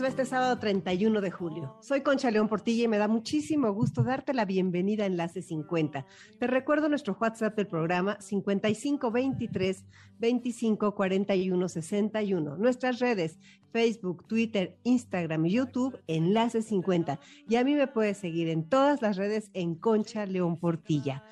¿Cómo 0.00 0.08
les 0.08 0.16
va 0.16 0.22
este 0.22 0.30
sábado 0.30 0.58
31 0.58 1.20
de 1.20 1.30
julio? 1.30 1.76
Soy 1.82 2.00
Concha 2.00 2.30
León 2.30 2.48
Portilla 2.48 2.84
y 2.84 2.88
me 2.88 2.96
da 2.96 3.06
muchísimo 3.06 3.70
gusto 3.74 4.02
darte 4.02 4.32
la 4.32 4.46
bienvenida 4.46 5.04
a 5.04 5.06
Enlace 5.06 5.42
50. 5.42 6.06
Te 6.38 6.46
recuerdo 6.46 6.88
nuestro 6.88 7.14
WhatsApp 7.20 7.54
del 7.54 7.66
programa 7.66 8.18
5523 8.18 9.84
2541 10.18 11.68
61. 11.68 12.56
Nuestras 12.56 12.98
redes 12.98 13.38
Facebook, 13.74 14.26
Twitter, 14.26 14.78
Instagram 14.84 15.44
y 15.44 15.52
YouTube 15.52 16.00
Enlace 16.06 16.62
50. 16.62 17.20
Y 17.46 17.56
a 17.56 17.64
mí 17.64 17.74
me 17.74 17.86
puedes 17.86 18.16
seguir 18.16 18.48
en 18.48 18.66
todas 18.66 19.02
las 19.02 19.18
redes 19.18 19.50
en 19.52 19.74
Concha 19.74 20.24
León 20.24 20.56
Portilla. 20.56 21.24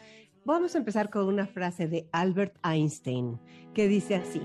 Vamos 0.45 0.75
a 0.75 0.79
empezar 0.79 1.09
con 1.09 1.25
una 1.25 1.47
frase 1.47 1.89
de 1.89 2.07
Albert 2.13 2.59
Einstein 2.63 3.41
que 3.73 3.89
dice 3.89 4.17
así. 4.17 4.43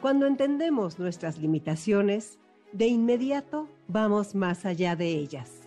Cuando 0.00 0.28
entendemos 0.28 1.00
nuestras 1.00 1.38
limitaciones, 1.38 2.38
de 2.76 2.88
inmediato 2.88 3.70
vamos 3.88 4.34
más 4.34 4.66
allá 4.66 4.96
de 4.96 5.08
ellas. 5.08 5.62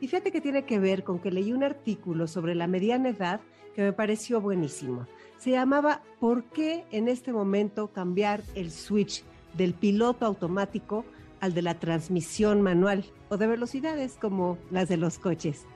Y 0.00 0.08
fíjate 0.08 0.32
que 0.32 0.40
tiene 0.40 0.64
que 0.64 0.78
ver 0.78 1.04
con 1.04 1.18
que 1.18 1.30
leí 1.30 1.52
un 1.52 1.62
artículo 1.62 2.26
sobre 2.26 2.54
la 2.54 2.66
mediana 2.66 3.10
edad 3.10 3.40
que 3.74 3.82
me 3.82 3.92
pareció 3.92 4.40
buenísimo. 4.40 5.06
Se 5.36 5.50
llamaba 5.50 6.00
¿Por 6.20 6.44
qué 6.44 6.86
en 6.90 7.08
este 7.08 7.34
momento 7.34 7.92
cambiar 7.92 8.42
el 8.54 8.70
switch 8.70 9.24
del 9.54 9.74
piloto 9.74 10.24
automático 10.24 11.04
al 11.40 11.52
de 11.52 11.62
la 11.62 11.78
transmisión 11.78 12.62
manual 12.62 13.04
o 13.28 13.36
de 13.36 13.46
velocidades 13.46 14.16
como 14.18 14.56
las 14.70 14.88
de 14.88 14.96
los 14.96 15.18
coches? 15.18 15.66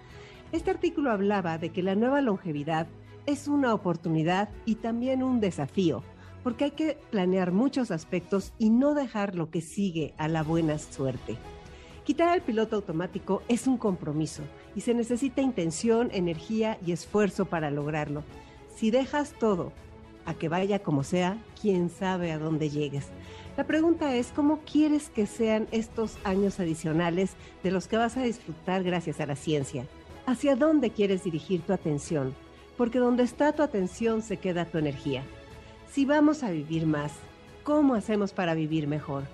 Este 0.53 0.71
artículo 0.71 1.11
hablaba 1.11 1.59
de 1.59 1.69
que 1.69 1.83
la 1.83 1.97
nueva 1.97 2.23
longevidad 2.23 2.87
es 3.27 3.47
una 3.47 3.75
oportunidad 3.75 4.49
y 4.65 4.77
también 4.77 5.23
un 5.23 5.39
desafío 5.41 6.03
porque 6.47 6.63
hay 6.63 6.71
que 6.71 6.97
planear 7.11 7.51
muchos 7.51 7.91
aspectos 7.91 8.53
y 8.57 8.71
no 8.71 8.95
dejar 8.95 9.35
lo 9.35 9.51
que 9.51 9.61
sigue 9.61 10.15
a 10.17 10.29
la 10.29 10.45
buena 10.45 10.79
suerte. 10.79 11.37
Quitar 12.05 12.37
el 12.37 12.41
piloto 12.41 12.77
automático 12.77 13.43
es 13.49 13.67
un 13.67 13.77
compromiso 13.79 14.45
y 14.77 14.83
se 14.83 14.95
necesita 14.95 15.43
intención, 15.43 16.09
energía 16.13 16.79
y 16.87 16.93
esfuerzo 16.93 17.47
para 17.47 17.73
lograrlo. 17.73 18.23
Si 18.77 18.93
dejas 18.93 19.33
todo 19.41 19.73
a 20.25 20.35
que 20.35 20.49
vaya 20.49 20.79
como 20.79 21.03
sea, 21.03 21.37
quién 21.61 21.91
sabe 21.91 22.31
a 22.31 22.39
dónde 22.39 22.71
llegues. 22.71 23.09
La 23.57 23.65
pregunta 23.65 24.15
es, 24.15 24.29
¿cómo 24.29 24.61
quieres 24.61 25.11
que 25.11 25.27
sean 25.27 25.67
estos 25.73 26.17
años 26.23 26.61
adicionales 26.61 27.33
de 27.65 27.73
los 27.73 27.89
que 27.89 27.97
vas 27.97 28.17
a 28.17 28.23
disfrutar 28.23 28.85
gracias 28.85 29.19
a 29.19 29.27
la 29.27 29.35
ciencia? 29.35 29.85
¿Hacia 30.27 30.55
dónde 30.55 30.91
quieres 30.91 31.25
dirigir 31.25 31.63
tu 31.63 31.73
atención? 31.73 32.37
Porque 32.77 33.01
donde 33.01 33.25
está 33.25 33.53
tu 33.53 33.65
atención 33.65 34.23
se 34.23 34.37
queda 34.37 34.67
tu 34.67 34.79
energía. 34.79 35.25
Si 35.91 36.05
vamos 36.05 36.43
a 36.43 36.51
vivir 36.51 36.87
más, 36.87 37.13
¿cómo 37.63 37.95
hacemos 37.95 38.33
para 38.33 38.55
vivir 38.55 38.87
mejor? 38.87 39.25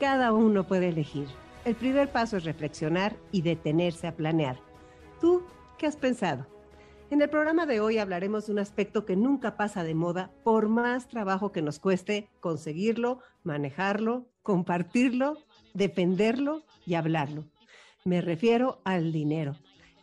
Cada 0.00 0.32
uno 0.32 0.66
puede 0.66 0.88
elegir. 0.88 1.28
El 1.64 1.74
primer 1.74 2.10
paso 2.10 2.36
es 2.36 2.44
reflexionar 2.44 3.16
y 3.30 3.42
detenerse 3.42 4.06
a 4.06 4.16
planear. 4.16 4.58
¿Tú 5.20 5.42
qué 5.78 5.86
has 5.86 5.96
pensado? 5.96 6.46
En 7.10 7.20
el 7.22 7.28
programa 7.28 7.66
de 7.66 7.80
hoy 7.80 7.98
hablaremos 7.98 8.46
de 8.46 8.52
un 8.52 8.58
aspecto 8.60 9.04
que 9.04 9.16
nunca 9.16 9.56
pasa 9.56 9.84
de 9.84 9.94
moda, 9.94 10.30
por 10.42 10.68
más 10.68 11.08
trabajo 11.08 11.52
que 11.52 11.62
nos 11.62 11.78
cueste 11.78 12.28
conseguirlo, 12.40 13.20
manejarlo, 13.42 14.26
compartirlo, 14.42 15.38
defenderlo 15.74 16.62
y 16.86 16.94
hablarlo. 16.94 17.44
Me 18.04 18.20
refiero 18.20 18.80
al 18.84 19.12
dinero, 19.12 19.56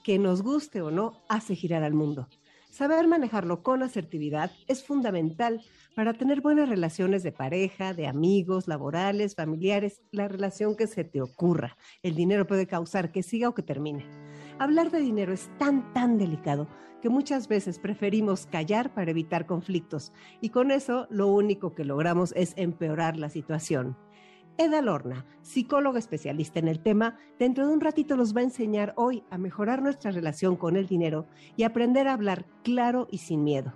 que 0.03 0.19
nos 0.19 0.41
guste 0.41 0.81
o 0.81 0.91
no, 0.91 1.13
hace 1.27 1.55
girar 1.55 1.83
al 1.83 1.93
mundo. 1.93 2.27
Saber 2.69 3.07
manejarlo 3.07 3.63
con 3.63 3.81
asertividad 3.81 4.51
es 4.67 4.83
fundamental 4.83 5.63
para 5.97 6.13
tener 6.13 6.41
buenas 6.41 6.69
relaciones 6.69 7.23
de 7.23 7.31
pareja, 7.31 7.95
de 7.95 8.05
amigos, 8.05 8.67
laborales, 8.67 9.33
familiares, 9.33 10.03
la 10.11 10.27
relación 10.27 10.75
que 10.75 10.85
se 10.85 11.03
te 11.03 11.23
ocurra. 11.23 11.75
El 12.03 12.13
dinero 12.13 12.45
puede 12.45 12.67
causar 12.67 13.11
que 13.11 13.23
siga 13.23 13.49
o 13.49 13.55
que 13.55 13.63
termine. 13.63 14.05
Hablar 14.59 14.91
de 14.91 14.99
dinero 14.99 15.33
es 15.33 15.49
tan, 15.57 15.91
tan 15.93 16.19
delicado 16.19 16.67
que 17.01 17.09
muchas 17.09 17.47
veces 17.47 17.79
preferimos 17.79 18.45
callar 18.45 18.93
para 18.93 19.09
evitar 19.09 19.47
conflictos 19.47 20.13
y 20.39 20.49
con 20.49 20.69
eso 20.69 21.07
lo 21.09 21.29
único 21.29 21.73
que 21.73 21.83
logramos 21.83 22.31
es 22.35 22.53
empeorar 22.57 23.17
la 23.17 23.29
situación. 23.29 23.97
Eda 24.59 24.83
Lorna, 24.83 25.25
psicóloga 25.41 25.97
especialista 25.97 26.59
en 26.59 26.67
el 26.67 26.79
tema, 26.79 27.17
dentro 27.39 27.65
de 27.65 27.73
un 27.73 27.81
ratito 27.81 28.15
nos 28.15 28.35
va 28.35 28.41
a 28.41 28.43
enseñar 28.43 28.93
hoy 28.97 29.23
a 29.31 29.39
mejorar 29.39 29.81
nuestra 29.81 30.11
relación 30.11 30.57
con 30.57 30.75
el 30.75 30.85
dinero 30.85 31.25
y 31.55 31.63
aprender 31.63 32.07
a 32.07 32.13
hablar 32.13 32.45
claro 32.61 33.07
y 33.09 33.17
sin 33.17 33.43
miedo. 33.43 33.73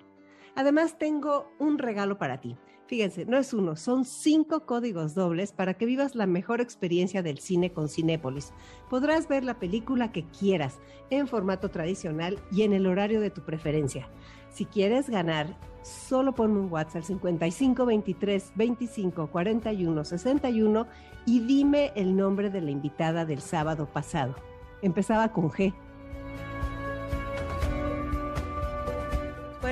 Además, 0.56 0.98
tengo 0.98 1.52
un 1.60 1.78
regalo 1.78 2.18
para 2.18 2.40
ti. 2.40 2.58
Fíjense, 2.92 3.26
no 3.26 3.38
es 3.38 3.54
uno, 3.54 3.78
son 3.78 4.04
cinco 4.04 4.66
códigos 4.66 5.16
dobles 5.16 5.54
para 5.54 5.76
que 5.76 5.86
vivas 5.86 6.14
la 6.14 6.26
mejor 6.26 6.60
experiencia 6.60 7.24
del 7.24 7.40
cine 7.40 7.72
con 7.72 7.88
Cinépolis. 7.88 8.52
Podrás 8.90 9.30
ver 9.30 9.46
la 9.46 9.60
película 9.60 10.12
que 10.12 10.26
quieras, 10.26 10.78
en 11.10 11.30
formato 11.30 11.70
tradicional 11.70 12.38
y 12.52 12.64
en 12.64 12.74
el 12.74 12.88
horario 12.88 13.22
de 13.22 13.30
tu 13.30 13.46
preferencia. 13.46 14.10
Si 14.50 14.66
quieres 14.66 15.10
ganar, 15.10 15.58
solo 15.84 16.36
ponme 16.36 16.60
un 16.60 16.70
WhatsApp 16.70 17.04
55 17.04 17.86
23 17.86 18.52
25 18.56 19.28
41 19.28 20.04
61 20.04 20.88
y 21.26 21.40
dime 21.40 21.94
el 21.96 22.18
nombre 22.18 22.50
de 22.50 22.60
la 22.60 22.72
invitada 22.72 23.24
del 23.24 23.40
sábado 23.40 23.86
pasado. 23.86 24.36
Empezaba 24.82 25.32
con 25.32 25.50
G. 25.50 25.74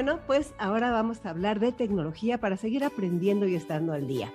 Bueno, 0.02 0.22
pues 0.26 0.54
ahora 0.58 0.92
vamos 0.92 1.26
a 1.26 1.30
hablar 1.32 1.60
de 1.60 1.74
tecnología 1.74 2.38
para 2.40 2.56
seguir 2.56 2.86
aprendiendo 2.86 3.50
y 3.50 3.56
estando 3.56 3.92
al 3.92 4.08
día. 4.08 4.32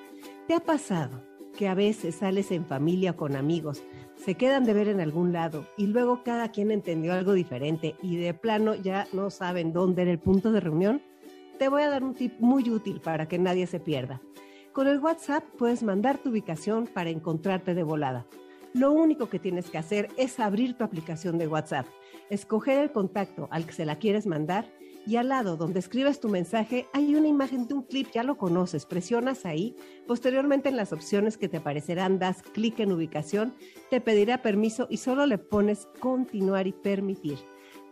¿Te 0.46 0.52
ha 0.52 0.60
pasado 0.60 1.22
que 1.56 1.68
a 1.68 1.74
veces 1.74 2.16
sales 2.16 2.50
en 2.50 2.66
familia 2.66 3.14
con 3.14 3.34
amigos, 3.34 3.82
se 4.14 4.34
quedan 4.34 4.64
de 4.64 4.74
ver 4.74 4.88
en 4.88 5.00
algún 5.00 5.32
lado 5.32 5.66
y 5.78 5.86
luego 5.86 6.22
cada 6.22 6.50
quien 6.50 6.70
entendió 6.70 7.14
algo 7.14 7.32
diferente 7.32 7.96
y 8.02 8.16
de 8.16 8.34
plano 8.34 8.74
ya 8.74 9.06
no 9.14 9.30
saben 9.30 9.72
dónde 9.72 10.02
era 10.02 10.10
el 10.10 10.18
punto 10.18 10.52
de 10.52 10.60
reunión? 10.60 11.00
Te 11.58 11.70
voy 11.70 11.80
a 11.80 11.88
dar 11.88 12.04
un 12.04 12.12
tip 12.12 12.34
muy 12.40 12.68
útil 12.68 13.00
para 13.00 13.26
que 13.26 13.38
nadie 13.38 13.66
se 13.66 13.80
pierda. 13.80 14.20
Con 14.74 14.86
el 14.86 15.00
WhatsApp 15.00 15.44
puedes 15.56 15.82
mandar 15.82 16.18
tu 16.18 16.28
ubicación 16.28 16.86
para 16.86 17.08
encontrarte 17.08 17.72
de 17.72 17.84
volada. 17.84 18.26
Lo 18.74 18.92
único 18.92 19.30
que 19.30 19.38
tienes 19.38 19.70
que 19.70 19.78
hacer 19.78 20.08
es 20.18 20.38
abrir 20.40 20.76
tu 20.76 20.84
aplicación 20.84 21.38
de 21.38 21.48
WhatsApp, 21.48 21.86
escoger 22.28 22.80
el 22.80 22.92
contacto 22.92 23.48
al 23.50 23.64
que 23.64 23.72
se 23.72 23.86
la 23.86 23.96
quieres 23.96 24.26
mandar 24.26 24.66
y 25.06 25.16
al 25.16 25.28
lado 25.28 25.56
donde 25.56 25.80
escribes 25.80 26.20
tu 26.20 26.28
mensaje 26.28 26.86
hay 26.92 27.14
una 27.14 27.28
imagen 27.28 27.66
de 27.66 27.74
un 27.74 27.82
clip, 27.82 28.08
ya 28.12 28.22
lo 28.22 28.36
conoces, 28.36 28.86
presionas 28.86 29.44
ahí, 29.44 29.76
posteriormente 30.06 30.68
en 30.68 30.76
las 30.76 30.92
opciones 30.92 31.36
que 31.36 31.48
te 31.48 31.58
aparecerán 31.58 32.18
das 32.18 32.42
clic 32.42 32.80
en 32.80 32.92
ubicación, 32.92 33.54
te 33.90 34.00
pedirá 34.00 34.42
permiso 34.42 34.86
y 34.90 34.98
solo 34.98 35.26
le 35.26 35.38
pones 35.38 35.88
continuar 36.00 36.66
y 36.66 36.72
permitir. 36.72 37.38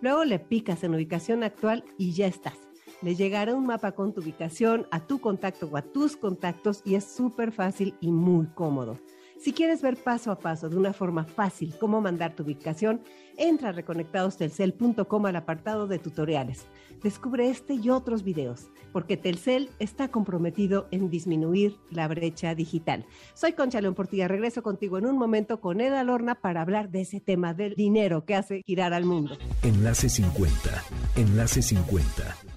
Luego 0.00 0.24
le 0.24 0.38
picas 0.38 0.82
en 0.84 0.94
ubicación 0.94 1.44
actual 1.44 1.84
y 1.98 2.12
ya 2.12 2.26
estás. 2.26 2.58
Le 3.02 3.14
llegará 3.14 3.54
un 3.54 3.66
mapa 3.66 3.92
con 3.92 4.12
tu 4.12 4.20
ubicación 4.20 4.86
a 4.90 5.06
tu 5.06 5.20
contacto 5.20 5.68
o 5.70 5.76
a 5.76 5.82
tus 5.82 6.16
contactos 6.16 6.82
y 6.84 6.94
es 6.94 7.04
súper 7.04 7.52
fácil 7.52 7.94
y 8.00 8.12
muy 8.12 8.46
cómodo. 8.54 8.98
Si 9.42 9.53
quieres 9.53 9.82
ver 9.82 9.97
paso 9.97 10.30
a 10.30 10.38
paso 10.38 10.69
de 10.69 10.76
una 10.76 10.92
forma 10.92 11.25
fácil 11.25 11.75
cómo 11.80 12.00
mandar 12.00 12.36
tu 12.36 12.44
ubicación, 12.44 13.03
entra 13.36 13.71
a 13.71 13.72
reconectadostelcel.com 13.72 15.27
al 15.27 15.34
apartado 15.34 15.89
de 15.89 15.98
tutoriales. 15.98 16.66
Descubre 17.03 17.50
este 17.50 17.74
y 17.74 17.91
otros 17.91 18.22
videos, 18.22 18.68
porque 18.92 19.16
Telcel 19.16 19.71
está 19.80 20.12
comprometido 20.12 20.86
en 20.92 21.10
disminuir 21.10 21.77
la 21.91 22.06
brecha 22.06 22.54
digital. 22.54 23.04
Soy 23.34 23.54
Concha 23.54 23.80
León 23.80 23.97
Portilla, 23.97 24.28
regreso 24.28 24.62
contigo 24.62 24.97
en 24.97 25.06
un 25.06 25.18
momento 25.18 25.60
con 25.60 25.80
Eda 25.80 26.04
Lorna 26.04 26.36
para 26.36 26.62
hablar 26.62 26.91
de 26.91 27.00
ese 27.00 27.18
tema 27.18 27.53
del 27.53 27.74
dinero 27.74 28.24
que 28.24 28.36
hace 28.36 28.62
girar 28.65 28.92
al 28.92 29.06
mundo. 29.06 29.36
Enlace 29.65 30.09
50. 30.09 30.84
Enlace 31.16 31.62
50 31.62 32.52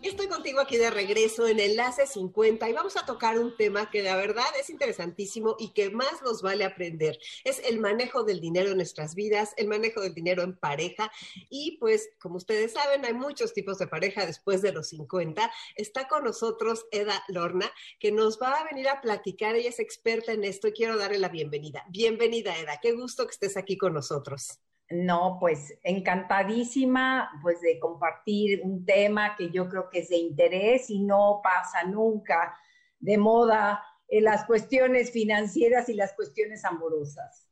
Aquí 0.59 0.77
de 0.77 0.89
regreso 0.89 1.47
en 1.47 1.59
Enlace 1.59 2.07
50 2.07 2.69
y 2.69 2.73
vamos 2.73 2.95
a 2.95 3.05
tocar 3.05 3.37
un 3.37 3.57
tema 3.57 3.91
que 3.91 4.01
la 4.01 4.15
verdad 4.15 4.45
es 4.57 4.69
interesantísimo 4.69 5.57
y 5.59 5.73
que 5.73 5.89
más 5.89 6.21
nos 6.23 6.41
vale 6.41 6.63
aprender. 6.63 7.19
Es 7.43 7.59
el 7.59 7.79
manejo 7.79 8.23
del 8.23 8.39
dinero 8.39 8.71
en 8.71 8.77
nuestras 8.77 9.15
vidas, 9.15 9.53
el 9.57 9.67
manejo 9.67 10.01
del 10.01 10.13
dinero 10.13 10.43
en 10.43 10.55
pareja 10.55 11.11
y 11.49 11.77
pues 11.77 12.09
como 12.19 12.37
ustedes 12.37 12.71
saben 12.71 13.03
hay 13.05 13.13
muchos 13.13 13.53
tipos 13.53 13.77
de 13.79 13.87
pareja 13.87 14.25
después 14.25 14.61
de 14.61 14.71
los 14.71 14.87
50. 14.89 15.51
Está 15.75 16.07
con 16.07 16.23
nosotros 16.23 16.85
Eda 16.91 17.21
Lorna 17.27 17.69
que 17.99 18.13
nos 18.13 18.41
va 18.41 18.53
a 18.53 18.63
venir 18.63 18.87
a 18.87 19.01
platicar, 19.01 19.55
ella 19.55 19.69
es 19.69 19.79
experta 19.79 20.31
en 20.31 20.45
esto 20.45 20.69
y 20.69 20.73
quiero 20.73 20.97
darle 20.97 21.19
la 21.19 21.29
bienvenida. 21.29 21.83
Bienvenida 21.89 22.57
Eda, 22.57 22.79
qué 22.81 22.93
gusto 22.93 23.25
que 23.25 23.31
estés 23.31 23.57
aquí 23.57 23.77
con 23.77 23.93
nosotros. 23.93 24.59
No, 24.89 25.37
pues 25.39 25.77
encantadísima 25.83 27.31
pues 27.41 27.59
de 27.61 27.79
compartir 27.79 28.61
un 28.63 28.85
tema 28.85 29.35
que 29.35 29.49
yo 29.49 29.67
creo 29.67 29.89
que 29.89 29.99
es 29.99 30.09
de 30.09 30.17
interés 30.17 30.89
y 30.89 30.99
no 30.99 31.41
pasa 31.43 31.83
nunca 31.83 32.55
de 32.99 33.17
moda 33.17 33.83
en 34.07 34.23
las 34.23 34.45
cuestiones 34.45 35.11
financieras 35.11 35.89
y 35.89 35.95
las 35.95 36.13
cuestiones 36.13 36.63
amorosas. 36.65 37.49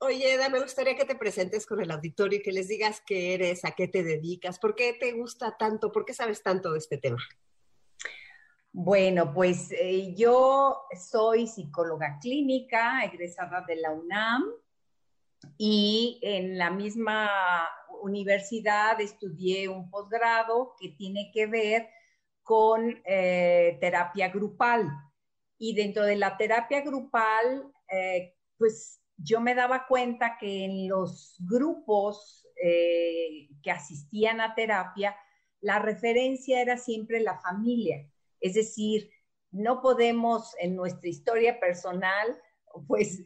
Oye, 0.00 0.34
Eda, 0.34 0.48
me 0.48 0.60
gustaría 0.60 0.94
que 0.94 1.04
te 1.04 1.16
presentes 1.16 1.66
con 1.66 1.80
el 1.80 1.90
auditorio 1.90 2.38
y 2.38 2.42
que 2.42 2.52
les 2.52 2.68
digas 2.68 3.02
qué 3.04 3.34
eres, 3.34 3.64
a 3.64 3.72
qué 3.72 3.88
te 3.88 4.04
dedicas, 4.04 4.60
por 4.60 4.76
qué 4.76 4.92
te 4.92 5.10
gusta 5.12 5.56
tanto, 5.58 5.90
por 5.90 6.04
qué 6.04 6.14
sabes 6.14 6.40
tanto 6.40 6.72
de 6.72 6.78
este 6.78 6.98
tema. 6.98 7.18
Bueno, 8.70 9.34
pues 9.34 9.72
eh, 9.72 10.14
yo 10.14 10.82
soy 10.96 11.48
psicóloga 11.48 12.18
clínica, 12.20 13.02
egresada 13.02 13.64
de 13.66 13.74
la 13.74 13.90
UNAM, 13.90 14.44
y 15.56 16.18
en 16.22 16.58
la 16.58 16.70
misma 16.70 17.30
universidad 18.02 19.00
estudié 19.00 19.68
un 19.68 19.90
posgrado 19.90 20.74
que 20.78 20.90
tiene 20.90 21.30
que 21.32 21.46
ver 21.46 21.88
con 22.42 23.02
eh, 23.04 23.76
terapia 23.80 24.28
grupal. 24.28 24.88
Y 25.58 25.74
dentro 25.74 26.04
de 26.04 26.16
la 26.16 26.36
terapia 26.36 26.80
grupal, 26.82 27.72
eh, 27.90 28.34
pues 28.56 29.02
yo 29.16 29.40
me 29.40 29.54
daba 29.54 29.86
cuenta 29.86 30.38
que 30.38 30.64
en 30.64 30.88
los 30.88 31.36
grupos 31.40 32.46
eh, 32.62 33.48
que 33.62 33.70
asistían 33.70 34.40
a 34.40 34.54
terapia, 34.54 35.16
la 35.60 35.78
referencia 35.78 36.60
era 36.62 36.76
siempre 36.76 37.20
la 37.20 37.38
familia. 37.40 38.08
Es 38.40 38.54
decir, 38.54 39.10
no 39.50 39.82
podemos 39.82 40.54
en 40.60 40.76
nuestra 40.76 41.08
historia 41.08 41.58
personal 41.58 42.40
pues 42.86 43.24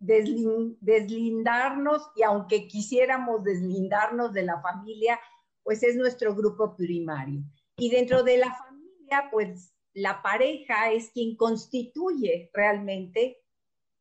deslindarnos 0.00 2.10
y 2.16 2.22
aunque 2.22 2.66
quisiéramos 2.68 3.44
deslindarnos 3.44 4.32
de 4.32 4.44
la 4.44 4.60
familia, 4.60 5.20
pues 5.62 5.82
es 5.82 5.96
nuestro 5.96 6.34
grupo 6.34 6.74
primario. 6.76 7.42
Y 7.76 7.90
dentro 7.90 8.22
de 8.22 8.38
la 8.38 8.54
familia, 8.54 9.28
pues 9.30 9.74
la 9.94 10.22
pareja 10.22 10.90
es 10.90 11.10
quien 11.10 11.36
constituye 11.36 12.50
realmente 12.52 13.38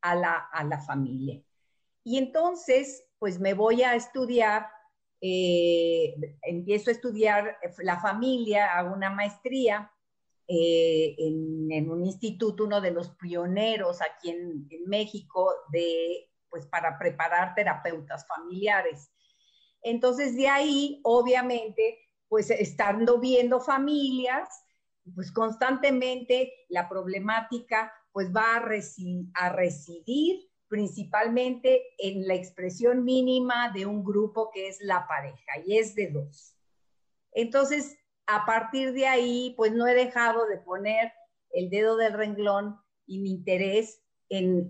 a 0.02 0.16
la, 0.16 0.84
familia. 0.86 1.42
Y 2.04 2.18
entonces, 2.18 3.06
pues 3.20 3.40
me 3.40 3.54
voy 3.54 3.84
a 3.84 3.96
estudiar, 3.96 4.68
eh, 5.22 6.16
empiezo 6.44 6.90
a 6.90 6.94
estudiar 6.94 7.58
la 7.80 8.00
familia, 8.00 8.78
hago 8.78 8.94
una 8.94 9.10
maestría 9.10 9.92
eh, 10.48 11.16
en, 11.18 11.90
un 11.90 12.06
instituto, 12.06 12.64
uno 12.64 12.80
de 12.80 12.92
los 12.92 13.10
pioneros 13.16 14.00
aquí 14.02 14.30
en, 14.30 14.68
México, 14.88 15.54
de, 15.72 16.30
pues 16.50 16.66
para 16.66 16.98
preparar 16.98 17.54
terapeutas 17.54 18.26
familiares. 18.28 19.12
Entonces, 19.82 20.36
de 20.36 20.48
ahí, 20.48 21.02
obviamente, 21.04 22.00
pues 22.30 22.50
estando 22.50 23.20
viendo 23.20 23.60
familias, 23.60 24.48
pues 25.16 25.32
constantemente 25.32 26.54
la 26.70 26.88
problemática 26.90 27.92
pues 28.12 28.34
va 28.34 28.56
a, 28.56 28.66
a 29.34 29.50
residir 29.50 30.50
principalmente 30.68 31.84
en 31.98 32.28
la 32.28 32.36
expresión 32.36 33.04
mínima 33.04 33.70
de 33.72 33.86
un 33.86 34.04
grupo 34.04 34.50
que 34.52 34.68
es 34.68 34.80
la 34.82 35.08
pareja 35.08 35.60
y 35.66 35.78
es 35.78 35.96
de 35.96 36.08
dos. 36.12 36.56
Entonces, 37.32 37.98
a 38.28 38.46
partir 38.46 38.92
de 38.92 39.08
ahí, 39.08 39.54
pues 39.56 39.72
no 39.72 39.88
he 39.88 39.94
dejado 39.94 40.46
de 40.48 40.58
poner 40.58 41.14
el 41.52 41.70
dedo 41.70 41.96
del 41.96 42.14
renglón 42.14 42.78
y 43.06 43.20
mi 43.20 43.32
interés 43.32 44.04
en, 44.30 44.68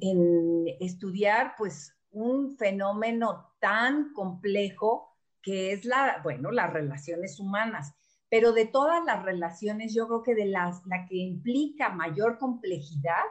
estudiar, 0.79 1.55
pues, 1.57 1.93
un 2.11 2.55
fenómeno 2.57 3.51
tan 3.59 4.13
complejo 4.13 5.17
que 5.41 5.73
es 5.73 5.85
la, 5.85 6.21
bueno, 6.23 6.51
las 6.51 6.71
relaciones 6.71 7.39
humanas. 7.39 7.93
Pero 8.29 8.51
de 8.51 8.65
todas 8.65 9.03
las 9.05 9.23
relaciones, 9.23 9.93
yo 9.93 10.07
creo 10.07 10.23
que 10.23 10.35
de 10.35 10.45
las, 10.45 10.85
la 10.85 11.05
que 11.07 11.15
implica 11.15 11.89
mayor 11.89 12.37
complejidad 12.37 13.23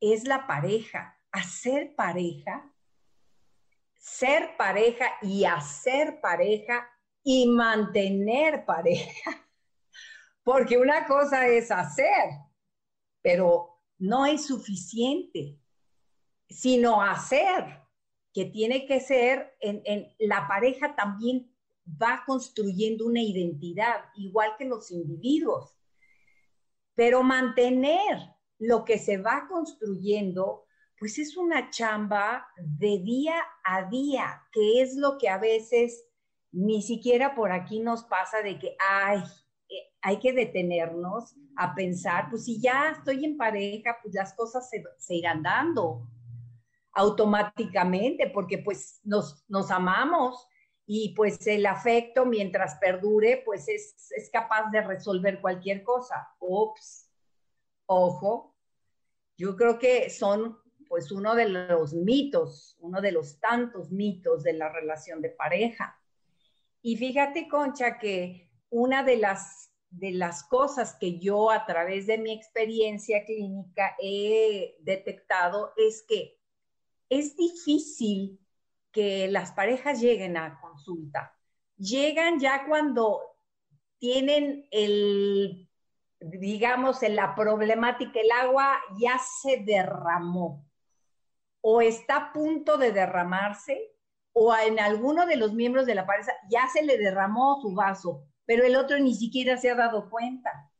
es 0.00 0.24
la 0.24 0.46
pareja. 0.46 1.18
Hacer 1.32 1.94
pareja, 1.94 2.72
ser 3.96 4.56
pareja 4.56 5.06
y 5.20 5.44
hacer 5.44 6.20
pareja 6.22 6.88
y 7.28 7.48
mantener 7.48 8.64
pareja. 8.64 9.30
Porque 10.44 10.78
una 10.78 11.08
cosa 11.08 11.48
es 11.48 11.72
hacer, 11.72 12.30
pero 13.20 13.80
no 13.98 14.26
es 14.26 14.46
suficiente, 14.46 15.58
sino 16.48 17.02
hacer, 17.02 17.82
que 18.32 18.44
tiene 18.44 18.86
que 18.86 19.00
ser, 19.00 19.56
en, 19.60 20.14
la 20.20 20.46
pareja 20.46 20.94
también 20.94 21.52
va 22.00 22.22
construyendo 22.24 23.06
una 23.06 23.22
identidad, 23.22 24.04
igual 24.14 24.52
que 24.56 24.66
los 24.66 24.92
individuos. 24.92 25.76
Pero 26.94 27.24
mantener 27.24 28.36
lo 28.60 28.84
que 28.84 28.98
se 28.98 29.18
va 29.18 29.48
construyendo, 29.48 30.64
pues 30.96 31.18
es 31.18 31.36
una 31.36 31.70
chamba 31.70 32.46
de 32.56 33.00
día 33.00 33.42
a 33.64 33.88
día, 33.88 34.46
que 34.52 34.80
es 34.80 34.94
lo 34.94 35.18
que 35.18 35.28
a 35.28 35.38
veces 35.38 36.06
ni 36.56 36.80
siquiera 36.80 37.34
por 37.34 37.52
aquí 37.52 37.80
nos 37.80 38.04
pasa 38.04 38.40
de 38.40 38.58
que, 38.58 38.76
ay, 38.78 39.18
eh, 39.68 39.92
hay 40.00 40.18
que 40.18 40.32
detenernos 40.32 41.36
a 41.54 41.74
pensar, 41.74 42.30
pues 42.30 42.46
si 42.46 42.58
ya 42.58 42.92
estoy 42.96 43.26
en 43.26 43.36
pareja, 43.36 43.98
pues 44.02 44.14
las 44.14 44.32
cosas 44.34 44.66
se, 44.70 45.14
irán 45.14 45.42
dando 45.42 46.08
automáticamente, 46.92 48.30
porque 48.30 48.56
pues 48.56 49.00
nos, 49.04 49.44
nos, 49.48 49.70
amamos 49.70 50.48
y 50.86 51.14
pues 51.14 51.46
el 51.46 51.66
afecto 51.66 52.24
mientras 52.24 52.76
perdure, 52.76 53.42
pues 53.44 53.68
es, 53.68 54.10
es 54.16 54.30
capaz 54.30 54.70
de 54.70 54.80
resolver 54.80 55.42
cualquier 55.42 55.82
cosa. 55.82 56.26
Ops, 56.38 57.10
ojo, 57.84 58.56
yo 59.36 59.56
creo 59.56 59.78
que 59.78 60.08
son 60.08 60.56
pues 60.88 61.12
uno 61.12 61.34
de 61.34 61.50
los 61.50 61.92
mitos, 61.92 62.78
uno 62.80 63.02
de 63.02 63.12
los 63.12 63.40
tantos 63.40 63.92
mitos 63.92 64.42
de 64.42 64.54
la 64.54 64.70
relación 64.70 65.20
de 65.20 65.28
pareja. 65.28 66.00
Y 66.86 66.94
fíjate, 66.94 67.48
Concha, 67.48 67.98
que 67.98 68.48
una 68.70 69.02
de 69.02 69.16
las, 69.16 69.72
de 69.90 70.12
las 70.12 70.44
cosas 70.44 70.94
que 71.00 71.18
yo 71.18 71.50
a 71.50 71.66
través 71.66 72.06
de 72.06 72.16
mi 72.16 72.32
experiencia 72.32 73.24
clínica 73.24 73.96
he 74.00 74.76
detectado 74.82 75.72
es 75.76 76.04
que 76.06 76.38
es 77.08 77.36
difícil 77.36 78.38
que 78.92 79.26
las 79.26 79.50
parejas 79.50 80.00
lleguen 80.00 80.36
a 80.36 80.60
consulta. 80.60 81.36
Llegan 81.76 82.38
ya 82.38 82.64
cuando 82.68 83.20
tienen 83.98 84.68
el, 84.70 85.68
digamos, 86.20 87.02
la 87.02 87.34
problemática, 87.34 88.20
el 88.20 88.30
agua 88.30 88.78
ya 88.96 89.18
se 89.42 89.56
derramó 89.56 90.64
o 91.62 91.80
está 91.80 92.16
a 92.16 92.32
punto 92.32 92.78
de 92.78 92.92
derramarse 92.92 93.95
o 94.38 94.54
en 94.54 94.78
alguno 94.78 95.24
de 95.24 95.36
los 95.36 95.54
miembros 95.54 95.86
de 95.86 95.94
la 95.94 96.04
pareja 96.04 96.30
ya 96.50 96.68
se 96.68 96.84
le 96.84 96.98
derramó 96.98 97.58
su 97.62 97.74
vaso, 97.74 98.22
pero 98.44 98.66
el 98.66 98.76
otro 98.76 98.98
ni 98.98 99.14
siquiera 99.14 99.56
se 99.56 99.70
ha 99.70 99.74
dado 99.74 100.10
cuenta. 100.10 100.70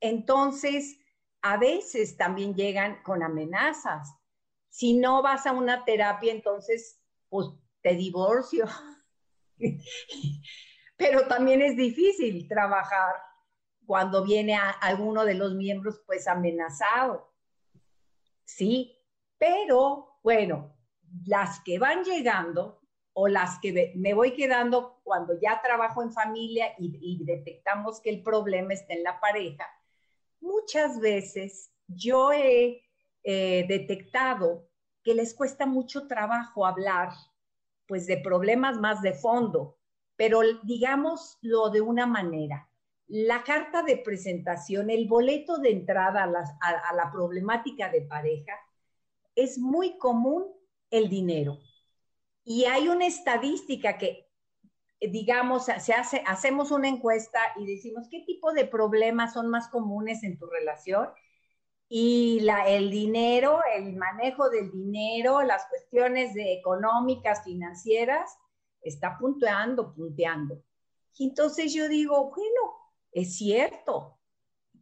Entonces, 0.00 0.98
a 1.42 1.58
veces 1.58 2.16
también 2.16 2.54
llegan 2.54 3.02
con 3.02 3.22
amenazas. 3.22 4.10
Si 4.70 4.96
no 4.96 5.20
vas 5.20 5.44
a 5.44 5.52
una 5.52 5.84
terapia, 5.84 6.32
entonces, 6.32 6.98
pues 7.28 7.48
te 7.82 7.94
divorcio. 7.94 8.64
pero 10.96 11.28
también 11.28 11.60
es 11.60 11.76
difícil 11.76 12.48
trabajar 12.48 13.16
cuando 13.84 14.24
viene 14.24 14.54
a 14.54 14.70
alguno 14.70 15.26
de 15.26 15.34
los 15.34 15.54
miembros 15.54 16.00
pues 16.06 16.26
amenazado. 16.26 17.30
Sí, 18.46 18.98
pero 19.36 20.20
bueno, 20.22 20.75
las 21.24 21.60
que 21.60 21.78
van 21.78 22.04
llegando 22.04 22.80
o 23.12 23.28
las 23.28 23.58
que 23.60 23.92
me 23.96 24.12
voy 24.12 24.32
quedando 24.34 25.00
cuando 25.02 25.40
ya 25.40 25.60
trabajo 25.62 26.02
en 26.02 26.12
familia 26.12 26.74
y, 26.78 27.24
detectamos 27.24 28.00
que 28.00 28.10
el 28.10 28.22
problema 28.22 28.74
está 28.74 28.92
en 28.92 29.02
la 29.02 29.18
pareja, 29.20 29.66
muchas 30.40 31.00
veces 31.00 31.70
yo 31.86 32.30
he 32.32 32.82
eh, 33.24 33.64
detectado 33.68 34.68
que 35.02 35.14
les 35.14 35.34
cuesta 35.34 35.64
mucho 35.64 36.06
trabajo 36.06 36.66
hablar, 36.66 37.10
pues 37.86 38.06
de 38.06 38.18
problemas 38.18 38.78
más 38.78 39.00
de 39.00 39.14
fondo, 39.14 39.78
pero 40.16 40.40
digámoslo 40.64 41.70
de 41.70 41.80
una 41.80 42.06
manera. 42.06 42.68
La 43.06 43.44
carta 43.44 43.82
de 43.82 43.96
presentación, 43.96 44.90
el 44.90 45.06
boleto 45.08 45.58
de 45.58 45.70
entrada 45.70 46.24
a 46.24 46.94
la 46.94 47.10
problemática 47.12 47.88
de 47.88 48.02
pareja, 48.02 48.52
es 49.36 49.58
muy 49.58 49.96
común 49.96 50.55
el 50.90 51.08
dinero. 51.08 51.58
Y 52.44 52.64
hay 52.64 52.88
una 52.88 53.06
estadística 53.06 53.98
que, 53.98 54.28
digamos, 55.00 55.66
se 55.66 55.92
hace, 55.92 56.22
hacemos 56.26 56.70
una 56.70 56.88
encuesta 56.88 57.40
y 57.56 57.66
decimos, 57.66 58.06
¿qué 58.10 58.20
tipo 58.20 58.52
de 58.52 58.66
problemas 58.66 59.32
son 59.34 59.48
más 59.48 59.68
comunes 59.68 60.22
en 60.22 60.38
tu 60.38 60.46
relación? 60.46 61.08
y 61.88 62.40
la, 62.40 62.68
el 62.68 62.90
dinero, 62.90 63.60
el 63.74 63.94
manejo 63.96 64.50
del 64.50 64.70
dinero, 64.70 65.42
las 65.42 65.66
cuestiones 65.68 66.34
de 66.34 66.54
económicas, 66.54 67.44
financieras, 67.44 68.36
está 68.80 69.16
punteando, 69.18 69.94
punteando. 69.94 70.62
Y 71.16 71.28
entonces 71.28 71.72
yo 71.72 71.88
digo, 71.88 72.30
bueno, 72.30 72.92
es 73.12 73.36
cierto, 73.36 74.18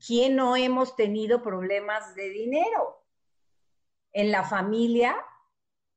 ¿quién 0.05 0.37
no 0.37 0.57
hemos 0.57 0.97
tenido 0.97 1.43
problemas 1.43 2.15
de 2.15 2.31
dinero? 2.31 3.05
En 4.13 4.31
la 4.31 4.45
familia, 4.45 5.17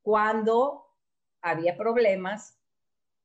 cuando 0.08 0.86
había 1.42 1.76
problemas 1.76 2.58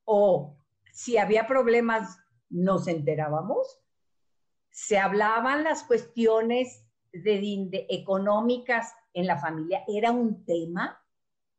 o 0.04 0.58
si 0.92 1.18
había 1.18 1.48
problemas, 1.48 2.20
nos 2.50 2.90
enterábamos. 2.90 3.82
Se 4.70 4.98
hablaban 4.98 5.63
las 5.63 5.84
cuestiones 5.84 6.86
de, 7.13 7.88
económicas 7.90 8.94
en 9.13 9.28
la 9.28 9.40
familia, 9.40 9.86
era 9.88 10.12
un 10.12 10.44
tema 10.44 11.02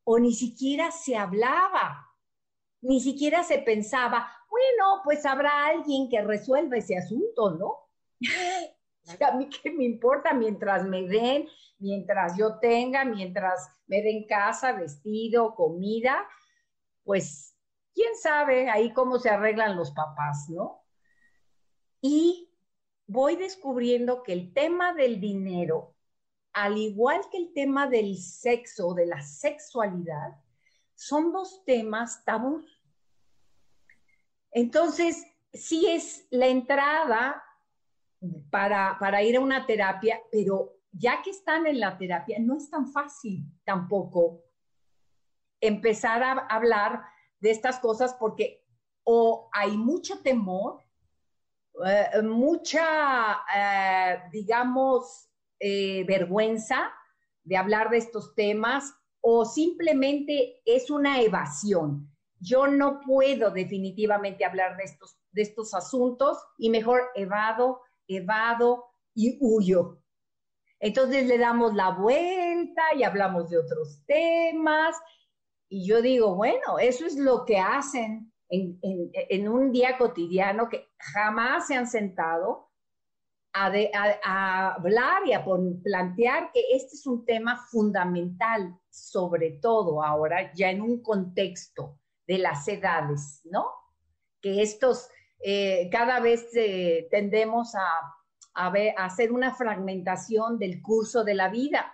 o 0.04 0.18
ni 0.18 0.34
siquiera 0.34 0.90
se 0.90 1.16
hablaba, 1.16 2.06
ni 2.82 3.00
siquiera 3.00 3.44
se 3.44 3.60
pensaba, 3.60 4.30
bueno, 4.50 5.00
pues 5.04 5.24
habrá 5.24 5.68
alguien 5.68 6.10
que 6.10 6.20
resuelva 6.20 6.76
ese 6.76 6.98
asunto, 6.98 7.52
¿no? 7.52 7.78
a 9.20 9.32
mí 9.36 9.48
qué 9.48 9.70
me 9.70 9.84
importa 9.84 10.32
mientras 10.34 10.84
me 10.84 11.02
den, 11.02 11.48
mientras 11.78 12.36
yo 12.36 12.58
tenga, 12.58 13.04
mientras 13.04 13.68
me 13.86 14.02
den 14.02 14.26
casa, 14.26 14.72
vestido, 14.72 15.54
comida, 15.54 16.26
pues 17.04 17.56
quién 17.94 18.16
sabe 18.16 18.70
ahí 18.70 18.92
cómo 18.92 19.18
se 19.18 19.30
arreglan 19.30 19.76
los 19.76 19.90
papás, 19.92 20.48
¿no? 20.48 20.82
Y 22.00 22.50
voy 23.06 23.36
descubriendo 23.36 24.22
que 24.22 24.32
el 24.32 24.52
tema 24.52 24.94
del 24.94 25.20
dinero, 25.20 25.94
al 26.52 26.78
igual 26.78 27.20
que 27.30 27.38
el 27.38 27.52
tema 27.52 27.86
del 27.86 28.16
sexo, 28.16 28.94
de 28.94 29.06
la 29.06 29.22
sexualidad, 29.22 30.40
son 30.94 31.32
dos 31.32 31.64
temas 31.64 32.24
tabú. 32.24 32.64
Entonces, 34.50 35.24
sí 35.52 35.86
es 35.88 36.26
la 36.30 36.46
entrada 36.46 37.42
para, 38.50 38.96
para 38.98 39.22
ir 39.22 39.36
a 39.36 39.40
una 39.40 39.66
terapia, 39.66 40.20
pero 40.30 40.76
ya 40.92 41.22
que 41.22 41.30
están 41.30 41.66
en 41.66 41.80
la 41.80 41.98
terapia, 41.98 42.38
no 42.40 42.56
es 42.56 42.70
tan 42.70 42.86
fácil 42.86 43.44
tampoco 43.64 44.42
empezar 45.60 46.22
a 46.22 46.32
hablar 46.32 47.02
de 47.40 47.50
estas 47.50 47.78
cosas 47.78 48.14
porque 48.14 48.64
o 49.04 49.48
hay 49.52 49.76
mucho 49.76 50.20
temor 50.20 50.84
eh, 51.84 52.22
mucha, 52.22 53.40
eh, 53.54 54.22
digamos, 54.30 55.28
eh, 55.58 56.04
vergüenza 56.04 56.92
de 57.42 57.56
hablar 57.56 57.90
de 57.90 57.98
estos 57.98 58.34
temas 58.34 58.94
o 59.20 59.44
simplemente 59.44 60.62
es 60.64 60.88
una 60.88 61.20
evasión. 61.20 62.08
Yo 62.38 62.68
no 62.68 63.00
puedo 63.00 63.50
definitivamente 63.50 64.44
hablar 64.44 64.76
de 64.76 64.84
estos, 64.84 65.18
de 65.32 65.42
estos 65.42 65.74
asuntos 65.74 66.38
y 66.58 66.70
mejor 66.70 67.02
evado, 67.16 67.80
evado 68.08 68.84
y 69.14 69.38
huyo. 69.40 70.00
Entonces 70.80 71.26
le 71.26 71.38
damos 71.38 71.74
la 71.74 71.90
vuelta 71.90 72.82
y 72.96 73.02
hablamos 73.04 73.48
de 73.50 73.58
otros 73.58 74.04
temas. 74.06 74.96
Y 75.68 75.86
yo 75.86 76.02
digo, 76.02 76.34
bueno, 76.34 76.78
eso 76.78 77.06
es 77.06 77.16
lo 77.16 77.44
que 77.44 77.58
hacen 77.58 78.32
en, 78.48 79.48
un 79.48 79.72
día 79.72 79.96
cotidiano 79.98 80.68
que 80.68 80.88
jamás 80.98 81.66
se 81.66 81.74
han 81.74 81.86
sentado 81.86 82.70
a, 83.52 84.74
hablar 84.74 85.26
y 85.26 85.32
a 85.32 85.44
plantear 85.82 86.50
que 86.52 86.60
este 86.74 86.96
es 86.96 87.06
un 87.06 87.24
tema 87.24 87.56
fundamental, 87.70 88.76
sobre 88.90 89.52
todo 89.52 90.02
ahora 90.02 90.52
ya 90.54 90.70
en 90.70 90.82
un 90.82 91.02
contexto 91.02 91.98
de 92.26 92.38
las 92.38 92.66
edades, 92.68 93.40
¿no? 93.44 93.66
Que 94.40 94.60
estos, 94.60 95.08
eh, 95.46 95.90
cada 95.92 96.20
vez 96.20 96.48
eh, 96.56 97.06
tendemos 97.10 97.74
a, 97.74 97.82
hacer 98.96 99.30
una 99.32 99.54
fragmentación 99.54 100.58
del 100.58 100.80
curso 100.80 101.22
de 101.22 101.34
la 101.34 101.50
vida. 101.50 101.92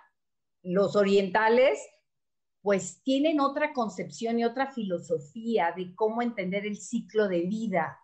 Los 0.61 0.95
orientales 0.95 1.85
pues 2.61 3.01
tienen 3.03 3.41
otra 3.41 3.73
concepción 3.73 4.39
y 4.39 4.45
otra 4.45 4.71
filosofía 4.71 5.73
de 5.75 5.93
cómo 5.95 6.21
entender 6.21 6.65
el 6.65 6.77
ciclo 6.77 7.27
de 7.27 7.41
vida. 7.41 7.99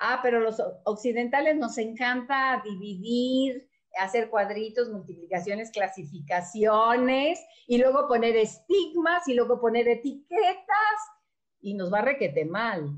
Ah, 0.00 0.18
pero 0.22 0.40
los 0.40 0.60
occidentales 0.84 1.56
nos 1.56 1.78
encanta 1.78 2.60
dividir, 2.64 3.68
hacer 4.00 4.30
cuadritos, 4.30 4.88
multiplicaciones, 4.88 5.70
clasificaciones 5.70 7.38
y 7.68 7.78
luego 7.78 8.08
poner 8.08 8.34
estigmas 8.36 9.28
y 9.28 9.34
luego 9.34 9.60
poner 9.60 9.86
etiquetas 9.86 10.98
y 11.60 11.74
nos 11.74 11.92
va 11.92 12.00
requete 12.00 12.46
mal. 12.46 12.96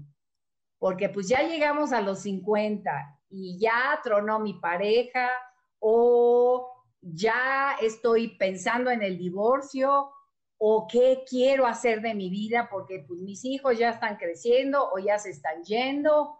Porque 0.82 1.08
pues 1.08 1.28
ya 1.28 1.42
llegamos 1.44 1.92
a 1.92 2.00
los 2.00 2.22
50 2.22 3.20
y 3.30 3.56
ya 3.56 4.00
tronó 4.02 4.40
mi 4.40 4.54
pareja 4.54 5.30
o 5.78 6.72
ya 7.00 7.76
estoy 7.80 8.36
pensando 8.36 8.90
en 8.90 9.00
el 9.00 9.16
divorcio 9.16 10.10
o 10.58 10.88
qué 10.90 11.22
quiero 11.24 11.68
hacer 11.68 12.00
de 12.00 12.16
mi 12.16 12.30
vida 12.30 12.68
porque 12.68 13.04
pues 13.06 13.20
mis 13.20 13.44
hijos 13.44 13.78
ya 13.78 13.90
están 13.90 14.16
creciendo 14.16 14.90
o 14.90 14.98
ya 14.98 15.20
se 15.20 15.30
están 15.30 15.62
yendo. 15.62 16.36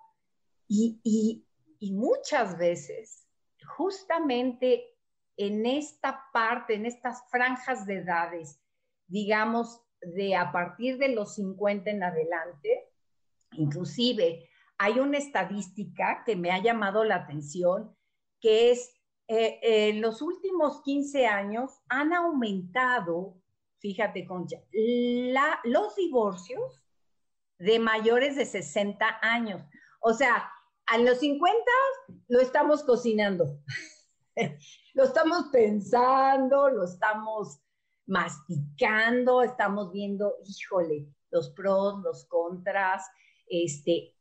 Y, 0.67 0.99
y, 1.05 1.47
y 1.79 1.93
muchas 1.93 2.59
veces, 2.59 3.29
justamente 3.77 4.93
en 5.37 5.67
esta 5.67 6.21
parte, 6.33 6.75
en 6.75 6.87
estas 6.87 7.23
franjas 7.31 7.87
de 7.87 7.99
edades, 7.99 8.61
digamos, 9.07 9.81
de 10.01 10.35
a 10.35 10.51
partir 10.51 10.99
de 10.99 11.11
los 11.11 11.37
50 11.37 11.89
en 11.89 12.03
adelante, 12.03 12.92
inclusive 13.55 14.49
hay 14.79 14.99
una 14.99 15.19
estadística 15.19 16.23
que 16.25 16.37
me 16.37 16.51
ha 16.51 16.63
llamado 16.63 17.05
la 17.05 17.17
atención, 17.17 17.97
que 18.41 18.73
es, 18.73 19.01
eh, 19.29 19.59
en 19.63 20.01
los 20.01 20.23
últimos 20.23 20.83
15 20.83 21.27
años 21.27 21.71
han 21.89 22.13
aumentado 22.13 23.43
fíjate, 23.83 24.25
Concha, 24.27 24.59
los 25.65 25.97
divorcios 25.97 26.83
de 27.59 27.81
mayores 27.81 28.37
de 28.37 28.47
60 28.47 29.19
años. 29.21 29.61
O 30.01 30.15
sea, 30.15 30.51
a 30.87 30.99
los 30.99 31.19
50 31.19 31.59
lo 32.29 32.41
estamos 32.41 32.85
cocinando, 32.85 33.61
lo 34.95 35.05
estamos 35.05 35.49
pensando, 35.53 36.71
lo 36.71 36.85
estamos 36.85 37.61
masticando, 38.07 39.43
estamos 39.43 39.93
viendo, 39.93 40.37
híjole, 40.45 41.09
los 41.31 41.51
pros, 41.51 42.03
los 42.03 42.25
contras, 42.27 43.05
este, 43.47 44.17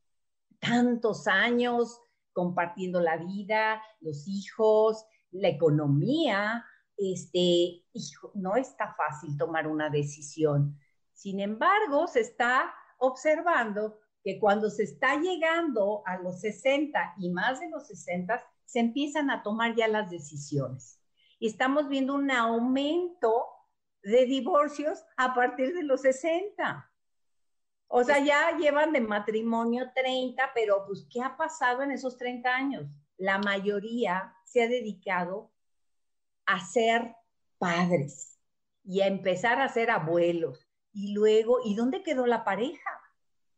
tantos 0.60 1.28
años 1.28 2.00
compartiendo 2.34 3.00
la 3.02 3.18
vida, 3.18 3.82
los 4.00 4.28
hijos, 4.28 5.06
la 5.32 5.50
economía, 5.50 6.66
este, 6.98 7.84
no 8.36 8.56
está 8.56 8.94
fácil 8.94 9.38
tomar 9.38 9.68
una 9.68 9.90
decisión. 9.90 10.78
Sin 11.14 11.40
embargo, 11.40 12.08
se 12.08 12.22
está 12.22 12.74
observando 13.00 14.00
que 14.24 14.40
cuando 14.40 14.70
se 14.70 14.84
está 14.84 15.20
llegando 15.20 16.04
a 16.06 16.18
los 16.18 16.42
60 16.42 17.16
y 17.18 17.30
más 17.32 17.60
de 17.60 17.70
los 17.70 17.88
60, 17.88 18.42
se 18.66 18.80
empiezan 18.80 19.30
a 19.32 19.42
tomar 19.44 19.76
ya 19.76 19.88
las 19.88 20.10
decisiones. 20.10 21.02
Y 21.40 21.48
estamos 21.48 21.90
viendo 21.90 22.14
un 22.14 22.30
aumento 22.30 23.46
de 24.04 24.26
divorcios 24.26 25.04
a 25.18 25.34
partir 25.34 25.74
de 25.74 25.84
los 25.84 26.02
60. 26.02 26.91
O 27.94 28.06
sea, 28.06 28.24
ya 28.24 28.58
llevan 28.58 28.94
de 28.94 29.02
matrimonio 29.02 29.92
30, 29.94 30.52
pero 30.56 30.86
pues, 30.88 31.06
¿qué 31.12 31.22
ha 31.22 31.36
pasado 31.36 31.82
en 31.82 31.92
esos 31.92 32.18
30 32.18 32.50
años? 32.50 32.86
La 33.18 33.38
mayoría 33.38 34.34
se 34.46 34.64
ha 34.64 34.70
dedicado 34.70 35.52
a 36.46 36.66
ser 36.66 37.16
padres 37.58 38.40
y 38.86 39.02
a 39.02 39.08
empezar 39.08 39.60
a 39.60 39.68
ser 39.68 39.92
abuelos. 39.92 40.70
Y 40.94 41.14
luego, 41.14 41.60
¿y 41.66 41.76
dónde 41.76 42.02
quedó 42.02 42.26
la 42.26 42.46
pareja? 42.46 42.90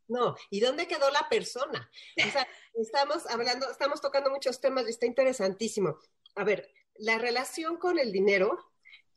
No, 0.07 0.35
¿y 0.49 0.61
dónde 0.61 0.87
quedó 0.87 1.11
la 1.11 1.29
persona? 1.29 1.91
O 2.17 2.31
sea, 2.31 2.47
estamos 2.73 3.29
hablando, 3.29 3.69
estamos 3.69 4.01
tocando 4.01 4.31
muchos 4.31 4.59
temas 4.59 4.87
y 4.87 4.89
está 4.89 5.05
interesantísimo. 5.05 5.99
A 6.33 6.43
ver, 6.43 6.71
la 6.95 7.19
relación 7.19 7.77
con 7.77 7.99
el 7.99 8.11
dinero 8.11 8.57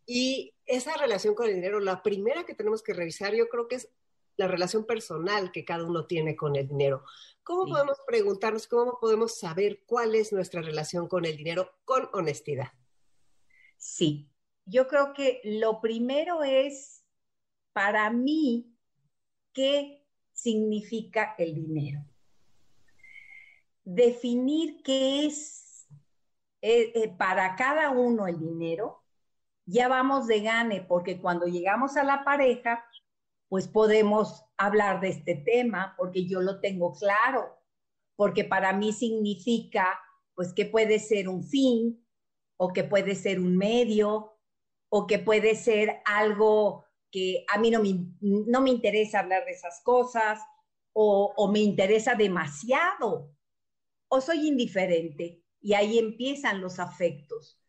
y 0.04 0.54
esa 0.66 0.94
relación 0.98 1.34
con 1.34 1.46
el 1.46 1.54
dinero, 1.54 1.80
la 1.80 2.02
primera 2.02 2.44
que 2.44 2.54
tenemos 2.54 2.82
que 2.82 2.92
revisar, 2.92 3.34
yo 3.34 3.48
creo 3.48 3.66
que 3.66 3.76
es 3.76 3.88
la 4.36 4.48
relación 4.48 4.84
personal 4.84 5.50
que 5.52 5.64
cada 5.64 5.84
uno 5.84 6.06
tiene 6.06 6.36
con 6.36 6.56
el 6.56 6.68
dinero. 6.68 7.04
¿Cómo 7.42 7.66
podemos 7.66 7.98
preguntarnos, 8.06 8.66
cómo 8.66 8.98
podemos 9.00 9.38
saber 9.38 9.82
cuál 9.86 10.14
es 10.14 10.32
nuestra 10.32 10.62
relación 10.62 11.08
con 11.08 11.24
el 11.24 11.36
dinero 11.36 11.70
con 11.84 12.08
honestidad? 12.12 12.72
Sí, 13.76 14.30
yo 14.64 14.88
creo 14.88 15.12
que 15.12 15.40
lo 15.44 15.80
primero 15.80 16.42
es 16.42 17.04
para 17.72 18.10
mí 18.10 18.74
qué 19.52 20.04
significa 20.32 21.34
el 21.38 21.54
dinero. 21.54 22.04
Definir 23.84 24.82
qué 24.82 25.26
es 25.26 25.86
eh, 26.62 26.92
eh, 26.94 27.14
para 27.16 27.54
cada 27.54 27.90
uno 27.90 28.26
el 28.26 28.40
dinero, 28.40 29.04
ya 29.66 29.88
vamos 29.88 30.26
de 30.26 30.40
gane, 30.40 30.80
porque 30.80 31.20
cuando 31.20 31.46
llegamos 31.46 31.96
a 31.96 32.02
la 32.02 32.24
pareja, 32.24 32.84
pues 33.48 33.68
podemos 33.68 34.44
hablar 34.56 35.00
de 35.00 35.08
este 35.08 35.34
tema, 35.34 35.94
porque 35.96 36.26
yo 36.26 36.40
lo 36.40 36.60
tengo 36.60 36.92
claro, 36.94 37.56
porque 38.16 38.44
para 38.44 38.72
mí 38.72 38.92
significa, 38.92 39.98
pues 40.34 40.52
que 40.52 40.66
puede 40.66 40.98
ser 40.98 41.28
un 41.28 41.44
fin, 41.44 42.04
o 42.58 42.72
que 42.72 42.84
puede 42.84 43.14
ser 43.14 43.38
un 43.40 43.56
medio, 43.56 44.38
o 44.88 45.06
que 45.06 45.18
puede 45.18 45.54
ser 45.54 46.00
algo 46.04 46.84
que 47.10 47.44
a 47.48 47.58
mí 47.58 47.70
no 47.70 47.82
me, 47.82 47.94
no 48.20 48.60
me 48.60 48.70
interesa 48.70 49.20
hablar 49.20 49.44
de 49.44 49.52
esas 49.52 49.80
cosas, 49.82 50.40
o, 50.92 51.32
o 51.36 51.52
me 51.52 51.60
interesa 51.60 52.14
demasiado, 52.14 53.34
o 54.08 54.20
soy 54.20 54.48
indiferente. 54.48 55.42
Y 55.60 55.74
ahí 55.74 55.98
empiezan 55.98 56.60
los 56.60 56.78
afectos, 56.78 57.60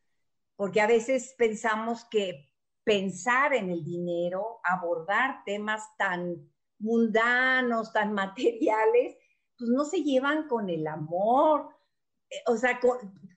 porque 0.55 0.81
a 0.81 0.87
veces 0.87 1.35
pensamos 1.37 2.05
que 2.05 2.46
pensar 2.87 3.53
en 3.53 3.69
el 3.69 3.83
dinero, 3.83 4.61
abordar 4.63 5.43
temas 5.45 5.83
tan 5.97 6.49
mundanos, 6.79 7.91
tan 7.91 8.13
materiales, 8.13 9.17
pues 9.57 9.69
no 9.69 9.83
se 9.83 10.03
llevan 10.03 10.47
con 10.47 10.69
el 10.69 10.87
amor. 10.87 11.67
Eh, 12.29 12.37
o 12.47 12.55
sea, 12.55 12.79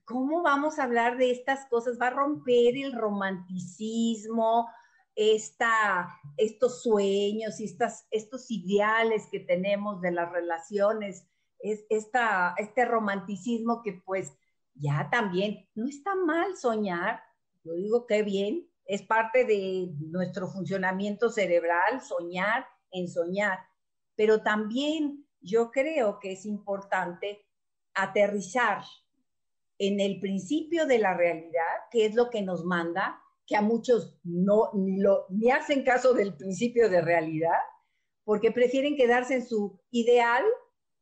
¿cómo 0.04 0.42
vamos 0.42 0.78
a 0.78 0.85
hablar 0.85 1.19
de 1.19 1.33
estas 1.33 1.66
cosas? 1.66 1.99
Va 2.00 2.07
a 2.07 2.11
romper 2.11 2.76
el 2.76 2.92
romanticismo, 2.92 4.69
esta, 5.16 6.16
estos 6.37 6.85
sueños 6.85 7.59
y 7.59 7.64
estas, 7.64 8.07
estos 8.12 8.52
ideales 8.52 9.26
que 9.33 9.40
tenemos 9.40 10.00
de 10.00 10.12
las 10.12 10.30
relaciones, 10.30 11.26
es, 11.59 11.85
esta, 11.90 12.54
este 12.57 12.85
romanticismo 12.85 13.83
que 13.83 14.00
pues 14.07 14.33
ya 14.75 15.09
también 15.11 15.69
no 15.75 15.88
está 15.88 16.14
mal 16.14 16.57
soñar, 16.57 17.21
yo 17.64 17.75
digo 17.75 18.07
que 18.07 18.23
bien, 18.23 18.70
es 18.91 19.03
parte 19.03 19.45
de 19.45 19.95
nuestro 20.01 20.49
funcionamiento 20.49 21.31
cerebral, 21.31 22.01
soñar 22.01 22.67
en 22.91 23.07
soñar, 23.07 23.61
pero 24.17 24.43
también 24.43 25.29
yo 25.41 25.71
creo 25.71 26.19
que 26.19 26.33
es 26.33 26.45
importante 26.45 27.47
aterrizar 27.95 28.83
en 29.79 30.01
el 30.01 30.19
principio 30.19 30.87
de 30.87 30.99
la 30.99 31.15
realidad, 31.15 31.87
que 31.93 32.05
es 32.05 32.17
lo 32.17 32.31
que 32.31 32.43
nos 32.43 32.65
manda, 32.65 33.23
que 33.47 33.55
a 33.55 33.63
muchos 33.63 34.19
no 34.25 34.71
ni, 34.75 35.01
lo, 35.01 35.25
ni 35.29 35.53
hacen 35.53 35.85
caso 35.85 36.13
del 36.13 36.37
principio 36.37 36.91
de 36.91 37.01
realidad, 37.01 37.61
porque 38.25 38.51
prefieren 38.51 38.97
quedarse 38.97 39.35
en 39.35 39.47
su 39.47 39.81
ideal, 39.93 40.43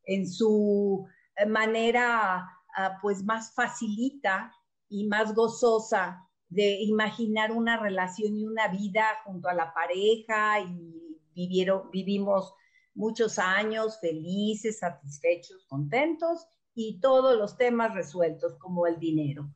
en 0.05 0.29
su 0.29 1.07
eh, 1.37 1.47
manera 1.47 2.47
ah, 2.77 2.99
pues 3.01 3.25
más 3.25 3.55
facilita 3.55 4.53
y 4.91 5.07
más 5.07 5.35
gozosa 5.35 6.28
de 6.49 6.81
imaginar 6.81 7.53
una 7.53 7.79
relación 7.79 8.37
y 8.37 8.47
una 8.47 8.69
vida 8.69 9.05
junto 9.25 9.49
a 9.49 9.55
la 9.55 9.73
pareja 9.75 10.61
y 10.61 11.19
vivieron, 11.35 11.91
vivimos 11.91 12.55
muchos 12.95 13.39
años 13.39 14.01
felices, 14.01 14.79
satisfechos, 14.79 15.67
contentos 15.67 16.47
y 16.75 17.01
todos 17.01 17.37
los 17.37 17.57
temas 17.57 17.95
resueltos 17.95 18.57
como 18.59 18.87
el 18.87 18.99
dinero. 18.99 19.49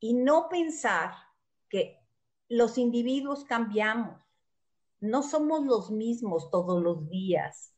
Y 0.00 0.14
no 0.14 0.48
pensar 0.48 1.12
que 1.68 1.98
los 2.48 2.78
individuos 2.78 3.44
cambiamos, 3.44 4.22
no 5.00 5.22
somos 5.22 5.64
los 5.66 5.90
mismos 5.90 6.50
todos 6.50 6.82
los 6.82 7.08
días. 7.08 7.74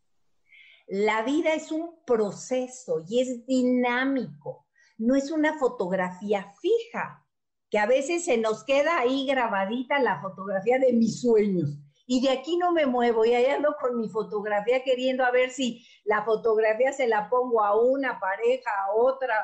La 0.87 1.23
vida 1.23 1.55
es 1.55 1.73
un 1.73 2.05
proceso 2.05 3.05
y 3.09 3.21
es 3.21 3.47
dinámico, 3.47 4.67
no 4.99 5.15
es 5.15 5.31
una 5.31 5.59
fotografía 5.59 6.53
fija 6.61 7.27
que 7.71 7.79
a 7.79 7.87
veces 7.87 8.25
se 8.25 8.37
nos 8.37 8.65
queda 8.65 8.99
ahí 8.99 9.27
grabadita 9.27 10.01
la 10.01 10.21
fotografía 10.21 10.79
de 10.79 10.93
mis 10.93 11.21
sueños. 11.21 11.79
Y 12.07 12.21
de 12.21 12.31
aquí 12.31 12.57
no 12.57 12.73
me 12.73 12.87
muevo 12.87 13.25
y 13.25 13.35
ahí 13.35 13.47
ando 13.47 13.77
con 13.81 13.97
mi 13.97 14.09
fotografía 14.09 14.83
queriendo 14.83 15.25
a 15.25 15.31
ver 15.31 15.51
si 15.51 15.87
la 16.05 16.25
fotografía 16.25 16.93
se 16.93 17.07
la 17.07 17.31
pongo 17.31 17.63
a 17.63 17.81
una 17.81 18.19
pareja, 18.19 18.71
a 18.85 18.93
otra. 18.97 19.35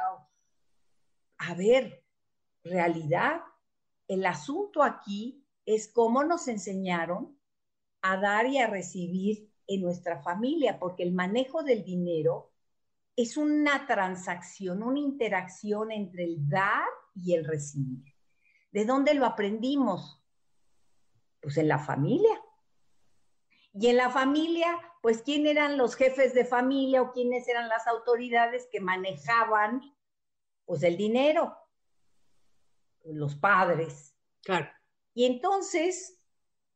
A 1.38 1.54
ver, 1.54 2.02
realidad, 2.64 3.42
el 4.08 4.26
asunto 4.26 4.82
aquí 4.82 5.46
es 5.64 5.86
cómo 5.92 6.24
nos 6.24 6.48
enseñaron 6.48 7.38
a 8.02 8.16
dar 8.16 8.46
y 8.46 8.58
a 8.58 8.66
recibir 8.66 9.52
en 9.68 9.82
nuestra 9.82 10.20
familia, 10.22 10.80
porque 10.80 11.04
el 11.04 11.12
manejo 11.12 11.62
del 11.62 11.84
dinero 11.84 12.50
es 13.14 13.36
una 13.36 13.86
transacción, 13.86 14.82
una 14.82 14.98
interacción 14.98 15.92
entre 15.92 16.24
el 16.24 16.48
dar 16.48 16.88
y 17.14 17.34
el 17.34 17.44
recibir. 17.44 18.15
¿De 18.70 18.84
dónde 18.84 19.14
lo 19.14 19.26
aprendimos? 19.26 20.22
Pues 21.40 21.56
en 21.56 21.68
la 21.68 21.78
familia. 21.78 22.42
Y 23.72 23.88
en 23.88 23.96
la 23.96 24.10
familia, 24.10 24.78
pues 25.02 25.22
quién 25.22 25.46
eran 25.46 25.76
los 25.76 25.94
jefes 25.94 26.34
de 26.34 26.44
familia 26.44 27.02
o 27.02 27.12
quiénes 27.12 27.46
eran 27.48 27.68
las 27.68 27.86
autoridades 27.86 28.68
que 28.72 28.80
manejaban 28.80 29.82
pues 30.64 30.82
el 30.82 30.96
dinero. 30.96 31.56
Los 33.04 33.36
padres. 33.36 34.16
Claro. 34.42 34.68
Y 35.14 35.26
entonces 35.26 36.20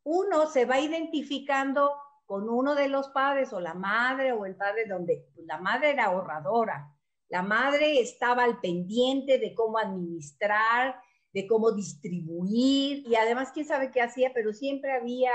uno 0.03 0.47
se 0.47 0.65
va 0.65 0.79
identificando 0.79 1.91
con 2.25 2.49
uno 2.49 2.75
de 2.75 2.87
los 2.87 3.09
padres 3.09 3.51
o 3.51 3.59
la 3.59 3.73
madre 3.73 4.31
o 4.31 4.45
el 4.45 4.55
padre 4.55 4.85
donde 4.85 5.27
pues, 5.33 5.45
la 5.45 5.57
madre 5.57 5.91
era 5.91 6.05
ahorradora. 6.05 6.95
La 7.27 7.43
madre 7.43 7.99
estaba 7.99 8.43
al 8.43 8.59
pendiente 8.59 9.37
de 9.37 9.53
cómo 9.53 9.77
administrar, 9.77 11.01
de 11.33 11.47
cómo 11.47 11.71
distribuir 11.71 13.07
y 13.07 13.15
además 13.15 13.51
quién 13.53 13.65
sabe 13.65 13.91
qué 13.91 14.01
hacía, 14.01 14.31
pero 14.33 14.53
siempre 14.53 14.91
había, 14.91 15.31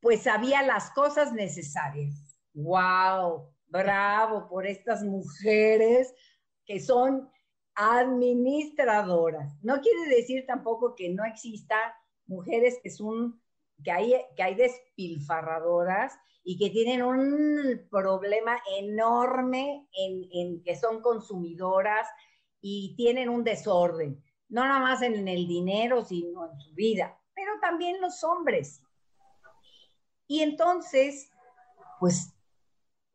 pues 0.00 0.26
había 0.26 0.62
las 0.62 0.90
cosas 0.92 1.32
necesarias. 1.32 2.38
¡Wow! 2.54 3.52
Bravo 3.68 4.48
por 4.48 4.66
estas 4.66 5.02
mujeres 5.02 6.14
que 6.64 6.80
son 6.80 7.28
administradoras. 7.74 9.52
No 9.62 9.80
quiere 9.80 10.08
decir 10.08 10.46
tampoco 10.46 10.94
que 10.94 11.10
no 11.10 11.24
exista 11.24 11.76
mujeres 12.26 12.78
que 12.82 12.90
son, 12.90 13.42
que 13.84 13.92
hay, 13.92 14.14
que 14.36 14.42
hay 14.42 14.54
despilfarradoras 14.54 16.14
y 16.42 16.56
que 16.58 16.70
tienen 16.70 17.02
un 17.02 17.86
problema 17.90 18.56
enorme 18.78 19.86
en, 19.92 20.28
en 20.32 20.62
que 20.62 20.76
son 20.76 21.02
consumidoras 21.02 22.08
y 22.60 22.94
tienen 22.96 23.28
un 23.28 23.44
desorden 23.44 24.24
no 24.48 24.64
nada 24.64 24.80
más 24.80 25.02
en 25.02 25.26
el 25.28 25.46
dinero, 25.46 26.04
sino 26.04 26.50
en 26.50 26.60
su 26.60 26.74
vida, 26.74 27.18
pero 27.34 27.52
también 27.60 28.00
los 28.00 28.22
hombres. 28.24 28.82
Y 30.26 30.40
entonces, 30.40 31.30
pues 32.00 32.32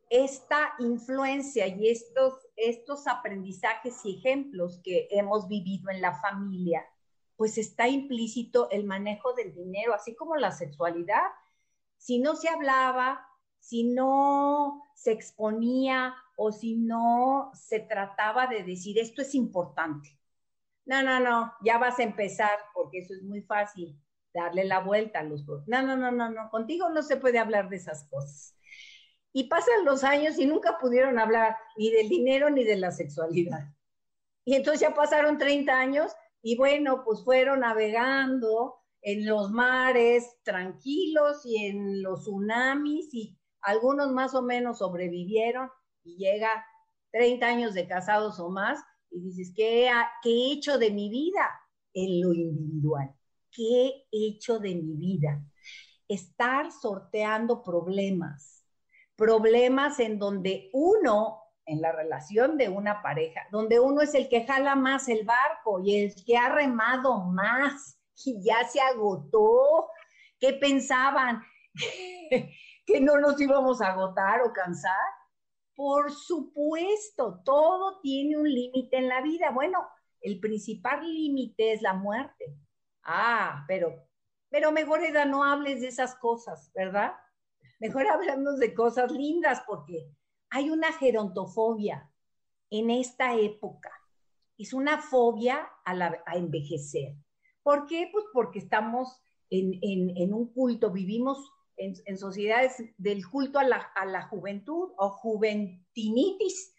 esta 0.10 0.74
influencia 0.80 1.68
y 1.68 1.90
estos, 1.90 2.34
estos 2.56 3.08
aprendizajes 3.08 4.06
y 4.06 4.18
ejemplos 4.18 4.80
que 4.84 5.08
hemos 5.12 5.48
vivido 5.48 5.90
en 5.90 6.02
la 6.02 6.20
familia, 6.20 6.86
pues 7.38 7.58
está 7.58 7.88
implícito 7.88 8.70
el 8.70 8.86
manejo 8.86 9.34
del 9.34 9.54
dinero, 9.54 9.94
así 9.94 10.16
como 10.16 10.36
la 10.36 10.52
sexualidad. 10.52 11.24
Si 11.98 12.20
no 12.20 12.36
se 12.36 12.50
hablaba, 12.50 13.26
si 13.60 13.84
no 13.84 14.84
se 14.96 15.12
exponía 15.12 16.14
o 16.36 16.52
si 16.52 16.76
no 16.76 17.52
se 17.54 17.80
trataba 17.80 18.48
de 18.48 18.64
decir 18.64 19.00
esto 19.00 19.22
es 19.22 19.34
importante, 19.34 20.20
no, 20.86 21.04
no, 21.04 21.20
no, 21.20 21.54
ya 21.64 21.78
vas 21.78 22.00
a 22.00 22.04
empezar, 22.04 22.58
porque 22.74 23.00
eso 23.00 23.14
es 23.14 23.24
muy 23.24 23.42
fácil, 23.42 24.00
darle 24.34 24.66
la 24.66 24.80
vuelta 24.80 25.20
a 25.20 25.24
los. 25.24 25.46
No, 25.68 25.82
no, 25.82 25.96
no, 25.96 26.12
no, 26.12 26.30
no, 26.30 26.50
contigo 26.50 26.90
no 26.90 27.04
se 27.04 27.18
puede 27.18 27.40
hablar 27.40 27.70
de 27.70 27.78
esas 27.78 28.08
cosas. 28.10 28.56
Y 29.34 29.46
pasan 29.46 29.86
los 29.86 30.04
años 30.04 30.38
y 30.40 30.46
nunca 30.46 30.78
pudieron 30.80 31.18
hablar 31.20 31.56
ni 31.78 31.92
del 31.92 32.10
dinero 32.10 32.50
ni 32.50 32.64
de 32.64 32.76
la 32.76 32.92
sexualidad. 32.92 33.70
Y 34.44 34.56
entonces 34.56 34.82
ya 34.82 34.94
pasaron 34.94 35.38
30 35.38 35.80
años 35.80 36.12
y 36.42 36.58
bueno, 36.58 37.04
pues 37.06 37.24
fueron 37.24 37.62
navegando 37.62 38.76
en 39.02 39.26
los 39.26 39.52
mares 39.52 40.38
tranquilos 40.44 41.46
y 41.46 41.66
en 41.66 42.04
los 42.04 42.22
tsunamis 42.22 43.14
y 43.14 43.38
algunos 43.62 44.12
más 44.12 44.34
o 44.34 44.42
menos 44.42 44.80
sobrevivieron 44.80 45.70
y 46.04 46.18
llega 46.18 46.66
30 47.12 47.46
años 47.46 47.74
de 47.74 47.88
casados 47.88 48.40
o 48.40 48.50
más 48.50 48.80
y 49.12 49.20
dices, 49.20 49.54
¿qué, 49.56 49.90
he 49.90 50.52
hecho 50.52 50.78
de 50.78 50.92
mi 50.92 51.10
vida 51.10 51.50
en 51.94 52.22
lo 52.22 52.34
individual? 52.34 53.14
¿Qué 53.52 54.06
he 54.12 54.28
hecho 54.28 54.60
de 54.60 54.76
mi 54.76 54.96
vida? 54.96 55.44
Estar 56.08 56.72
sorteando 56.72 57.62
problemas, 57.62 58.66
problemas 59.16 60.00
en 60.00 60.18
donde 60.18 60.70
uno, 60.74 61.40
en 61.66 61.82
la 61.82 61.92
relación 61.92 62.58
de 62.58 62.70
una 62.70 63.02
pareja, 63.02 63.42
donde 63.52 63.80
uno 63.80 64.02
es 64.02 64.16
el 64.16 64.30
que 64.30 64.46
jala 64.46 64.76
más 64.76 65.08
el 65.10 65.26
barco 65.26 65.80
y 65.84 65.98
el 65.98 66.16
que 66.26 66.38
ha 66.38 66.50
remado 66.50 67.20
más 67.20 68.00
y 68.26 68.42
ya 68.44 68.66
se 68.68 68.80
agotó. 68.80 69.90
¿Qué 70.40 70.54
pensaban? 70.54 71.44
¿Que 72.86 73.00
no 73.00 73.20
nos 73.20 73.40
íbamos 73.40 73.82
a 73.82 73.92
agotar 73.92 74.42
o 74.42 74.52
cansar? 74.54 75.21
Por 75.82 76.12
supuesto, 76.12 77.42
todo 77.44 78.00
tiene 78.02 78.38
un 78.38 78.48
límite 78.48 78.98
en 78.98 79.08
la 79.08 79.20
vida. 79.20 79.50
Bueno, 79.50 79.80
el 80.22 80.40
principal 80.40 81.02
límite 81.12 81.74
es 81.74 81.82
la 81.82 81.96
muerte. 81.96 82.56
Ah, 83.02 83.66
pero, 83.68 84.08
pero 84.52 84.72
mejor 84.72 85.04
era 85.04 85.26
no 85.26 85.44
hables 85.44 85.82
de 85.82 85.88
esas 85.88 86.14
cosas, 86.14 86.72
¿verdad? 86.76 87.14
Mejor 87.80 88.06
hablamos 88.12 88.60
de 88.60 88.76
cosas 88.76 89.12
lindas 89.12 89.64
porque 89.66 90.08
hay 90.52 90.70
una 90.70 90.94
gerontofobia 90.94 92.12
en 92.70 92.92
esta 92.92 93.34
época. 93.34 93.92
Es 94.60 94.74
una 94.74 95.02
fobia 95.02 95.68
a, 95.84 96.36
envejecer. 96.36 97.16
¿Por 97.64 97.88
qué? 97.88 98.08
Pues 98.12 98.26
porque 98.32 98.60
estamos 98.60 99.20
en, 99.50 100.32
un 100.32 100.54
culto, 100.54 100.92
vivimos 100.92 101.40
en, 101.78 102.18
sociedades 102.18 102.84
del 102.98 103.28
culto 103.28 103.60
a 103.60 103.64
la, 103.64 103.78
a 103.78 104.06
la 104.06 104.24
juventud 104.24 104.92
o 104.98 105.10
juventinitis, 105.10 106.76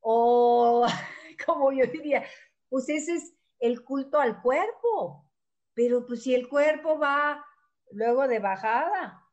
o 0.00 0.86
como 1.46 1.72
yo 1.72 1.86
diría, 1.86 2.24
pues 2.68 2.88
ese 2.88 3.14
es 3.14 3.34
el 3.60 3.82
culto 3.84 4.20
al 4.20 4.40
cuerpo. 4.40 5.28
Pero 5.74 6.06
pues 6.06 6.22
si 6.22 6.34
el 6.34 6.48
cuerpo 6.48 6.98
va 6.98 7.44
luego 7.90 8.28
de 8.28 8.38
bajada, 8.38 9.24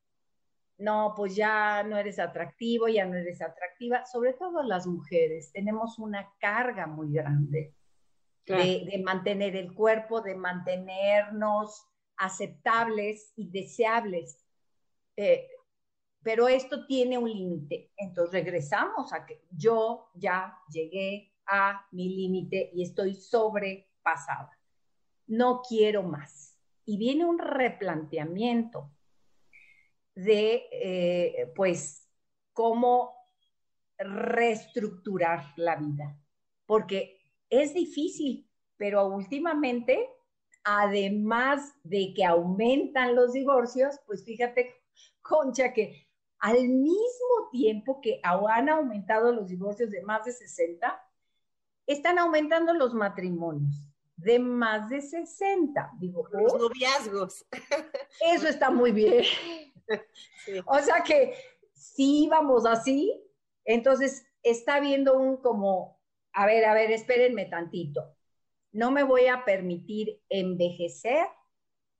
no, 0.82 1.13
pues 1.15 1.36
ya 1.36 1.84
no 1.84 1.97
eres 1.97 2.17
atractivo, 2.17 2.88
ya 2.88 3.06
no 3.06 3.15
eres 3.15 3.41
atractiva, 3.41 4.06
sobre 4.06 4.34
todo 4.34 4.63
las 4.63 4.88
mujeres, 4.88 5.52
tenemos 5.52 6.00
una 6.00 6.34
carga 6.39 6.88
muy 6.88 7.13
grande 7.13 7.76
de, 8.47 9.02
mantener 9.06 9.56
el 9.56 9.74
cuerpo, 9.74 10.21
de 10.21 10.36
mantenernos 10.36 11.86
aceptables 12.17 13.32
y 13.36 13.50
deseables. 13.52 14.43
Eh, 15.23 15.47
pero 16.23 16.47
esto 16.47 16.88
tiene 16.88 17.15
un 17.19 17.29
límite. 17.29 17.91
Entonces 17.95 18.43
regresamos 18.43 19.13
a 19.13 19.23
que 19.23 19.43
yo 19.51 20.10
ya 20.15 20.57
llegué 20.67 21.31
a 21.45 21.86
mi 21.91 22.10
límite 22.10 22.71
y 22.73 22.81
estoy 22.81 23.13
sobrepasada. 23.13 24.57
No 25.27 25.62
quiero 25.62 26.01
más. 26.01 26.57
Y 26.86 26.97
viene 26.97 27.25
un 27.25 27.38
replanteamiento 27.38 28.91
de, 30.15 30.63
eh, 30.71 31.53
pues, 31.55 32.10
cómo 32.53 33.13
reestructurar 33.99 35.53
la 35.55 35.75
vida, 35.75 36.19
porque 36.65 37.19
es 37.51 37.75
difícil, 37.75 38.49
pero 38.75 39.07
últimamente, 39.07 40.10
además 40.63 41.75
de 41.84 42.12
que 42.15 42.25
aumentan 42.25 43.15
los 43.15 43.34
divorcios, 43.34 43.99
pues 44.07 44.25
fíjate, 44.25 44.80
Concha, 45.21 45.73
que 45.73 46.07
al 46.39 46.67
mismo 46.67 47.49
tiempo 47.51 48.01
que 48.01 48.19
han 48.23 48.69
aumentado 48.69 49.31
los 49.31 49.47
divorcios 49.47 49.91
de 49.91 50.01
más 50.01 50.25
de 50.25 50.31
60, 50.31 51.01
están 51.86 52.19
aumentando 52.19 52.73
los 52.73 52.93
matrimonios 52.93 53.91
de 54.15 54.39
más 54.39 54.89
de 54.89 55.01
60. 55.01 55.91
Digo, 55.99 56.27
los 56.31 56.53
noviazgos. 56.53 57.45
Eso 58.34 58.47
está 58.47 58.69
muy 58.69 58.91
bien. 58.91 59.23
O 60.67 60.79
sea 60.79 61.03
que 61.03 61.36
si 61.73 62.25
vamos 62.29 62.65
así, 62.65 63.21
entonces 63.65 64.25
está 64.41 64.79
viendo 64.79 65.17
un 65.17 65.36
como, 65.36 65.99
a 66.31 66.45
ver, 66.45 66.63
a 66.63 66.73
ver, 66.73 66.91
espérenme 66.91 67.45
tantito. 67.47 68.15
No 68.71 68.89
me 68.89 69.03
voy 69.03 69.25
a 69.25 69.43
permitir 69.43 70.21
envejecer, 70.29 71.27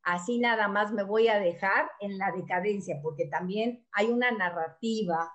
así 0.03 0.39
nada 0.39 0.67
más 0.67 0.91
me 0.91 1.03
voy 1.03 1.27
a 1.27 1.39
dejar 1.39 1.89
en 1.99 2.17
la 2.17 2.31
decadencia, 2.31 2.99
porque 3.01 3.27
también 3.27 3.85
hay 3.91 4.07
una 4.07 4.31
narrativa 4.31 5.31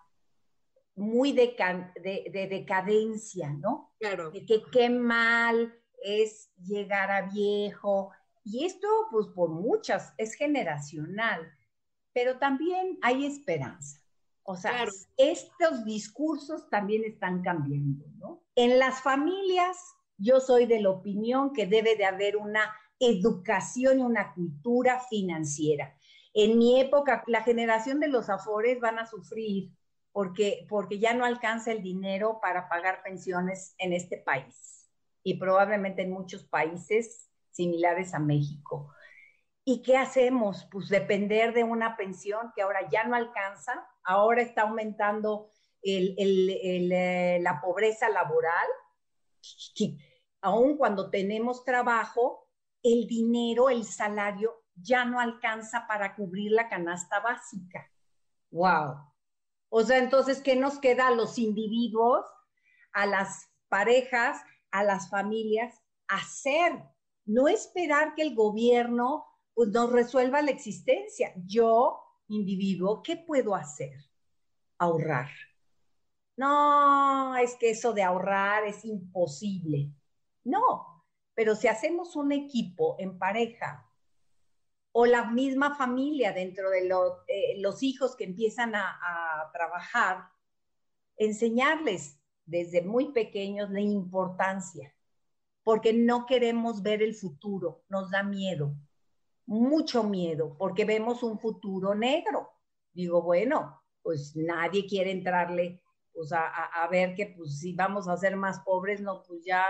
muy 0.95 1.33
de, 1.33 1.55
de, 2.03 2.49
decadencia, 2.49 3.51
¿no? 3.51 3.95
Claro. 4.01 4.31
De 4.31 4.47
que 4.47 4.63
qué 4.73 4.89
mal 4.89 5.75
es 6.03 6.51
llegar 6.57 7.11
a 7.11 7.29
viejo. 7.29 8.13
Y 8.45 8.65
esto, 8.65 8.89
pues 9.11 9.27
por 9.35 9.51
muchas, 9.51 10.15
es 10.17 10.35
generacional 10.35 11.53
pero 12.17 12.39
también 12.39 12.99
hay 13.03 13.27
esperanza. 13.27 14.01
O 14.43 14.57
sea, 14.57 14.87
estos 15.19 15.85
discursos 15.85 16.67
también 16.71 17.05
están 17.05 17.43
cambiando, 17.43 18.07
¿no? 18.17 18.43
En 18.55 18.79
las 18.79 19.03
familias, 19.03 19.77
yo 20.17 20.41
soy 20.41 20.65
de 20.65 20.81
la 20.81 20.89
opinión 20.89 21.53
que 21.53 21.67
debe 21.67 21.95
de 21.95 22.07
haber 22.07 22.39
una 22.39 22.75
educación 22.99 24.01
y 24.01 24.03
una 24.03 24.33
cultura 24.35 25.01
financiera. 25.01 25.97
En 26.35 26.59
mi 26.59 26.81
época, 26.81 27.25
la 27.27 27.43
generación 27.43 28.01
de 28.01 28.09
los 28.09 28.29
afores 28.29 28.81
van 28.81 28.99
a 28.99 29.07
sufrir 29.07 29.71
porque, 30.13 30.67
porque 30.69 30.99
ya 30.99 31.15
no 31.15 31.25
alcanza 31.25 31.73
el 31.73 31.83
dinero 31.83 32.39
para 32.41 32.69
pagar 32.69 33.03
pensiones 33.03 33.75
en 33.79 33.93
este 33.93 34.19
país 34.19 34.89
y 35.23 35.35
probablemente 35.39 36.03
en 36.03 36.13
muchos 36.13 36.45
países 36.45 37.31
similares 37.51 38.15
a 38.15 38.19
México. 38.19 38.93
¿Y 39.65 39.83
qué 39.83 39.97
hacemos? 39.97 40.69
Pues 40.71 40.89
depender 40.89 41.53
de 41.53 41.65
una 41.65 41.97
pensión 41.97 42.53
que 42.55 42.63
ahora 42.63 42.89
ya 42.89 43.05
no 43.05 43.17
alcanza, 43.17 43.87
ahora 44.05 44.41
está 44.43 44.63
aumentando 44.63 45.51
eh, 45.83 47.39
la 47.43 47.61
pobreza 47.61 48.09
laboral, 48.09 48.67
aun 50.41 50.77
cuando 50.77 51.11
tenemos 51.11 51.65
trabajo, 51.65 52.46
el 52.87 53.07
dinero, 53.07 53.69
el 53.69 53.85
salario 53.85 54.63
ya 54.75 55.05
no 55.05 55.19
alcanza 55.19 55.87
para 55.87 56.15
cubrir 56.15 56.53
la 56.53 56.69
canasta 56.69 57.21
básica. 57.21 57.91
¡Wow! 58.51 58.97
O 59.69 59.83
sea, 59.83 59.99
entonces, 59.99 60.41
¿qué 60.41 60.55
nos 60.55 60.79
queda 60.79 61.09
a 61.09 61.15
los 61.15 61.39
individuos, 61.39 62.25
a 62.93 63.07
las 63.07 63.51
parejas, 63.69 64.41
a 64.71 64.85
las 64.85 65.11
familias? 65.11 65.83
Hacer, 66.07 66.85
no 67.25 67.49
esperar 67.49 68.15
que 68.15 68.23
el 68.23 68.35
gobierno 68.35 69.27
pues 69.55 69.71
nos 69.71 69.91
resuelva 69.91 70.43
la 70.43 70.53
existencia. 70.53 71.33
Yo, 71.45 71.99
individuo, 72.29 73.03
¿qué 73.03 73.17
puedo 73.17 73.55
hacer? 73.55 73.99
Ahorrar. 74.79 75.31
No, 76.37 77.35
es 77.37 77.57
que 77.57 77.71
eso 77.71 77.93
de 77.93 78.03
ahorrar 78.03 78.65
es 78.65 78.85
imposible. 78.85 79.91
No, 80.45 80.96
pero 81.37 81.55
si 81.55 81.69
hacemos 81.69 82.17
un 82.17 82.33
equipo 82.33 82.97
en 82.99 83.17
pareja 83.17 83.89
o 84.91 85.07
la 85.07 85.31
misma 85.31 85.77
familia 85.77 86.33
dentro 86.33 86.69
de 86.71 86.89
eh, 87.29 87.61
los 87.61 87.85
hijos 87.85 88.17
que 88.17 88.25
empiezan 88.25 88.75
a, 88.75 88.99
a 89.01 89.53
trabajar, 89.53 90.25
enseñarles 91.17 92.19
desde 92.45 92.83
muy 92.83 93.13
pequeños 93.13 93.71
la 93.71 93.81
importancia, 93.81 94.93
porque 95.63 95.93
no 95.93 96.27
queremos 96.27 96.83
ver 96.83 97.01
el 97.01 97.15
futuro, 97.15 97.85
nos 97.89 98.11
da 98.11 98.25
miedo 98.25 98.75
mucho 99.47 100.03
miedo 100.03 100.57
porque 100.59 100.85
vemos 100.85 101.23
un 101.23 101.39
futuro 101.39 101.95
negro. 101.95 102.51
Digo, 102.93 103.23
bueno, 103.23 103.83
pues 104.03 104.35
nadie 104.37 104.87
quiere 104.87 105.13
entrarle 105.13 105.83
pues 106.13 106.33
a, 106.33 106.89
ver 106.91 107.15
que 107.15 107.35
pues 107.37 107.61
si 107.61 107.75
vamos 107.75 108.09
a 108.09 108.17
ser 108.17 108.37
más 108.37 108.61
pobres, 108.61 109.03
no, 109.03 109.23
pues 109.23 109.45
ya 109.45 109.65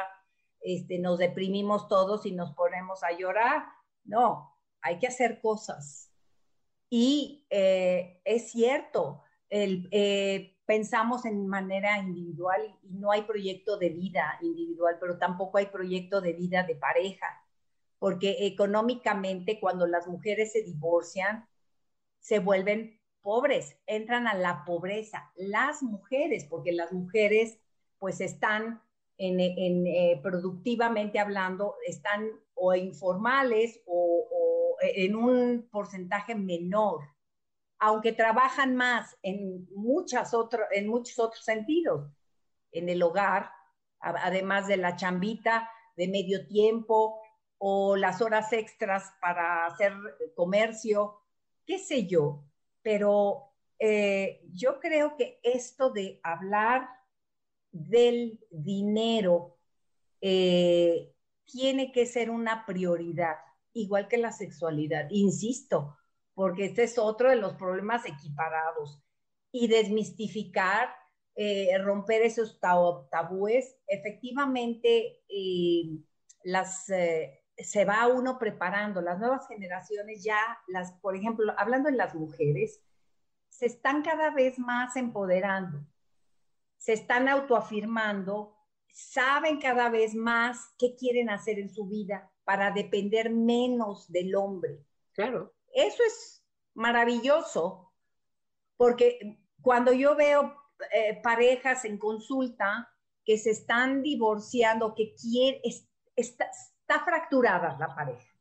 este, 0.67 0.99
nos 0.99 1.19
deprimimos 1.19 1.89
todos 1.89 2.27
y 2.27 2.33
nos 2.33 2.53
ponemos 2.55 3.03
a 3.05 3.13
llorar. 3.17 3.67
No, 4.05 4.57
hay 4.81 4.99
que 4.99 5.07
hacer 5.07 5.41
cosas. 5.41 6.11
Y 6.91 7.47
eh, 7.51 8.21
es 8.25 8.51
cierto, 8.51 9.23
el, 9.49 9.89
eh, 9.93 10.57
pensamos 10.67 11.25
en 11.25 11.47
manera 11.47 11.99
individual 11.99 12.61
y 12.83 12.95
no 12.95 13.13
hay 13.13 13.23
proyecto 13.23 13.79
de 13.79 13.91
vida 13.91 14.39
individual, 14.43 14.97
pero 15.01 15.19
tampoco 15.19 15.59
hay 15.59 15.67
proyecto 15.67 16.21
de 16.21 16.33
vida 16.33 16.65
de 16.65 16.77
pareja 16.77 17.27
porque 17.99 18.47
económicamente 18.47 19.59
cuando 19.61 19.87
las 19.87 20.07
mujeres 20.07 20.53
se 20.53 20.63
divorcian, 20.63 21.49
se 22.21 22.39
vuelven 22.39 23.01
pobres, 23.23 23.77
entran 23.87 24.27
a 24.27 24.35
la 24.35 24.65
pobreza. 24.65 25.33
Las 25.37 25.83
mujeres, 25.83 26.45
porque 26.45 26.73
las 26.73 26.93
mujeres 26.93 27.59
pues 27.99 28.21
están 28.21 28.83
en, 29.19 29.87
eh, 29.87 30.21
productivamente 30.23 31.19
hablando, 31.19 31.77
están 31.87 32.31
o 32.55 32.75
informales 32.75 33.81
o, 33.87 34.77
en 34.81 35.17
un 35.17 35.69
porcentaje 35.71 36.35
menor, 36.35 37.01
aunque 37.79 38.13
trabajan 38.13 38.77
más 38.77 39.17
en, 39.23 39.67
muchas 39.75 40.33
en 40.73 40.89
muchos 40.89 41.19
otros 41.19 41.45
sentidos, 41.45 42.11
en 42.73 42.89
el 42.89 43.03
hogar, 43.03 43.51
además 44.01 44.67
de 44.67 44.77
la 44.77 44.97
chambita 44.97 45.71
de 45.97 46.09
medio 46.09 46.47
tiempo, 46.47 47.21
o 47.59 47.97
las 47.97 48.21
horas 48.21 48.53
extras 48.53 49.13
para 49.21 49.67
hacer 49.67 49.95
comercio, 50.35 51.21
qué 51.65 51.79
sé 51.79 52.07
yo, 52.07 52.45
pero 52.83 53.55
eh, 53.79 54.43
yo 54.53 54.79
creo 54.81 55.17
que 55.17 55.41
esto 55.43 55.91
de 55.91 56.21
hablar 56.23 56.89
del 57.85 58.41
dinero 58.51 59.57
eh, 60.21 61.13
tiene 61.45 61.93
que 61.93 62.07
ser 62.07 62.31
una 62.31 62.67
prioridad, 62.67 63.37
igual 63.73 64.09
que 64.09 64.19
la 64.19 64.33
sexualidad, 64.33 65.09
insisto, 65.11 65.97
porque 66.35 66.67
este 66.67 66.85
es 66.85 66.99
otro 66.99 67.31
de 67.31 67.37
los 67.37 67.55
problemas 67.55 68.05
equiparados 68.07 69.03
y 69.53 69.69
desmistificar, 69.69 70.89
eh, 71.35 71.77
romper 71.79 72.23
esos 72.23 72.59
tabúes, 72.61 73.77
efectivamente 73.87 75.21
las, 76.45 76.89
eh, 76.91 77.43
se 77.59 77.85
va 77.85 78.07
uno 78.07 78.39
preparando. 78.39 79.01
Las 79.01 79.19
nuevas 79.19 79.47
generaciones 79.49 80.23
ya, 80.23 80.39
las, 80.69 80.93
por 81.01 81.17
ejemplo, 81.17 81.53
hablando 81.59 81.91
de 81.91 81.97
las 81.97 82.15
mujeres, 82.15 82.81
se 83.49 83.67
están 83.67 84.03
cada 84.03 84.31
vez 84.31 84.59
más 84.59 84.97
empoderando, 84.97 85.81
se 86.77 86.93
están 86.93 87.29
autoafirmando, 87.29 88.57
saben 88.93 89.61
cada 89.61 89.91
vez 89.91 90.15
más 90.15 90.75
qué 90.79 90.97
quieren 90.97 91.31
hacer 91.31 91.59
en 91.59 91.71
su 91.71 91.87
vida 91.87 92.33
para 92.45 92.71
depender 92.71 93.31
menos 93.31 94.11
del 94.11 94.35
hombre. 94.35 94.85
Claro. 95.13 95.53
Eso 95.73 96.03
es 96.07 96.45
maravilloso, 96.75 97.93
porque 98.77 99.39
cuando 99.61 99.93
yo 99.93 100.15
veo 100.15 100.55
eh, 100.93 101.21
parejas 101.23 101.85
en 101.85 101.99
consulta 101.99 102.89
que 103.25 103.39
se 103.39 103.51
están 103.51 104.03
divorciando, 104.03 104.95
que 104.95 105.15
quieren, 105.15 105.61
está, 106.17 106.49
está 106.81 107.05
fracturada 107.05 107.77
la 107.79 107.95
pareja. 107.95 108.33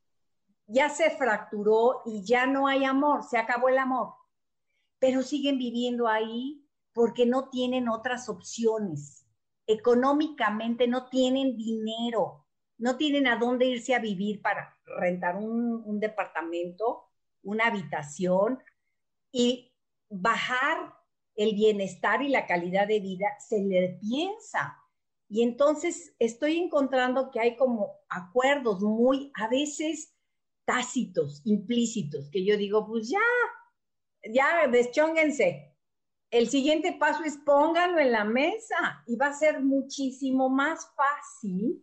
Ya 0.68 0.90
se 0.90 1.10
fracturó 1.12 2.02
y 2.06 2.24
ya 2.24 2.46
no 2.46 2.68
hay 2.68 2.86
amor, 2.86 3.24
se 3.24 3.38
acabó 3.38 3.70
el 3.70 3.78
amor. 3.78 4.14
Pero 5.00 5.24
siguen 5.24 5.58
viviendo 5.58 6.08
ahí 6.08 6.65
porque 6.96 7.26
no 7.26 7.50
tienen 7.50 7.90
otras 7.90 8.30
opciones. 8.30 9.28
Económicamente 9.68 10.88
no 10.88 11.10
tienen 11.10 11.58
dinero, 11.58 12.48
no 12.78 12.96
tienen 12.96 13.28
a 13.28 13.36
dónde 13.36 13.66
irse 13.66 13.94
a 13.94 14.00
vivir 14.00 14.42
para 14.42 14.78
rentar 14.86 15.36
un, 15.36 16.00
departamento, 16.00 17.04
una 17.44 17.68
habitación 17.68 18.60
y 19.30 19.74
bajar 20.10 20.96
el 21.36 21.54
bienestar 21.54 22.22
y 22.22 22.30
la 22.30 22.48
calidad 22.48 22.88
de 22.88 23.02
vida, 23.02 23.28
se 23.46 23.62
le 23.62 24.00
piensa. 24.00 24.78
Y 25.28 25.44
entonces 25.44 26.16
estoy 26.18 26.58
encontrando 26.58 27.30
que 27.30 27.42
hay 27.42 27.58
como 27.58 27.92
acuerdos 28.08 28.82
muy, 28.82 29.34
a 29.36 29.50
veces 29.50 30.16
tácitos, 30.64 31.42
implícitos, 31.44 32.30
que 32.32 32.46
yo 32.46 32.56
digo, 32.56 32.88
pues 32.88 33.10
ya, 33.10 33.20
ya, 34.32 34.66
deschónguense. 34.68 35.75
El 36.36 36.50
siguiente 36.50 36.92
paso 36.92 37.24
es 37.24 37.38
pónganlo 37.38 37.98
en 37.98 38.12
la 38.12 38.26
mesa 38.26 39.02
y 39.08 39.16
va 39.16 39.28
a 39.28 39.34
ser 39.34 39.62
muchísimo 39.62 40.50
más 40.50 40.86
fácil 40.94 41.82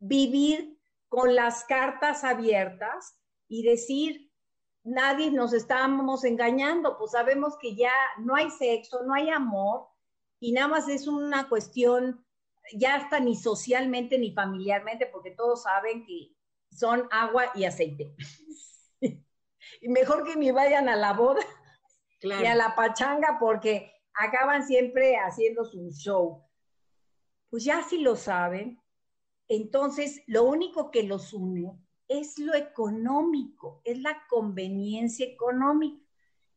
vivir 0.00 0.76
con 1.08 1.36
las 1.36 1.62
cartas 1.62 2.24
abiertas 2.24 3.20
y 3.46 3.62
decir, 3.62 4.32
nadie 4.82 5.30
nos 5.30 5.52
estábamos 5.52 6.24
engañando, 6.24 6.98
pues 6.98 7.12
sabemos 7.12 7.56
que 7.56 7.76
ya 7.76 7.92
no 8.18 8.34
hay 8.34 8.50
sexo, 8.50 9.04
no 9.04 9.14
hay 9.14 9.30
amor 9.30 9.86
y 10.40 10.50
nada 10.50 10.66
más 10.66 10.88
es 10.88 11.06
una 11.06 11.48
cuestión 11.48 12.26
ya 12.74 12.96
hasta 12.96 13.20
ni 13.20 13.36
socialmente 13.36 14.18
ni 14.18 14.32
familiarmente, 14.32 15.06
porque 15.06 15.30
todos 15.30 15.62
saben 15.62 16.04
que 16.04 16.34
son 16.72 17.06
agua 17.12 17.52
y 17.54 17.64
aceite. 17.64 18.16
y 19.00 19.88
mejor 19.88 20.24
que 20.24 20.34
ni 20.34 20.50
vayan 20.50 20.88
a 20.88 20.96
la 20.96 21.12
boda 21.12 21.46
y 22.20 22.46
a 22.46 22.54
la 22.54 22.74
pachanga 22.74 23.38
porque 23.38 23.92
acaban 24.14 24.66
siempre 24.66 25.16
haciendo 25.16 25.64
su 25.64 25.90
show. 25.90 26.44
Pues 27.50 27.64
ya 27.64 27.82
si 27.82 27.98
lo 27.98 28.16
saben, 28.16 28.82
entonces 29.48 30.22
lo 30.26 30.44
único 30.44 30.90
que 30.90 31.02
los 31.02 31.32
une 31.32 31.78
es 32.08 32.38
lo 32.38 32.54
económico, 32.54 33.80
es 33.84 34.00
la 34.00 34.26
conveniencia 34.28 35.26
económica. 35.26 36.04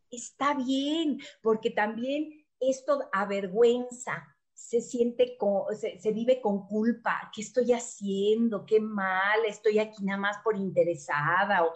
Está 0.09 0.53
bien, 0.53 1.19
porque 1.41 1.69
también 1.69 2.45
esto 2.59 3.09
avergüenza, 3.11 4.27
se 4.53 4.81
siente, 4.81 5.37
con, 5.37 5.63
se, 5.75 6.11
vive 6.11 6.41
con 6.41 6.67
culpa, 6.67 7.31
¿qué 7.33 7.41
estoy 7.41 7.73
haciendo? 7.73 8.65
¿Qué 8.65 8.79
mal? 8.79 9.45
¿Estoy 9.47 9.79
aquí 9.79 10.03
nada 10.03 10.19
más 10.19 10.37
por 10.43 10.55
interesada? 10.55 11.65
O, 11.65 11.73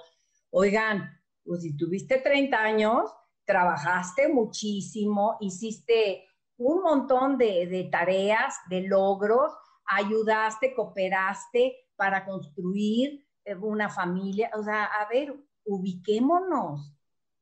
oigan, 0.51 1.19
pues 1.43 1.63
si 1.63 1.75
tuviste 1.75 2.19
30 2.19 2.57
años, 2.57 3.11
trabajaste 3.45 4.27
muchísimo, 4.27 5.37
hiciste 5.39 6.25
un 6.57 6.81
montón 6.81 7.37
de, 7.37 7.67
de 7.67 7.85
tareas, 7.85 8.55
de 8.69 8.81
logros, 8.81 9.51
ayudaste, 9.85 10.73
cooperaste 10.73 11.75
para 11.95 12.25
construir 12.25 13.25
eh, 13.43 13.55
una 13.55 13.89
familia. 13.89 14.49
O 14.57 14.63
sea, 14.63 14.85
a 14.85 15.07
ver, 15.09 15.35
ubiquémonos, 15.65 16.93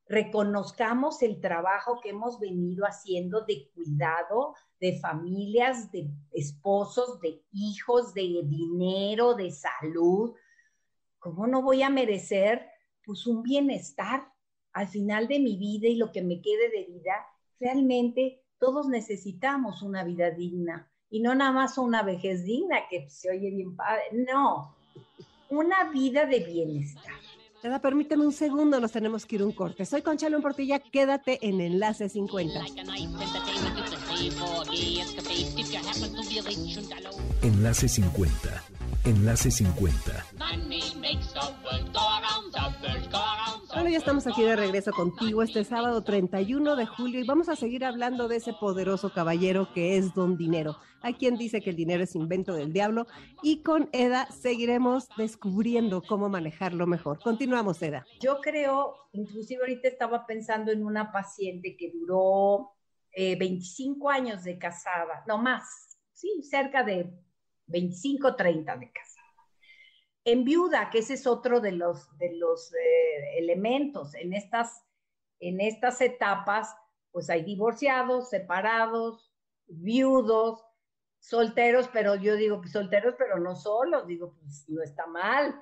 reconozcamos 0.08 1.22
el 1.22 1.40
trabajo 1.40 2.00
que 2.02 2.10
hemos 2.10 2.40
venido 2.40 2.86
haciendo 2.86 3.46
de 3.46 3.70
cuidado 3.74 4.56
de 4.84 5.00
familias, 5.00 5.94
de 5.94 6.10
esposos, 6.34 7.22
de 7.22 7.42
hijos, 7.54 8.14
de 8.14 8.42
dinero, 8.44 9.34
de 9.34 9.50
salud. 9.50 10.36
¿Cómo 11.20 11.48
no 11.48 11.62
voy 11.62 11.84
a 11.84 11.90
merecer 11.90 12.68
pues 13.06 13.26
un 13.26 13.44
bienestar 13.44 14.30
al 14.74 14.88
final 14.88 15.28
de 15.28 15.40
mi 15.40 15.58
vida 15.58 15.88
y 15.88 15.96
lo 15.96 16.12
que 16.12 16.22
me 16.22 16.42
quede 16.42 16.70
de 16.70 16.86
vida? 16.86 17.14
Realmente 17.60 18.44
todos 18.60 18.88
necesitamos 18.88 19.82
una 19.82 20.04
vida 20.04 20.32
digna 20.32 20.90
y 21.10 21.20
no 21.20 21.36
nada 21.36 21.52
más 21.52 21.78
una 21.78 22.02
vejez 22.02 22.44
digna 22.44 22.88
que 22.90 23.10
se 23.10 23.30
oye 23.30 23.52
bien 23.52 23.76
padre, 23.76 24.04
no, 24.14 24.76
una 25.50 25.92
vida 25.92 26.26
de 26.26 26.40
bienestar. 26.40 27.14
Nada, 27.64 27.80
permíteme 27.80 28.26
un 28.26 28.34
segundo, 28.34 28.80
nos 28.82 28.92
tenemos 28.92 29.26
que 29.26 29.36
ir 29.36 29.44
un 29.44 29.54
corte. 29.54 29.86
Soy 29.86 30.02
Conchalo 30.02 30.42
Portilla, 30.42 30.80
quédate 30.80 31.40
en 31.48 31.62
Enlace 31.62 32.10
50. 32.10 32.60
Enlace 37.42 37.88
50. 37.88 38.64
Enlace 39.06 39.52
50. 39.52 40.26
Bueno, 43.74 43.90
ya 43.90 43.98
estamos 43.98 44.28
aquí 44.28 44.44
de 44.44 44.56
regreso 44.56 44.92
contigo 44.92 45.42
este 45.42 45.64
sábado 45.64 46.04
31 46.04 46.76
de 46.76 46.86
julio 46.86 47.20
y 47.20 47.26
vamos 47.26 47.50
a 47.50 47.56
seguir 47.56 47.84
hablando 47.84 48.28
de 48.28 48.36
ese 48.36 48.54
poderoso 48.54 49.12
caballero 49.12 49.74
que 49.74 49.98
es 49.98 50.14
Don 50.14 50.38
Dinero. 50.38 50.78
Hay 51.02 51.16
quien 51.16 51.38
dice 51.38 51.60
que 51.60 51.72
el 51.72 51.76
dinero 51.76 52.04
es 52.04 52.16
invento 52.16 52.54
del 52.54 52.72
diablo 52.72 53.08
y 53.42 53.64
con 53.64 53.90
Eda 53.92 54.28
seguiremos 54.28 55.10
descubriendo 55.18 56.04
cómo 56.04 56.30
manejarlo 56.30 56.86
mejor. 56.86 57.20
Continuamos, 57.20 57.82
Eda. 57.82 58.06
Yo 58.22 58.42
creo, 58.42 58.96
inclusive 59.12 59.62
ahorita 59.62 59.88
estaba 59.88 60.28
pensando 60.28 60.72
en 60.72 60.86
una 60.86 61.12
paciente 61.12 61.76
que 61.76 61.92
duró 61.92 62.74
25 63.16 64.12
eh, 64.12 64.16
años 64.16 64.44
de 64.44 64.60
casada, 64.60 65.24
no 65.28 65.40
más, 65.40 65.98
sí, 66.14 66.44
cerca 66.44 66.84
de 66.84 67.12
25, 67.66 68.36
30 68.36 68.78
de 68.78 68.92
casada 68.92 69.13
en 70.26 70.44
viuda, 70.44 70.90
que 70.90 71.00
ese 71.00 71.16
es 71.16 71.28
otro 71.28 71.60
de 71.60 71.72
los, 71.74 72.08
eh, 72.20 73.38
elementos. 73.38 74.16
En 74.16 74.34
estas, 74.34 74.86
en 75.40 75.60
estas 75.60 76.00
etapas, 76.02 76.76
pues 77.12 77.30
hay 77.30 77.44
divorciados, 77.44 78.30
separados, 78.30 79.34
viudos, 79.68 80.64
solteros, 81.20 81.90
pero 81.90 82.16
yo 82.16 82.36
digo, 82.36 82.60
pues, 82.60 82.72
solteros, 82.72 83.16
pero 83.18 83.40
no 83.40 83.56
solos, 83.56 84.08
digo, 84.08 84.36
pues 84.40 84.66
no 84.70 84.82
está 84.82 85.06
mal. 85.08 85.62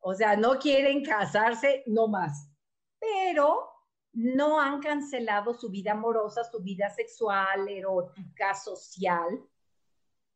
O 0.00 0.14
sea, 0.14 0.36
no 0.36 0.58
quieren 0.58 1.04
casarse, 1.04 1.84
no 1.86 2.08
más. 2.08 2.50
Pero 2.98 3.70
no 4.12 4.60
han 4.60 4.80
cancelado 4.80 5.54
su 5.54 5.70
vida 5.70 5.92
amorosa, 5.92 6.42
su 6.44 6.60
vida 6.60 6.90
sexual, 6.90 7.68
erótica, 7.68 8.54
social. 8.54 9.40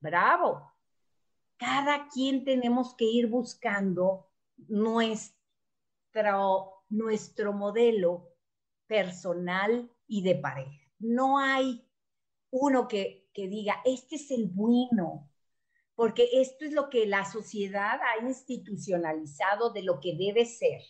Bravo 0.01 0.74
cada 1.57 2.09
quien 2.09 2.45
tenemos 2.45 2.95
que 2.95 3.05
ir 3.05 3.29
buscando 3.29 4.29
nuestro, 4.69 5.35
nuestro 6.89 7.53
modelo 7.53 8.35
personal 8.87 9.91
y 10.07 10.23
de 10.23 10.37
pareja. 10.37 10.91
No 10.99 11.39
hay 11.39 11.87
uno 12.51 12.89
que, 12.89 13.29
que 13.33 13.49
diga, 13.49 13.81
este 13.85 14.17
es 14.17 14.31
el 14.31 14.47
bueno, 14.47 15.31
porque 15.95 16.29
esto 16.41 16.65
es 16.65 16.73
lo 16.73 16.89
que 16.91 17.07
la 17.07 17.25
sociedad 17.25 18.01
ha 18.03 18.25
institucionalizado 18.25 19.71
de 19.73 19.83
lo 19.83 20.01
que 20.01 20.17
debe 20.17 20.45
ser. 20.45 20.83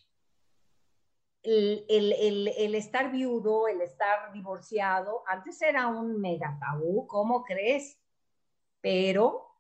El, 1.43 1.85
el, 1.91 2.13
el, 2.13 2.49
el, 2.57 2.75
estar 2.75 3.13
viudo, 3.13 3.69
el 3.69 3.83
estar 3.83 4.33
divorciado, 4.33 5.23
antes 5.27 5.61
era 5.61 5.89
un 5.89 6.19
mega 6.19 6.59
tabú, 6.59 7.07
¿cómo 7.07 7.45
crees? 7.45 8.01
Pero 8.81 9.54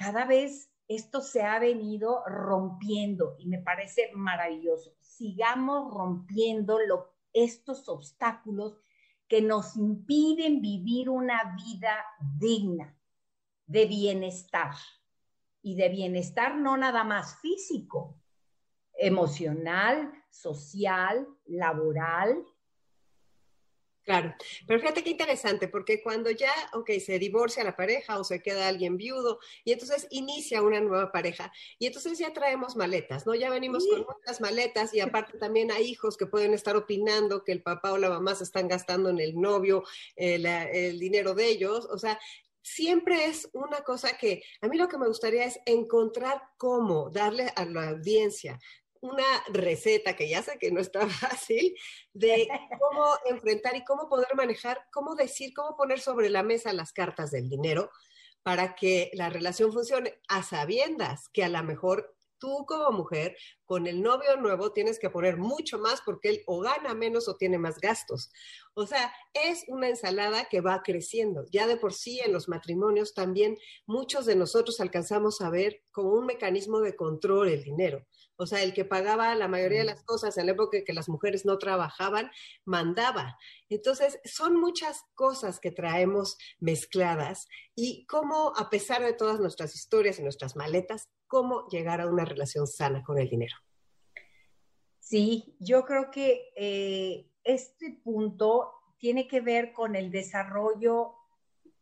cada 0.00 0.24
vez 0.24 0.72
esto 0.88 1.20
se 1.20 1.42
ha 1.42 1.58
venido 1.58 2.24
rompiendo 2.24 3.36
y 3.38 3.46
me 3.46 3.58
parece 3.58 4.10
maravilloso. 4.14 4.96
Sigamos 4.98 5.92
rompiendo 5.92 6.78
estos 7.34 7.86
obstáculos 7.86 8.80
que 9.28 9.42
nos 9.42 9.76
impiden 9.76 10.62
vivir 10.62 11.10
una 11.10 11.54
vida 11.54 12.02
digna, 12.38 12.96
de 13.66 13.84
bienestar. 13.84 14.72
Y 15.60 15.74
de 15.74 15.90
bienestar 15.90 16.56
no 16.56 16.78
nada 16.78 17.04
más 17.04 17.38
físico, 17.40 18.18
emocional, 18.94 20.10
social, 20.30 21.28
laboral. 21.44 22.42
Claro, 24.04 24.34
pero 24.66 24.80
fíjate 24.80 25.04
qué 25.04 25.10
interesante, 25.10 25.68
porque 25.68 26.02
cuando 26.02 26.30
ya, 26.30 26.50
ok, 26.72 26.90
se 27.04 27.18
divorcia 27.18 27.62
la 27.62 27.76
pareja 27.76 28.18
o 28.18 28.24
se 28.24 28.42
queda 28.42 28.66
alguien 28.66 28.96
viudo 28.96 29.38
y 29.62 29.72
entonces 29.72 30.06
inicia 30.10 30.62
una 30.62 30.80
nueva 30.80 31.12
pareja 31.12 31.52
y 31.78 31.86
entonces 31.86 32.18
ya 32.18 32.32
traemos 32.32 32.76
maletas, 32.76 33.26
¿no? 33.26 33.34
Ya 33.34 33.50
venimos 33.50 33.86
con 33.86 34.00
muchas 34.00 34.40
maletas 34.40 34.94
y 34.94 35.00
aparte 35.00 35.38
también 35.38 35.70
hay 35.70 35.84
hijos 35.84 36.16
que 36.16 36.26
pueden 36.26 36.54
estar 36.54 36.76
opinando 36.76 37.44
que 37.44 37.52
el 37.52 37.62
papá 37.62 37.92
o 37.92 37.98
la 37.98 38.08
mamá 38.08 38.34
se 38.34 38.44
están 38.44 38.68
gastando 38.68 39.10
en 39.10 39.20
el 39.20 39.38
novio 39.38 39.84
el, 40.16 40.46
el 40.46 40.98
dinero 40.98 41.34
de 41.34 41.48
ellos, 41.48 41.86
o 41.90 41.98
sea, 41.98 42.18
siempre 42.62 43.26
es 43.26 43.48
una 43.52 43.80
cosa 43.82 44.16
que 44.16 44.42
a 44.60 44.68
mí 44.68 44.76
lo 44.76 44.88
que 44.88 44.98
me 44.98 45.08
gustaría 45.08 45.44
es 45.44 45.58
encontrar 45.66 46.42
cómo 46.56 47.10
darle 47.10 47.50
a 47.56 47.64
la 47.64 47.90
audiencia 47.90 48.58
una 49.00 49.24
receta 49.48 50.14
que 50.14 50.28
ya 50.28 50.42
sé 50.42 50.58
que 50.58 50.70
no 50.70 50.80
está 50.80 51.06
fácil 51.08 51.74
de 52.12 52.48
cómo 52.80 53.04
enfrentar 53.26 53.76
y 53.76 53.84
cómo 53.84 54.08
poder 54.08 54.34
manejar, 54.34 54.86
cómo 54.92 55.14
decir, 55.14 55.52
cómo 55.54 55.76
poner 55.76 56.00
sobre 56.00 56.30
la 56.30 56.42
mesa 56.42 56.72
las 56.72 56.92
cartas 56.92 57.30
del 57.30 57.48
dinero 57.48 57.90
para 58.42 58.74
que 58.74 59.10
la 59.14 59.28
relación 59.28 59.72
funcione 59.72 60.18
a 60.28 60.42
sabiendas 60.42 61.28
que 61.28 61.44
a 61.44 61.48
lo 61.48 61.62
mejor 61.62 62.14
tú 62.40 62.64
como 62.66 62.90
mujer 62.90 63.36
con 63.66 63.86
el 63.86 64.02
novio 64.02 64.36
nuevo 64.36 64.72
tienes 64.72 64.98
que 64.98 65.10
poner 65.10 65.36
mucho 65.36 65.78
más 65.78 66.00
porque 66.00 66.30
él 66.30 66.42
o 66.46 66.60
gana 66.60 66.94
menos 66.94 67.28
o 67.28 67.36
tiene 67.36 67.58
más 67.58 67.78
gastos. 67.78 68.32
O 68.74 68.86
sea, 68.86 69.12
es 69.34 69.64
una 69.68 69.88
ensalada 69.88 70.46
que 70.46 70.60
va 70.60 70.82
creciendo. 70.82 71.44
Ya 71.52 71.66
de 71.66 71.76
por 71.76 71.92
sí 71.92 72.20
en 72.20 72.32
los 72.32 72.48
matrimonios 72.48 73.14
también 73.14 73.58
muchos 73.86 74.26
de 74.26 74.36
nosotros 74.36 74.80
alcanzamos 74.80 75.40
a 75.42 75.50
ver 75.50 75.82
como 75.92 76.12
un 76.14 76.26
mecanismo 76.26 76.80
de 76.80 76.96
control 76.96 77.50
el 77.50 77.62
dinero. 77.62 78.06
O 78.40 78.46
sea, 78.46 78.62
el 78.62 78.72
que 78.72 78.86
pagaba 78.86 79.34
la 79.34 79.48
mayoría 79.48 79.80
de 79.80 79.84
las 79.84 80.02
cosas 80.02 80.38
en 80.38 80.46
la 80.46 80.52
época 80.52 80.78
en 80.78 80.84
que 80.84 80.94
las 80.94 81.10
mujeres 81.10 81.44
no 81.44 81.58
trabajaban, 81.58 82.30
mandaba. 82.64 83.36
Entonces, 83.68 84.18
son 84.24 84.58
muchas 84.58 85.04
cosas 85.14 85.60
que 85.60 85.70
traemos 85.70 86.38
mezcladas 86.58 87.46
y 87.74 88.06
cómo, 88.06 88.54
a 88.56 88.70
pesar 88.70 89.02
de 89.02 89.12
todas 89.12 89.40
nuestras 89.40 89.74
historias 89.74 90.18
y 90.18 90.22
nuestras 90.22 90.56
maletas, 90.56 91.10
cómo 91.26 91.68
llegar 91.68 92.00
a 92.00 92.06
una 92.06 92.24
relación 92.24 92.66
sana 92.66 93.04
con 93.04 93.18
el 93.18 93.28
dinero. 93.28 93.56
Sí, 95.00 95.54
yo 95.58 95.84
creo 95.84 96.10
que 96.10 96.50
eh, 96.56 97.30
este 97.44 98.00
punto 98.02 98.72
tiene 98.96 99.28
que 99.28 99.42
ver 99.42 99.74
con 99.74 99.96
el 99.96 100.10
desarrollo 100.10 101.12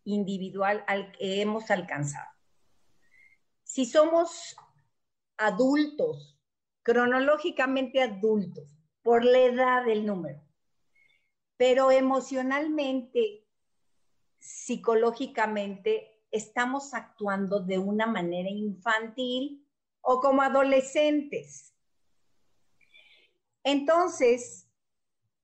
individual 0.02 0.82
al 0.88 1.12
que 1.12 1.40
hemos 1.40 1.70
alcanzado. 1.70 2.30
Si 3.62 3.86
somos 3.86 4.56
adultos 5.36 6.37
cronológicamente 6.88 8.00
adultos, 8.00 8.74
por 9.02 9.22
la 9.22 9.40
edad 9.40 9.84
del 9.84 10.06
número, 10.06 10.42
pero 11.58 11.90
emocionalmente, 11.90 13.46
psicológicamente, 14.38 16.24
estamos 16.30 16.94
actuando 16.94 17.60
de 17.60 17.78
una 17.78 18.06
manera 18.06 18.48
infantil 18.48 19.68
o 20.00 20.18
como 20.18 20.40
adolescentes. 20.40 21.74
Entonces, 23.62 24.66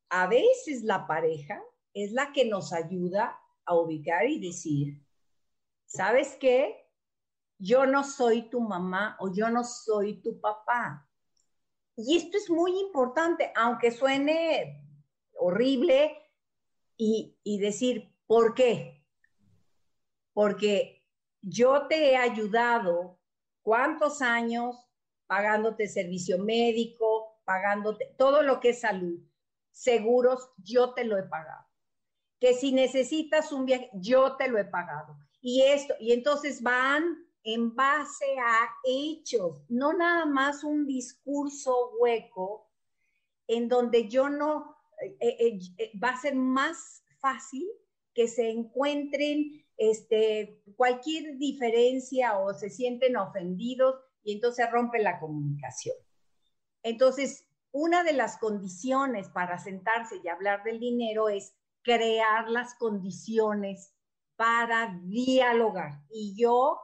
a 0.08 0.26
veces 0.26 0.82
la 0.82 1.06
pareja 1.06 1.62
es 1.92 2.12
la 2.12 2.32
que 2.32 2.46
nos 2.46 2.72
ayuda 2.72 3.38
a 3.66 3.74
ubicar 3.74 4.26
y 4.26 4.40
decir, 4.40 4.98
¿sabes 5.84 6.38
qué? 6.40 6.88
Yo 7.58 7.84
no 7.84 8.02
soy 8.02 8.48
tu 8.48 8.62
mamá 8.62 9.18
o 9.20 9.30
yo 9.30 9.50
no 9.50 9.62
soy 9.62 10.22
tu 10.22 10.40
papá. 10.40 11.06
Y 11.96 12.16
esto 12.16 12.36
es 12.36 12.50
muy 12.50 12.78
importante, 12.80 13.52
aunque 13.54 13.90
suene 13.90 14.80
horrible, 15.38 16.24
y, 16.96 17.58
decir, 17.58 18.12
¿por 18.26 18.54
qué? 18.54 19.04
Porque 20.32 21.04
yo 21.40 21.86
te 21.86 22.10
he 22.10 22.16
ayudado 22.16 23.18
cuántos 23.62 24.22
años 24.22 24.76
pagándote 25.26 25.88
servicio 25.88 26.38
médico, 26.38 27.40
pagándote 27.44 28.14
todo 28.18 28.42
lo 28.42 28.60
que 28.60 28.70
es 28.70 28.80
salud, 28.80 29.20
seguros, 29.70 30.50
yo 30.58 30.94
te 30.94 31.04
lo 31.04 31.18
he 31.18 31.24
pagado. 31.24 31.66
Que 32.40 32.54
si 32.54 32.72
necesitas 32.72 33.52
un 33.52 33.64
viaje, 33.64 33.90
yo 33.94 34.36
te 34.36 34.48
lo 34.48 34.58
he 34.58 34.64
pagado. 34.64 35.16
Y 35.40 35.62
esto, 35.62 35.94
y 35.98 36.12
entonces 36.12 36.62
van 36.62 37.26
en 37.44 37.76
base 37.76 38.38
a 38.38 38.70
hechos, 38.84 39.62
no 39.68 39.92
nada 39.92 40.24
más 40.24 40.64
un 40.64 40.86
discurso 40.86 41.92
hueco 41.98 42.70
en 43.46 43.68
donde 43.68 44.08
yo 44.08 44.30
no, 44.30 44.76
eh, 45.20 45.36
eh, 45.38 45.58
eh, 45.76 45.92
va 46.02 46.10
a 46.10 46.20
ser 46.20 46.34
más 46.34 47.04
fácil 47.20 47.68
que 48.14 48.28
se 48.28 48.48
encuentren 48.48 49.62
este, 49.76 50.62
cualquier 50.76 51.36
diferencia 51.36 52.38
o 52.38 52.54
se 52.54 52.70
sienten 52.70 53.16
ofendidos 53.16 53.96
y 54.22 54.32
entonces 54.32 54.70
rompe 54.70 55.00
la 55.00 55.20
comunicación. 55.20 55.96
Entonces, 56.82 57.46
una 57.72 58.04
de 58.04 58.14
las 58.14 58.38
condiciones 58.38 59.28
para 59.28 59.58
sentarse 59.58 60.16
y 60.22 60.28
hablar 60.28 60.62
del 60.62 60.80
dinero 60.80 61.28
es 61.28 61.54
crear 61.82 62.48
las 62.48 62.74
condiciones 62.76 63.92
para 64.36 64.98
dialogar. 65.04 66.00
Y 66.10 66.34
yo 66.36 66.80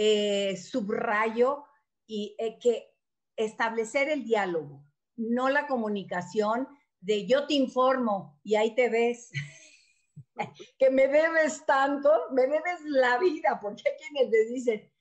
eh, 0.00 0.56
subrayo 0.56 1.64
y 2.06 2.36
eh, 2.38 2.56
que 2.60 2.94
establecer 3.34 4.08
el 4.08 4.22
diálogo, 4.22 4.84
no 5.16 5.48
la 5.48 5.66
comunicación 5.66 6.68
de 7.00 7.26
yo 7.26 7.48
te 7.48 7.54
informo 7.54 8.38
y 8.44 8.54
ahí 8.54 8.76
te 8.76 8.88
ves, 8.88 9.32
que 10.78 10.90
me 10.90 11.08
debes 11.08 11.66
tanto, 11.66 12.10
me 12.30 12.42
debes 12.42 12.80
la 12.84 13.18
vida, 13.18 13.58
porque 13.60 13.82
hay 13.88 13.96
quienes 13.96 14.30
te 14.30 14.44
dicen, 14.46 14.92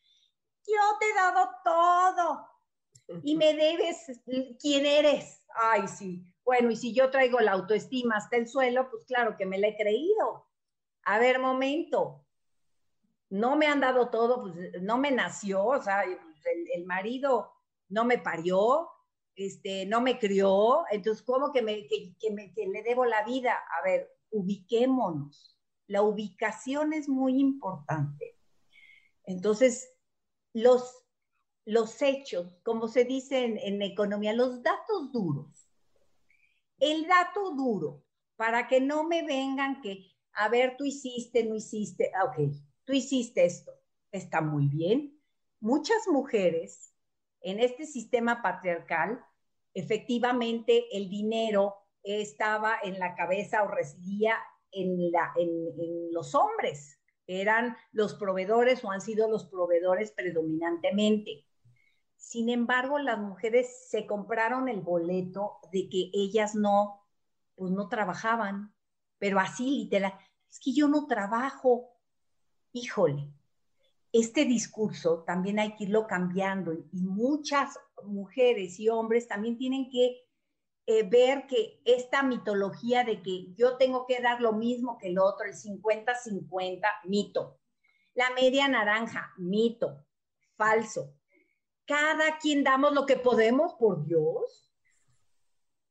yo 0.66 0.98
te 1.00 1.06
he 1.06 1.14
dado 1.14 1.50
todo 1.64 3.22
y 3.24 3.36
me 3.36 3.54
debes 3.54 4.20
quién 4.60 4.88
eres. 4.88 5.44
Ay, 5.54 5.88
sí. 5.88 6.26
Bueno, 6.44 6.72
y 6.72 6.76
si 6.76 6.92
yo 6.92 7.12
traigo 7.12 7.40
la 7.40 7.52
autoestima 7.52 8.18
hasta 8.18 8.38
el 8.38 8.48
suelo, 8.48 8.90
pues 8.90 9.06
claro 9.06 9.38
que 9.38 9.46
me 9.46 9.60
la 9.60 9.68
he 9.68 9.78
creído. 9.78 10.48
A 11.04 11.20
ver, 11.20 11.38
momento, 11.38 12.27
no 13.30 13.56
me 13.56 13.68
han 13.68 13.80
dado 13.80 14.10
todo, 14.10 14.42
pues 14.42 14.82
no 14.82 14.98
me 14.98 15.12
nació, 15.12 15.66
o 15.66 15.82
sea, 15.82 16.04
pues, 16.04 16.56
el, 16.74 16.86
marido 16.86 17.52
no 17.90 18.06
me 18.06 18.18
parió, 18.18 18.90
este, 19.36 19.86
no 19.86 20.02
me 20.02 20.18
crió, 20.18 20.84
entonces, 20.92 21.24
¿cómo 21.24 21.52
que, 21.52 21.62
me, 21.62 21.88
que, 21.88 22.32
me, 22.32 22.54
que 22.54 22.68
le 22.68 22.84
debo 22.84 23.06
la 23.06 23.24
vida? 23.24 23.54
A 23.80 23.84
ver, 23.84 24.10
ubiquémonos. 24.32 25.58
La 25.88 26.02
ubicación 26.02 26.92
es 26.94 27.08
muy 27.08 27.40
importante. 27.40 28.38
Entonces, 29.24 29.90
los, 30.54 31.06
los 31.66 32.02
hechos, 32.02 32.58
como 32.63 32.88
se 32.88 33.06
dice 33.06 33.44
en, 33.44 33.58
en 33.58 33.82
economía, 33.82 34.34
los 34.34 34.63
datos 34.63 35.12
duros. 35.12 35.70
El 36.80 37.08
dato 37.08 37.52
duro, 37.56 38.04
para 38.36 38.68
que 38.68 38.82
no 38.82 39.04
me 39.04 39.24
vengan 39.24 39.82
que, 39.82 40.12
a 40.34 40.50
ver, 40.50 40.76
tú 40.78 40.86
hiciste, 40.86 41.44
no 41.44 41.56
hiciste, 41.56 42.12
ah, 42.16 42.26
ok, 42.26 42.54
tú 42.88 42.93
hiciste 42.93 43.45
esto, 43.45 43.73
está 44.12 44.39
muy 44.39 44.69
bien. 44.69 45.19
Muchas 45.60 46.08
mujeres 46.08 46.95
en 47.41 47.60
este 47.60 47.86
sistema 47.86 48.41
patriarcal, 48.41 49.23
efectivamente 49.73 50.86
el 50.97 51.10
dinero 51.10 51.76
estaba 52.02 52.78
en 52.82 52.97
la 52.97 53.13
cabeza 53.13 53.63
o 53.63 53.67
residía 53.67 54.38
en, 54.71 55.12
los 56.12 56.34
hombres, 56.34 57.00
eran 57.28 57.76
los 57.91 58.15
proveedores 58.15 58.84
o 58.86 58.91
han 58.91 59.02
sido 59.02 59.30
los 59.30 59.45
proveedores 59.47 60.12
predominantemente. 60.12 61.45
Sin 62.15 62.50
embargo, 62.50 63.00
las 63.00 63.19
mujeres 63.19 63.89
se 63.89 64.08
compraron 64.08 64.69
el 64.69 64.80
boleto 64.80 65.60
de 65.73 65.89
que 65.89 66.10
ellas 66.13 66.56
no, 66.56 67.06
pues 67.56 67.71
no 67.73 67.89
trabajaban, 67.89 68.73
pero 69.17 69.39
así 69.39 69.65
literal, 69.71 70.13
es 70.50 70.60
que 70.62 70.73
yo 70.73 70.88
no 70.88 71.06
trabajo, 71.06 71.97
híjole, 72.73 73.32
este 74.12 74.45
discurso 74.45 75.23
también 75.25 75.60
hay 75.60 75.75
que 75.75 75.86
irlo 75.86 76.08
cambiando 76.08 76.73
y 76.73 77.01
muchas 77.01 77.77
mujeres 78.03 78.80
y 78.80 78.89
hombres 78.89 79.28
también 79.28 79.57
tienen 79.57 79.89
que 79.89 80.28
eh, 80.89 81.03
ver 81.03 81.47
que 81.47 81.82
esta 81.84 82.24
mitología 82.24 83.03
de 83.03 83.22
que 83.22 83.53
yo 83.55 83.76
tengo 83.76 84.05
que 84.05 84.22
dar 84.22 84.39
lo 84.39 84.53
mismo 84.53 84.97
que 84.97 85.09
el 85.09 85.20
otro, 85.20 85.45
el 85.45 85.53
50-50, 85.53 86.82
mito. 87.03 87.59
La 88.13 88.30
media 88.32 88.70
naranja, 88.70 89.34
mito, 89.38 90.05
falso. 90.55 91.13
Cada 91.86 92.38
quien 92.38 92.63
damos 92.63 92.93
lo 92.93 93.05
que 93.05 93.18
podemos, 93.18 93.74
por 93.74 94.05
Dios. 94.05 94.72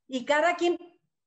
Y 0.07 0.25
cada 0.25 0.55
quien, 0.55 0.77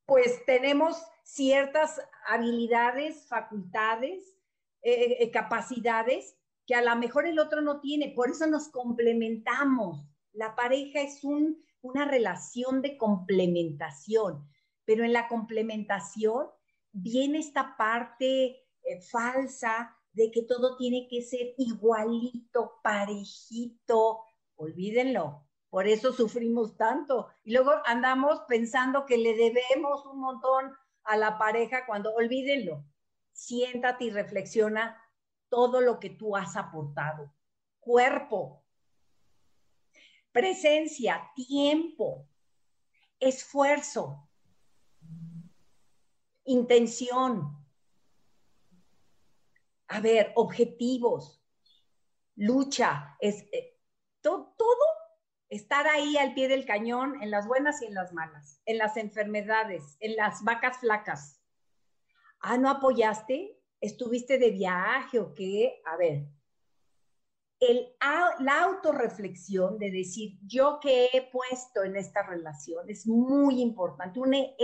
pues 0.04 0.44
tenemos 0.46 1.00
ciertas 1.22 2.00
habilidades, 2.26 3.28
facultades, 3.28 4.39
eh, 4.82 5.16
eh, 5.20 5.30
capacidades 5.30 6.36
que 6.66 6.74
a 6.74 6.82
lo 6.82 6.94
mejor 6.96 7.26
el 7.26 7.38
otro 7.38 7.60
no 7.60 7.80
tiene. 7.80 8.12
Por 8.14 8.30
eso 8.30 8.46
nos 8.46 8.68
complementamos. 8.68 10.06
La 10.32 10.54
pareja 10.54 11.00
es 11.00 11.24
un, 11.24 11.62
una 11.82 12.04
relación 12.04 12.82
de 12.82 12.96
complementación, 12.96 14.48
pero 14.84 15.04
en 15.04 15.12
la 15.12 15.28
complementación 15.28 16.46
viene 16.92 17.38
esta 17.38 17.76
parte 17.76 18.64
eh, 18.82 19.00
falsa 19.10 19.96
de 20.12 20.30
que 20.30 20.42
todo 20.42 20.76
tiene 20.76 21.08
que 21.08 21.22
ser 21.22 21.54
igualito, 21.58 22.80
parejito. 22.82 24.20
Olvídenlo, 24.56 25.46
por 25.70 25.86
eso 25.86 26.12
sufrimos 26.12 26.76
tanto. 26.76 27.28
Y 27.44 27.52
luego 27.52 27.72
andamos 27.84 28.40
pensando 28.48 29.06
que 29.06 29.18
le 29.18 29.34
debemos 29.34 30.04
un 30.06 30.20
montón 30.20 30.72
a 31.04 31.16
la 31.16 31.38
pareja 31.38 31.86
cuando 31.86 32.12
olvídenlo. 32.14 32.84
Siéntate 33.32 34.04
y 34.04 34.10
reflexiona 34.10 35.00
todo 35.48 35.80
lo 35.80 35.98
que 35.98 36.10
tú 36.10 36.36
has 36.36 36.56
aportado. 36.56 37.34
Cuerpo, 37.80 38.64
presencia, 40.32 41.30
tiempo, 41.34 42.28
esfuerzo, 43.18 44.28
intención. 46.44 47.56
A 49.88 50.00
ver, 50.00 50.32
objetivos, 50.36 51.42
lucha, 52.36 53.16
es, 53.20 53.42
eh, 53.52 53.76
todo 54.20 54.54
estar 55.48 55.86
ahí 55.88 56.16
al 56.16 56.32
pie 56.32 56.48
del 56.48 56.64
cañón 56.64 57.20
en 57.22 57.30
las 57.30 57.46
buenas 57.46 57.82
y 57.82 57.86
en 57.86 57.94
las 57.94 58.12
malas, 58.12 58.62
en 58.66 58.78
las 58.78 58.96
enfermedades, 58.96 59.96
en 59.98 60.14
las 60.16 60.44
vacas 60.44 60.78
flacas. 60.78 61.39
Ah, 62.40 62.56
¿no 62.56 62.70
apoyaste? 62.70 63.58
¿Estuviste 63.80 64.38
de 64.38 64.50
viaje 64.50 65.18
o 65.18 65.34
qué? 65.34 65.80
A 65.86 65.96
ver, 65.96 66.26
el, 67.60 67.88
la 68.40 68.62
autorreflexión 68.62 69.78
de 69.78 69.90
decir, 69.90 70.38
yo 70.46 70.78
qué 70.80 71.10
he 71.12 71.30
puesto 71.30 71.84
en 71.84 71.96
esta 71.96 72.22
relación 72.22 72.88
es 72.88 73.06
muy 73.06 73.60
importante, 73.60 74.18
un 74.18 74.34
e, 74.34 74.56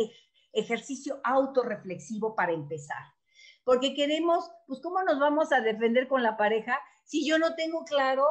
ejercicio 0.52 1.20
autorreflexivo 1.22 2.34
para 2.34 2.52
empezar. 2.52 3.02
Porque 3.64 3.94
queremos, 3.94 4.50
pues, 4.66 4.80
¿cómo 4.80 5.02
nos 5.02 5.18
vamos 5.18 5.52
a 5.52 5.60
defender 5.60 6.08
con 6.08 6.22
la 6.22 6.36
pareja 6.36 6.78
si 7.04 7.26
yo 7.26 7.38
no 7.38 7.54
tengo 7.54 7.84
claro 7.84 8.24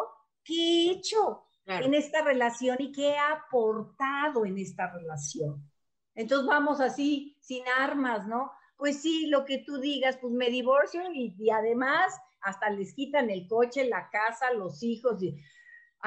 qué 0.43 0.54
he 0.54 0.91
hecho? 0.91 1.46
en 1.68 1.96
esta 1.96 2.22
relación 2.22 2.78
y 2.80 2.91
qué 2.91 3.18
ha 3.18 3.32
aportado 3.32 4.46
en 4.46 4.58
esta 4.58 4.91
relación. 4.91 5.68
Entonces 6.14 6.48
vamos 6.48 6.80
así, 6.80 7.38
sin 7.41 7.64
armas, 7.80 8.28
¿no? 8.28 8.52
Pues 8.78 9.02
sí, 9.02 9.28
lo 9.28 9.46
que 9.46 9.60
tú 9.60 9.80
digas, 9.80 10.18
pues 10.18 10.34
me 10.34 10.50
divorcio 10.50 11.02
y, 11.14 11.50
además 11.50 12.14
hasta 12.42 12.70
les 12.70 12.94
quitan 12.94 13.30
el 13.32 13.48
coche, 13.48 13.86
la 13.86 14.10
casa, 14.12 14.54
los 14.54 14.84
hijos. 14.84 15.22
Y, 15.24 15.36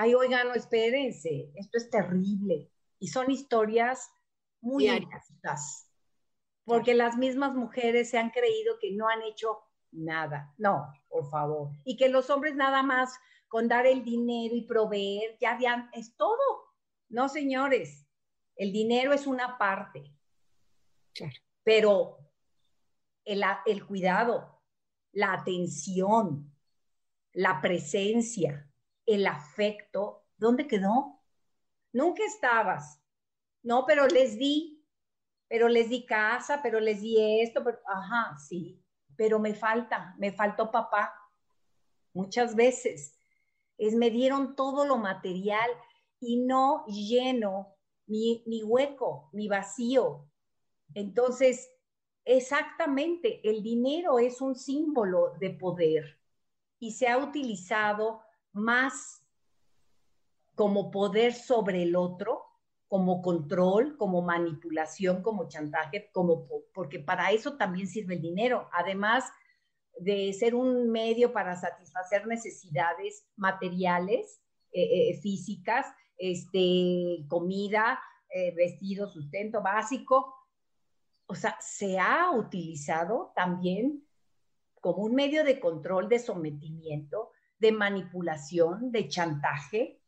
Ay, 0.01 0.15
oigan, 0.15 0.47
no 0.47 0.55
espérense, 0.55 1.51
esto 1.57 1.77
es 1.77 1.91
terrible. 1.91 2.71
Y 3.01 3.09
son 3.09 3.33
historias 3.33 4.09
muy 4.61 4.89
injustas, 4.89 5.91
porque 6.65 6.95
las 6.95 7.17
mismas 7.17 7.55
mujeres 7.55 8.11
se 8.11 8.19
han 8.19 8.31
creído 8.31 8.79
que 8.81 8.93
no 8.93 9.09
han 9.09 9.23
hecho 9.23 9.59
nada. 9.91 10.55
No, 10.57 10.93
por 11.09 11.29
favor. 11.29 11.71
Y 11.85 11.97
que 11.97 12.09
los 12.09 12.31
hombres 12.31 12.55
nada 12.55 12.85
más 12.85 13.19
con 13.49 13.67
dar 13.67 13.87
el 13.87 14.05
dinero 14.05 14.55
y 14.55 14.67
proveer, 14.67 15.37
ya, 15.41 15.59
ya 15.59 15.91
es 15.93 16.15
todo. 16.17 16.75
No, 17.09 17.29
señores, 17.29 18.07
el 18.55 18.71
dinero 18.71 19.13
es 19.13 19.27
una 19.27 19.59
parte. 19.59 20.15
Pero 21.65 22.18
el, 23.29 23.87
cuidado, 23.87 24.61
la 25.13 25.35
atención, 25.35 26.53
la 27.33 27.61
presencia, 27.61 28.71
el 29.07 29.27
afecto, 29.27 30.27
¿dónde 30.37 30.67
quedó? 30.67 31.21
Nunca 31.93 32.25
estabas. 32.25 33.01
No, 33.63 33.85
pero 33.87 34.07
les 34.07 34.39
di, 34.39 34.85
pero 35.47 35.69
les 35.69 35.89
di 35.91 36.07
casa, 36.07 36.61
pero 36.63 36.81
les 36.81 37.01
di 37.01 37.43
esto, 37.43 37.63
pero, 37.63 37.79
ajá, 37.87 38.37
sí, 38.39 38.83
pero 39.17 39.39
me 39.39 39.55
falta, 39.55 40.15
me 40.19 40.33
faltó 40.33 40.71
papá. 40.71 41.13
Muchas 42.13 42.55
veces 42.55 43.19
es 43.77 43.95
me 43.95 44.11
dieron 44.11 44.57
todo 44.57 44.85
lo 44.85 44.97
material 44.97 45.71
y 46.21 46.39
no 46.39 46.85
lleno 46.87 47.77
mi, 48.07 48.43
hueco, 48.65 49.29
mi 49.33 49.49
vacío. 49.49 50.29
Entonces, 50.95 51.71
exactamente, 52.37 53.41
el 53.49 53.63
dinero 53.63 54.19
es 54.19 54.41
un 54.41 54.55
símbolo 54.55 55.33
de 55.41 55.51
poder 55.51 56.19
y 56.79 56.93
se 56.93 57.09
ha 57.09 57.19
utilizado 57.19 58.21
más 58.53 59.25
como 60.55 60.91
poder 60.91 61.33
sobre 61.33 61.83
el 61.83 61.97
otro, 61.97 62.45
como 62.87 63.23
control, 63.23 63.97
como 63.97 64.23
manipulación, 64.23 65.23
como 65.23 65.49
chantaje, 65.49 66.11
como 66.13 66.47
porque 66.73 66.99
para 66.99 67.31
eso 67.33 67.57
también 67.57 67.87
sirve 67.87 68.15
el 68.15 68.23
dinero. 68.23 68.69
Además, 68.73 69.25
de 69.99 70.33
ser 70.33 70.55
un 70.55 70.91
medio 70.91 71.33
para 71.33 71.57
satisfacer 71.57 72.27
necesidades 72.27 73.27
materiales, 73.37 74.41
eh, 74.73 75.11
eh, 75.11 75.21
físicas, 75.21 75.87
este, 76.19 77.25
comida, 77.29 78.01
eh, 78.31 78.55
vestido, 78.55 79.09
sustento 79.09 79.63
básico. 79.63 80.35
O 81.29 81.35
sea, 81.35 81.57
se 81.61 81.99
ha 81.99 82.31
utilizado 82.33 83.33
también 83.37 84.05
como 84.81 85.05
un 85.05 85.15
medio 85.15 85.45
de 85.45 85.61
control, 85.61 86.09
de 86.09 86.19
sometimiento, 86.19 87.31
de 87.59 87.73
manipulación, 87.73 88.91
de 88.91 89.09
chantaje, 89.09 90.01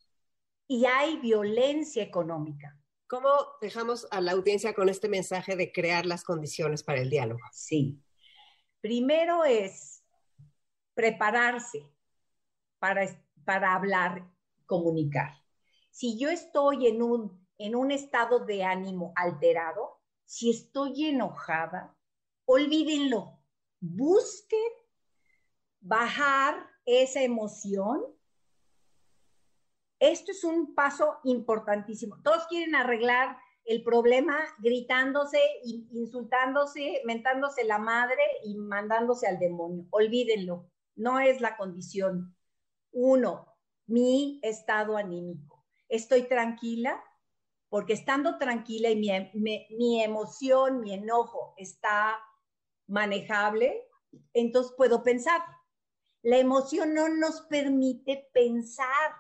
y 0.67 0.87
hay 0.87 1.19
violencia 1.19 2.03
económica. 2.03 2.77
¿Cómo 3.09 3.29
dejamos 3.61 4.07
a 4.11 4.21
la 4.21 4.33
audiencia 4.33 4.75
con 4.75 4.89
este 4.89 5.09
mensaje 5.09 5.57
de 5.57 5.73
crear 5.73 6.07
las 6.07 6.25
condiciones 6.25 6.83
para 6.83 7.01
el 7.01 7.11
diálogo? 7.11 7.41
Sí, 7.53 8.01
Primero 8.81 9.45
es 9.45 10.03
prepararse 10.95 11.87
para, 12.79 13.07
para 13.45 13.75
hablar, 13.75 14.27
comunicar. 14.65 15.35
Si 15.91 16.19
yo 16.19 16.31
estoy 16.31 16.87
en 16.87 17.03
un, 17.03 17.47
en 17.59 17.77
un 17.77 17.91
estado 17.91 18.47
de 18.47 18.65
ánimo 18.65 19.13
alterado, 19.17 20.00
si 20.31 20.49
estoy 20.49 21.07
enojada, 21.07 21.93
olvídenlo, 22.45 23.41
busquen 23.81 24.71
bajar 25.81 26.71
esa 26.87 27.21
emoción. 27.21 28.01
Esto 29.99 30.31
es 30.31 30.45
un 30.45 30.77
paso 30.77 31.19
importantísimo. 31.25 32.23
Todos 32.23 32.47
quieren 32.47 32.77
arreglar 32.77 33.39
el 33.65 33.83
problema 33.83 34.39
gritándose, 34.59 35.41
insultándose, 35.65 37.03
mentándose 37.07 37.65
la 37.65 37.79
madre 37.79 38.23
y 38.45 38.55
mandándose 38.55 39.27
al 39.27 39.41
demonio. 39.41 39.89
Olvídenlo, 39.91 40.71
no 40.95 41.19
es 41.19 41.41
la 41.41 41.57
condición. 41.57 42.37
Uno, 42.93 43.53
mi 43.89 44.39
estado 44.45 44.97
anímico. 44.97 45.67
Estoy 45.89 46.29
tranquila 46.29 47.03
porque 47.71 47.95
estando 47.95 48.37
tranquila 48.37 48.91
y 48.91 48.97
mi, 48.97 49.11
mi 49.71 50.03
emoción, 50.03 50.81
mi 50.81 50.93
enojo 50.93 51.55
está 51.57 52.19
manejable, 52.87 53.89
entonces 54.35 54.75
puedo 54.77 55.03
pensar. 55.03 55.41
La 56.23 56.37
emoción 56.37 56.93
no 56.93 57.09
nos 57.09 57.41
permite 57.43 58.29
pensar 58.35 59.15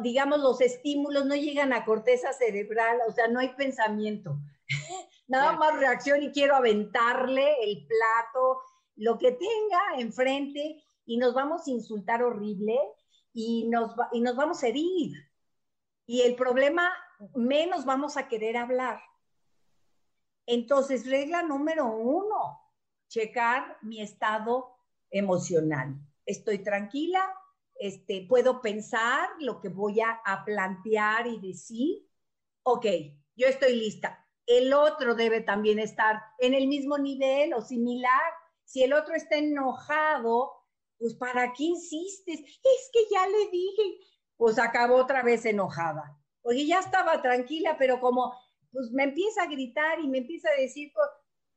digamos, 0.00 0.40
los 0.40 0.60
estímulos 0.60 1.26
no 1.26 1.34
llegan 1.34 1.72
a 1.72 1.84
corteza 1.84 2.32
cerebral, 2.32 2.98
o 3.06 3.12
sea, 3.12 3.28
no 3.28 3.40
hay 3.40 3.50
pensamiento. 3.50 4.38
Nada 5.28 5.52
más 5.52 5.78
reacción 5.78 6.22
y 6.22 6.32
quiero 6.32 6.56
aventarle 6.56 7.54
el 7.62 7.86
plato, 7.86 8.60
lo 8.96 9.18
que 9.18 9.32
tenga 9.32 9.80
enfrente 9.98 10.82
y 11.04 11.16
nos 11.18 11.34
vamos 11.34 11.66
a 11.66 11.70
insultar 11.70 12.22
horrible 12.22 12.78
y 13.32 13.68
nos, 13.68 13.92
y 14.12 14.20
nos 14.20 14.36
vamos 14.36 14.62
a 14.62 14.68
herir. 14.68 15.12
Y 16.12 16.20
el 16.20 16.36
problema, 16.36 16.92
menos 17.34 17.86
vamos 17.86 18.18
a 18.18 18.28
querer 18.28 18.58
hablar. 18.58 19.00
Entonces, 20.44 21.08
regla 21.08 21.42
número 21.42 21.86
uno, 21.86 22.60
checar 23.08 23.78
mi 23.80 24.02
estado 24.02 24.76
emocional. 25.10 25.94
Estoy 26.26 26.58
tranquila, 26.58 27.34
este, 27.76 28.26
puedo 28.28 28.60
pensar 28.60 29.26
lo 29.40 29.58
que 29.62 29.70
voy 29.70 30.02
a, 30.02 30.44
plantear 30.44 31.28
y 31.28 31.40
decir, 31.40 32.06
ok, 32.62 32.84
yo 33.34 33.46
estoy 33.46 33.76
lista. 33.76 34.22
El 34.44 34.74
otro 34.74 35.14
debe 35.14 35.40
también 35.40 35.78
estar 35.78 36.20
en 36.40 36.52
el 36.52 36.68
mismo 36.68 36.98
nivel 36.98 37.54
o 37.54 37.62
similar. 37.62 38.34
Si 38.64 38.82
el 38.82 38.92
otro 38.92 39.14
está 39.14 39.36
enojado, 39.38 40.52
pues 40.98 41.14
¿para 41.14 41.54
qué 41.54 41.64
insistes? 41.64 42.38
Es 42.38 42.90
que 42.92 43.00
ya 43.10 43.26
le 43.26 43.48
dije, 43.50 44.11
pues 44.36 44.58
acabó 44.58 44.96
otra 44.96 45.22
vez 45.22 45.44
enojada. 45.44 46.18
Oye, 46.42 46.66
ya 46.66 46.80
estaba 46.80 47.22
tranquila, 47.22 47.76
pero 47.78 48.00
como 48.00 48.34
pues 48.72 48.90
me 48.90 49.04
empieza 49.04 49.42
a 49.42 49.46
gritar 49.46 50.00
y 50.00 50.08
me 50.08 50.18
empieza 50.18 50.48
a 50.48 50.60
decir, 50.60 50.92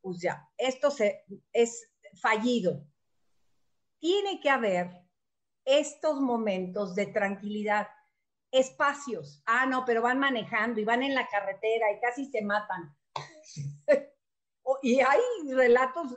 pues 0.02 0.22
ya, 0.22 0.48
esto 0.58 0.92
se, 0.92 1.24
es 1.54 1.90
fallido. 2.22 2.86
Tiene 4.00 4.40
que 4.42 4.50
haber 4.50 4.90
estos 5.64 6.20
momentos 6.20 6.94
de 6.94 7.08
tranquilidad, 7.08 7.88
espacios. 8.52 9.42
Ah, 9.46 9.66
no, 9.66 9.86
pero 9.86 10.02
van 10.02 10.20
manejando 10.20 10.80
y 10.80 10.86
van 10.86 11.04
en 11.04 11.16
la 11.16 11.28
carretera 11.28 11.92
y 11.92 12.00
casi 12.00 12.26
se 12.26 12.42
matan. 12.42 12.96
y 14.82 15.00
hay 15.00 15.22
relatos 15.54 16.16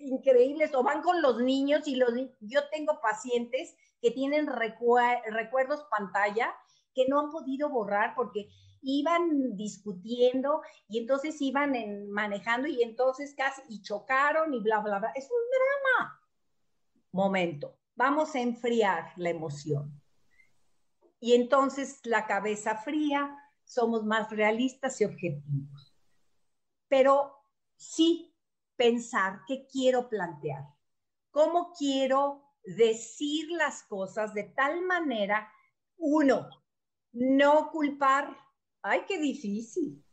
increíbles, 0.00 0.74
o 0.74 0.82
van 0.82 1.02
con 1.02 1.20
los 1.22 1.40
niños 1.40 1.88
y 1.88 1.96
los 1.96 2.12
yo 2.40 2.68
tengo 2.68 3.00
pacientes 3.00 3.76
que 4.00 4.10
tienen 4.10 4.46
recuerdos 4.46 5.86
pantalla 5.90 6.54
que 6.94 7.06
no 7.08 7.20
han 7.20 7.30
podido 7.30 7.68
borrar 7.68 8.14
porque 8.14 8.48
iban 8.82 9.56
discutiendo 9.56 10.62
y 10.88 10.98
entonces 10.98 11.40
iban 11.42 11.74
manejando 12.10 12.68
y 12.68 12.82
entonces 12.82 13.34
casi 13.36 13.62
y 13.68 13.82
chocaron 13.82 14.54
y 14.54 14.60
bla, 14.60 14.80
bla, 14.80 14.98
bla. 14.98 15.12
Es 15.14 15.28
un 15.30 15.38
drama. 15.50 16.20
Momento, 17.12 17.78
vamos 17.94 18.34
a 18.34 18.40
enfriar 18.40 19.12
la 19.16 19.30
emoción. 19.30 20.00
Y 21.18 21.34
entonces 21.34 22.00
la 22.04 22.26
cabeza 22.26 22.76
fría, 22.76 23.36
somos 23.64 24.04
más 24.04 24.30
realistas 24.30 25.00
y 25.00 25.04
objetivos. 25.04 25.94
Pero 26.88 27.34
sí 27.74 28.32
pensar 28.76 29.40
qué 29.46 29.66
quiero 29.66 30.08
plantear, 30.08 30.64
cómo 31.30 31.72
quiero 31.76 32.45
decir 32.66 33.50
las 33.52 33.82
cosas 33.84 34.34
de 34.34 34.44
tal 34.44 34.82
manera, 34.82 35.50
uno, 35.96 36.48
no 37.12 37.70
culpar, 37.70 38.36
ay, 38.82 39.04
qué 39.06 39.18
difícil, 39.18 40.04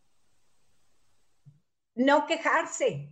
no 1.96 2.26
quejarse 2.26 3.12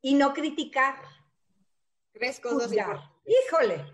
y 0.00 0.14
no 0.14 0.32
criticar. 0.32 1.02
Tres 2.12 2.40
cosas. 2.40 2.72
Híjole, 3.26 3.84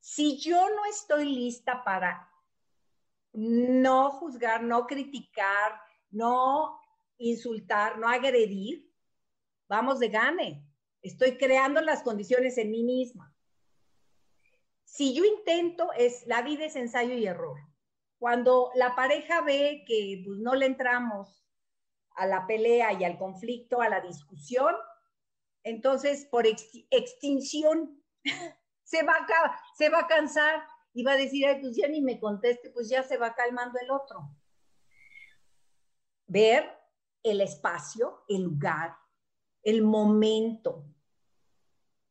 si 0.00 0.38
yo 0.38 0.68
no 0.70 0.86
estoy 0.86 1.26
lista 1.26 1.84
para 1.84 2.28
no 3.32 4.10
juzgar, 4.12 4.62
no 4.62 4.86
criticar, 4.86 5.80
no 6.10 6.80
insultar, 7.18 7.98
no 7.98 8.08
agredir, 8.08 8.90
vamos 9.68 9.98
de 9.98 10.08
gane. 10.08 10.67
Estoy 11.02 11.36
creando 11.36 11.80
las 11.80 12.02
condiciones 12.02 12.58
en 12.58 12.70
mí 12.70 12.82
misma. 12.82 13.34
Si 14.84 15.14
yo 15.14 15.24
intento, 15.24 15.92
es 15.92 16.26
la 16.26 16.42
vida 16.42 16.64
es 16.64 16.74
ensayo 16.74 17.14
y 17.14 17.26
error. 17.26 17.58
Cuando 18.18 18.70
la 18.74 18.96
pareja 18.96 19.42
ve 19.42 19.84
que 19.86 20.22
pues, 20.24 20.38
no 20.38 20.54
le 20.54 20.66
entramos 20.66 21.44
a 22.16 22.26
la 22.26 22.46
pelea 22.46 22.92
y 22.94 23.04
al 23.04 23.16
conflicto, 23.16 23.80
a 23.80 23.88
la 23.88 24.00
discusión, 24.00 24.74
entonces 25.62 26.26
por 26.26 26.46
extinción 26.46 28.02
se 28.82 29.02
va, 29.04 29.14
a, 29.14 29.60
se 29.76 29.88
va 29.88 30.00
a 30.00 30.06
cansar 30.08 30.64
y 30.92 31.04
va 31.04 31.12
a 31.12 31.16
decir, 31.16 31.46
Ay, 31.46 31.60
pues 31.60 31.76
ya 31.76 31.86
ni 31.86 32.00
me 32.00 32.18
conteste, 32.18 32.70
pues 32.70 32.88
ya 32.88 33.02
se 33.02 33.18
va 33.18 33.34
calmando 33.34 33.78
el 33.78 33.90
otro. 33.90 34.34
Ver 36.26 36.76
el 37.22 37.40
espacio, 37.40 38.24
el 38.28 38.42
lugar, 38.42 38.96
el 39.70 39.82
momento. 39.82 40.84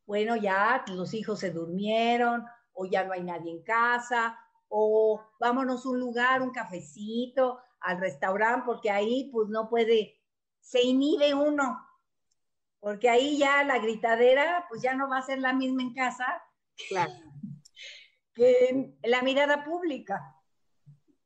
Bueno, 0.06 0.36
ya 0.36 0.84
los 0.88 1.12
hijos 1.14 1.40
se 1.40 1.50
durmieron 1.50 2.44
o 2.72 2.86
ya 2.86 3.04
no 3.04 3.12
hay 3.12 3.22
nadie 3.22 3.50
en 3.50 3.62
casa 3.62 4.38
o 4.68 5.20
vámonos 5.40 5.84
a 5.84 5.88
un 5.88 6.00
lugar, 6.00 6.42
un 6.42 6.50
cafecito, 6.50 7.58
al 7.80 8.00
restaurante, 8.00 8.64
porque 8.66 8.90
ahí 8.90 9.30
pues 9.32 9.48
no 9.48 9.68
puede, 9.68 10.20
se 10.60 10.82
inhibe 10.82 11.32
uno, 11.32 11.78
porque 12.80 13.08
ahí 13.08 13.38
ya 13.38 13.64
la 13.64 13.78
gritadera 13.78 14.66
pues 14.68 14.82
ya 14.82 14.94
no 14.94 15.08
va 15.08 15.18
a 15.18 15.22
ser 15.22 15.38
la 15.38 15.52
misma 15.52 15.82
en 15.82 15.94
casa 15.94 16.42
claro. 16.88 17.12
que 18.34 18.68
en 18.68 18.98
la 19.02 19.22
mirada 19.22 19.64
pública. 19.64 20.34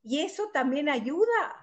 Y 0.03 0.21
eso 0.21 0.51
también 0.53 0.89
ayuda 0.89 1.63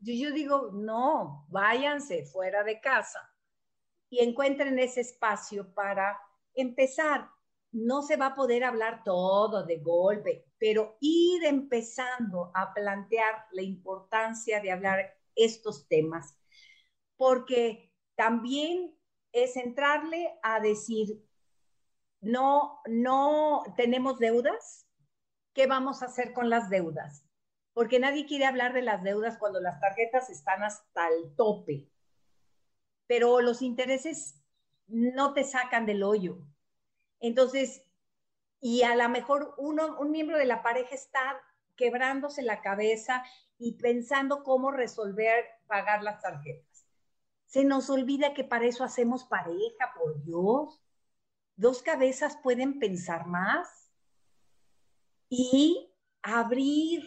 yo, 0.00 0.32
digo, 0.32 0.70
no, 0.72 1.46
váyanse 1.50 2.24
fuera 2.24 2.64
de 2.64 2.80
casa 2.80 3.29
y 4.10 4.18
encuentren 4.18 4.78
ese 4.78 5.00
espacio 5.00 5.72
para 5.72 6.20
empezar. 6.54 7.30
No 7.72 8.02
se 8.02 8.16
va 8.16 8.26
a 8.26 8.34
poder 8.34 8.64
hablar 8.64 9.04
todo 9.04 9.64
de 9.64 9.78
golpe, 9.78 10.44
pero 10.58 10.96
ir 11.00 11.44
empezando 11.44 12.50
a 12.52 12.74
plantear 12.74 13.46
la 13.52 13.62
importancia 13.62 14.60
de 14.60 14.72
hablar 14.72 15.16
estos 15.34 15.86
temas, 15.88 16.36
porque 17.16 17.92
también 18.16 18.94
es 19.32 19.56
entrarle 19.56 20.38
a 20.42 20.60
decir, 20.60 21.24
no, 22.20 22.80
no 22.86 23.62
tenemos 23.76 24.18
deudas, 24.18 24.86
¿qué 25.54 25.66
vamos 25.66 26.02
a 26.02 26.06
hacer 26.06 26.32
con 26.32 26.50
las 26.50 26.68
deudas? 26.68 27.24
porque 27.72 27.98
nadie 27.98 28.26
quiere 28.26 28.46
hablar 28.46 28.72
de 28.72 28.82
las 28.82 29.02
deudas 29.02 29.38
cuando 29.38 29.60
las 29.60 29.80
tarjetas 29.80 30.28
están 30.30 30.62
hasta 30.62 31.08
el 31.08 31.34
tope. 31.34 31.89
Pero 33.10 33.40
los 33.40 33.60
intereses 33.60 34.40
no 34.86 35.32
te 35.32 35.42
sacan 35.42 35.84
del 35.84 36.04
hoyo. 36.04 36.38
Entonces, 37.18 37.82
y 38.60 38.82
a 38.82 38.94
lo 38.94 39.08
mejor 39.08 39.52
uno, 39.58 39.98
un 39.98 40.12
miembro 40.12 40.38
de 40.38 40.44
la 40.44 40.62
pareja 40.62 40.94
está 40.94 41.42
quebrándose 41.74 42.40
la 42.42 42.62
cabeza 42.62 43.24
y 43.58 43.72
pensando 43.78 44.44
cómo 44.44 44.70
resolver 44.70 45.44
pagar 45.66 46.04
las 46.04 46.22
tarjetas. 46.22 46.86
Se 47.46 47.64
nos 47.64 47.90
olvida 47.90 48.32
que 48.32 48.44
para 48.44 48.66
eso 48.66 48.84
hacemos 48.84 49.24
pareja, 49.24 49.92
por 49.98 50.22
Dios. 50.22 50.80
Dos 51.56 51.82
cabezas 51.82 52.36
pueden 52.36 52.78
pensar 52.78 53.26
más 53.26 53.90
y 55.28 55.92
abrir 56.22 57.02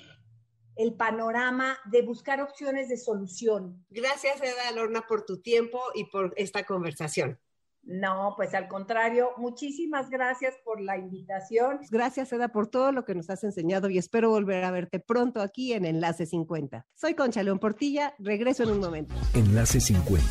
el 0.76 0.93
panorama 0.95 1.78
de 1.86 2.01
buscar 2.01 2.41
opciones 2.41 2.89
de 2.89 2.97
solución. 2.97 3.86
Gracias, 3.89 4.41
Eda 4.41 4.71
Lorna, 4.71 5.05
por 5.07 5.26
tu 5.26 5.41
tiempo 5.41 5.80
y 5.93 6.05
por 6.05 6.34
esta 6.38 6.65
conversación. 6.65 7.39
No, 7.86 8.34
pues 8.38 8.54
al 8.54 8.70
contrario, 8.70 9.32
muchísimas 9.38 10.10
gracias 10.10 10.56
por 10.64 10.80
la 10.80 10.98
invitación. 10.98 11.80
Gracias, 11.92 12.32
Eda, 12.32 12.48
por 12.48 12.68
todo 12.68 12.94
lo 12.94 13.04
que 13.04 13.14
nos 13.14 13.30
has 13.30 13.44
enseñado 13.44 13.90
y 13.90 13.98
espero 13.98 14.30
volver 14.30 14.64
a 14.64 14.72
verte 14.72 15.00
pronto 15.00 15.42
aquí 15.42 15.74
en 15.74 15.84
Enlace 15.84 16.26
50. 16.26 16.86
Soy 16.96 17.14
Concha 17.14 17.44
León 17.44 17.60
Portilla, 17.60 18.14
regreso 18.20 18.64
en 18.64 18.72
un 18.72 18.80
momento. 18.80 19.14
Enlace 19.34 19.82
50, 19.82 20.24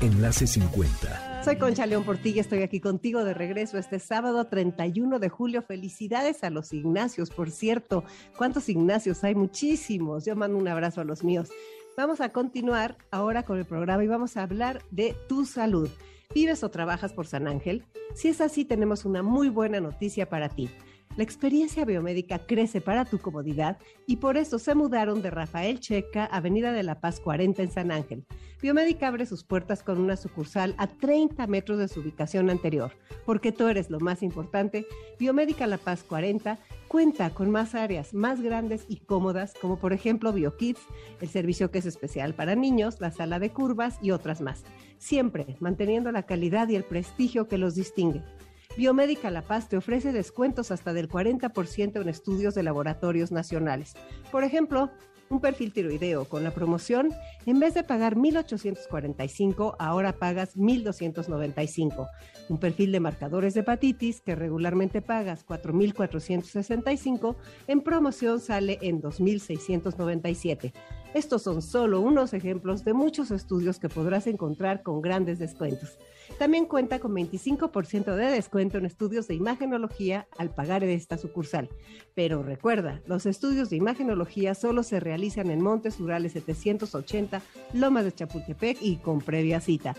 Enlace 0.00 0.46
50. 0.46 1.44
Soy 1.44 1.56
Concha 1.58 1.84
León 1.84 2.04
Portilla, 2.04 2.40
estoy 2.40 2.62
aquí 2.62 2.80
contigo 2.80 3.24
de 3.24 3.34
regreso 3.34 3.76
este 3.76 3.98
sábado 3.98 4.46
31 4.46 5.18
de 5.18 5.28
julio. 5.28 5.62
Felicidades 5.62 6.44
a 6.44 6.50
los 6.50 6.72
Ignacios, 6.72 7.28
por 7.30 7.50
cierto. 7.50 8.04
¿Cuántos 8.38 8.70
Ignacios 8.70 9.22
hay? 9.22 9.34
Muchísimos. 9.34 10.24
Yo 10.24 10.34
mando 10.34 10.56
un 10.56 10.66
abrazo 10.66 11.02
a 11.02 11.04
los 11.04 11.22
míos. 11.22 11.50
Vamos 11.96 12.22
a 12.22 12.30
continuar 12.30 12.96
ahora 13.10 13.42
con 13.42 13.58
el 13.58 13.66
programa 13.66 14.02
y 14.02 14.06
vamos 14.06 14.36
a 14.36 14.42
hablar 14.42 14.82
de 14.90 15.14
tu 15.28 15.44
salud. 15.44 15.90
¿Vives 16.34 16.62
o 16.64 16.70
trabajas 16.70 17.12
por 17.12 17.26
San 17.26 17.48
Ángel? 17.48 17.84
Si 18.14 18.28
es 18.28 18.40
así, 18.40 18.64
tenemos 18.64 19.04
una 19.04 19.22
muy 19.22 19.48
buena 19.48 19.80
noticia 19.80 20.28
para 20.28 20.48
ti. 20.48 20.68
La 21.16 21.22
experiencia 21.22 21.86
biomédica 21.86 22.40
crece 22.40 22.82
para 22.82 23.06
tu 23.06 23.18
comodidad 23.18 23.78
y 24.06 24.16
por 24.16 24.36
eso 24.36 24.58
se 24.58 24.74
mudaron 24.74 25.22
de 25.22 25.30
Rafael 25.30 25.80
Checa, 25.80 26.26
Avenida 26.26 26.72
de 26.72 26.82
la 26.82 27.00
Paz 27.00 27.20
40 27.20 27.62
en 27.62 27.70
San 27.70 27.90
Ángel. 27.90 28.26
Biomédica 28.60 29.08
abre 29.08 29.24
sus 29.24 29.42
puertas 29.42 29.82
con 29.82 29.98
una 29.98 30.18
sucursal 30.18 30.74
a 30.76 30.88
30 30.88 31.46
metros 31.46 31.78
de 31.78 31.88
su 31.88 32.00
ubicación 32.00 32.50
anterior. 32.50 32.92
Porque 33.24 33.50
tú 33.50 33.66
eres 33.68 33.88
lo 33.88 33.98
más 33.98 34.22
importante, 34.22 34.86
Biomédica 35.18 35.66
La 35.66 35.78
Paz 35.78 36.02
40 36.02 36.58
cuenta 36.86 37.30
con 37.30 37.50
más 37.50 37.74
áreas 37.74 38.12
más 38.12 38.42
grandes 38.42 38.84
y 38.86 38.96
cómodas, 38.96 39.54
como 39.58 39.78
por 39.78 39.94
ejemplo 39.94 40.34
BioKids, 40.34 40.80
el 41.22 41.28
servicio 41.28 41.70
que 41.70 41.78
es 41.78 41.86
especial 41.86 42.34
para 42.34 42.56
niños, 42.56 43.00
la 43.00 43.10
sala 43.10 43.38
de 43.38 43.50
curvas 43.50 43.98
y 44.02 44.10
otras 44.10 44.42
más. 44.42 44.64
Siempre 44.98 45.56
manteniendo 45.60 46.12
la 46.12 46.24
calidad 46.24 46.68
y 46.68 46.76
el 46.76 46.84
prestigio 46.84 47.48
que 47.48 47.58
los 47.58 47.74
distingue. 47.74 48.22
Biomédica 48.76 49.30
La 49.30 49.42
Paz 49.42 49.68
te 49.68 49.76
ofrece 49.76 50.12
descuentos 50.12 50.70
hasta 50.70 50.92
del 50.92 51.08
40% 51.08 52.00
en 52.00 52.08
estudios 52.08 52.54
de 52.54 52.62
laboratorios 52.62 53.32
nacionales. 53.32 53.94
Por 54.30 54.44
ejemplo, 54.44 54.90
un 55.28 55.40
perfil 55.40 55.72
tiroideo 55.72 56.26
con 56.26 56.44
la 56.44 56.52
promoción, 56.52 57.12
en 57.46 57.58
vez 57.58 57.74
de 57.74 57.82
pagar 57.82 58.16
1.845, 58.16 59.76
ahora 59.78 60.12
pagas 60.12 60.56
1.295. 60.56 62.08
Un 62.48 62.58
perfil 62.58 62.92
de 62.92 63.00
marcadores 63.00 63.54
de 63.54 63.60
hepatitis 63.60 64.20
que 64.20 64.36
regularmente 64.36 65.02
pagas 65.02 65.44
4.465, 65.46 67.36
en 67.66 67.80
promoción 67.80 68.40
sale 68.40 68.78
en 68.82 69.02
2.697. 69.02 70.72
Estos 71.16 71.44
son 71.44 71.62
solo 71.62 72.02
unos 72.02 72.34
ejemplos 72.34 72.84
de 72.84 72.92
muchos 72.92 73.30
estudios 73.30 73.78
que 73.78 73.88
podrás 73.88 74.26
encontrar 74.26 74.82
con 74.82 75.00
grandes 75.00 75.38
descuentos. 75.38 75.98
También 76.38 76.66
cuenta 76.66 76.98
con 76.98 77.14
25% 77.14 78.14
de 78.14 78.26
descuento 78.26 78.76
en 78.76 78.84
estudios 78.84 79.26
de 79.26 79.34
imagenología 79.34 80.28
al 80.36 80.50
pagar 80.50 80.82
de 80.82 80.92
esta 80.92 81.16
sucursal. 81.16 81.70
Pero 82.14 82.42
recuerda, 82.42 83.00
los 83.06 83.24
estudios 83.24 83.70
de 83.70 83.76
imagenología 83.76 84.54
solo 84.54 84.82
se 84.82 85.00
realizan 85.00 85.50
en 85.50 85.62
Montes 85.62 85.98
Rurales 85.98 86.32
780, 86.32 87.40
Lomas 87.72 88.04
de 88.04 88.12
Chapultepec 88.12 88.76
y 88.82 88.96
con 88.96 89.22
previa 89.22 89.62
cita. 89.62 89.94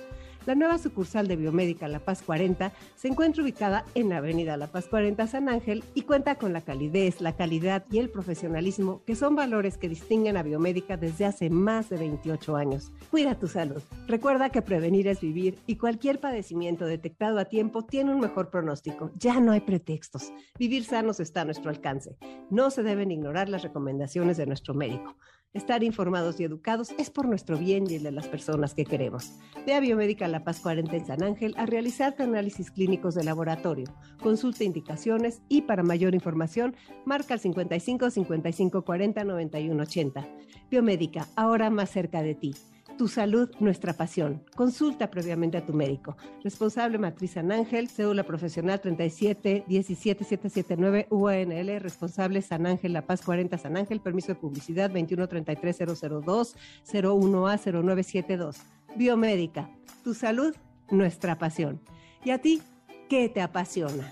La 0.48 0.56
nueva 0.56 0.78
sucursal 0.78 1.28
de 1.28 1.36
Biomédica 1.36 1.90
La 1.90 2.00
Paz 2.00 2.24
40 2.26 2.72
se 2.96 3.10
encuentra 3.10 3.44
ubicada 3.44 3.84
en 3.96 4.14
Avenida 4.14 4.56
La 4.56 4.68
Paz 4.68 4.88
40 4.88 5.28
San 5.28 5.50
Ángel 5.50 5.84
y 5.94 6.04
cuenta 6.04 6.36
con 6.36 6.54
la 6.54 6.62
calidez, 6.62 7.20
la 7.20 7.36
calidad 7.36 7.84
y 7.92 7.98
el 7.98 8.10
profesionalismo 8.10 9.02
que 9.06 9.18
son 9.18 9.36
valores 9.36 9.78
que 9.78 9.90
distinguen 9.90 10.38
a 10.38 10.44
Biomédica 10.44 10.96
desde 10.96 11.26
hace 11.26 11.50
más 11.50 11.90
de 11.90 11.98
28 11.98 12.56
años. 12.56 12.94
Cuida 13.12 13.38
tu 13.38 13.50
salud. 13.50 13.82
Recuerda 14.08 14.50
que 14.50 14.62
prevenir 14.62 15.10
es 15.10 15.20
vivir 15.20 15.60
y 15.68 15.76
cualquier 15.76 16.22
padecimiento 16.22 16.86
detectado 16.86 17.40
a 17.40 17.46
tiempo 17.46 17.84
tiene 17.84 18.14
un 18.14 18.22
mejor 18.22 18.50
pronóstico. 18.50 19.12
Ya 19.18 19.42
no 19.42 19.52
hay 19.52 19.60
pretextos. 19.60 20.32
Vivir 20.58 20.86
sanos 20.86 21.20
está 21.20 21.42
a 21.42 21.46
nuestro 21.46 21.72
alcance. 21.72 22.16
No 22.50 22.70
se 22.70 22.84
deben 22.84 23.12
ignorar 23.12 23.50
las 23.50 23.64
recomendaciones 23.64 24.38
de 24.38 24.46
nuestro 24.46 24.74
médico. 24.74 25.18
Estar 25.54 25.82
informados 25.84 26.40
y 26.40 26.44
educados 26.44 26.92
es 26.98 27.10
por 27.10 27.28
nuestro 27.28 27.58
bien 27.58 27.90
y 27.90 27.96
el 27.96 28.04
de 28.04 28.12
las 28.12 28.28
personas 28.28 28.74
que 28.74 28.84
queremos. 28.84 29.32
Ve 29.66 29.74
a 29.74 29.80
Biomédica 29.80 30.28
La 30.28 30.44
Paz 30.44 30.60
40 30.60 30.96
en 30.96 31.06
San 31.06 31.24
Ángel 31.24 31.54
a 31.58 31.66
realizarte 31.66 32.24
análisis 32.24 32.70
clínicos 32.70 33.16
de 33.16 33.24
laboratorio. 33.24 33.86
Consulta 34.22 34.66
indicaciones 34.66 35.42
y 35.48 35.62
para 35.62 35.84
mayor 35.84 36.14
información 36.14 36.76
marca 37.06 37.34
el 37.34 37.40
55 37.40 38.10
55 38.12 38.82
40 38.84 39.24
91 39.24 39.84
80. 39.84 40.28
Biomédica, 40.70 41.28
ahora 41.36 41.70
más 41.70 41.90
cerca 41.90 42.22
de 42.22 42.36
ti. 42.36 42.54
Tu 42.98 43.08
salud, 43.08 43.48
nuestra 43.60 43.94
pasión. 43.94 44.44
Consulta 44.56 45.12
previamente 45.12 45.56
a 45.56 45.64
tu 45.64 45.72
médico. 45.72 46.18
Responsable 46.44 46.98
Matriz 46.98 47.32
San 47.32 47.52
Ángel, 47.52 47.90
cédula 47.90 48.24
profesional 48.24 48.82
37 48.82 49.66
17 49.68 50.24
779 50.24 51.08
UANL, 51.12 51.80
responsable 51.80 52.42
San 52.42 52.66
Ángel 52.66 52.94
La 52.94 53.06
Paz 53.06 53.22
40 53.22 53.56
San 53.60 53.78
Ángel, 53.78 54.02
permiso 54.02 54.30
de 54.30 54.36
publicidad 54.36 54.90
21 54.92 55.28
33 55.28 55.78
002 55.78 56.56
01A 56.92 57.60
0972. 57.60 58.58
Biomédica, 58.96 59.70
tu 60.04 60.16
salud, 60.16 60.56
nuestra 60.90 61.38
pasión. 61.38 61.80
¿Y 62.26 62.32
a 62.32 62.40
ti 62.40 62.64
qué 63.10 63.30
te 63.30 63.42
apasiona? 63.42 64.12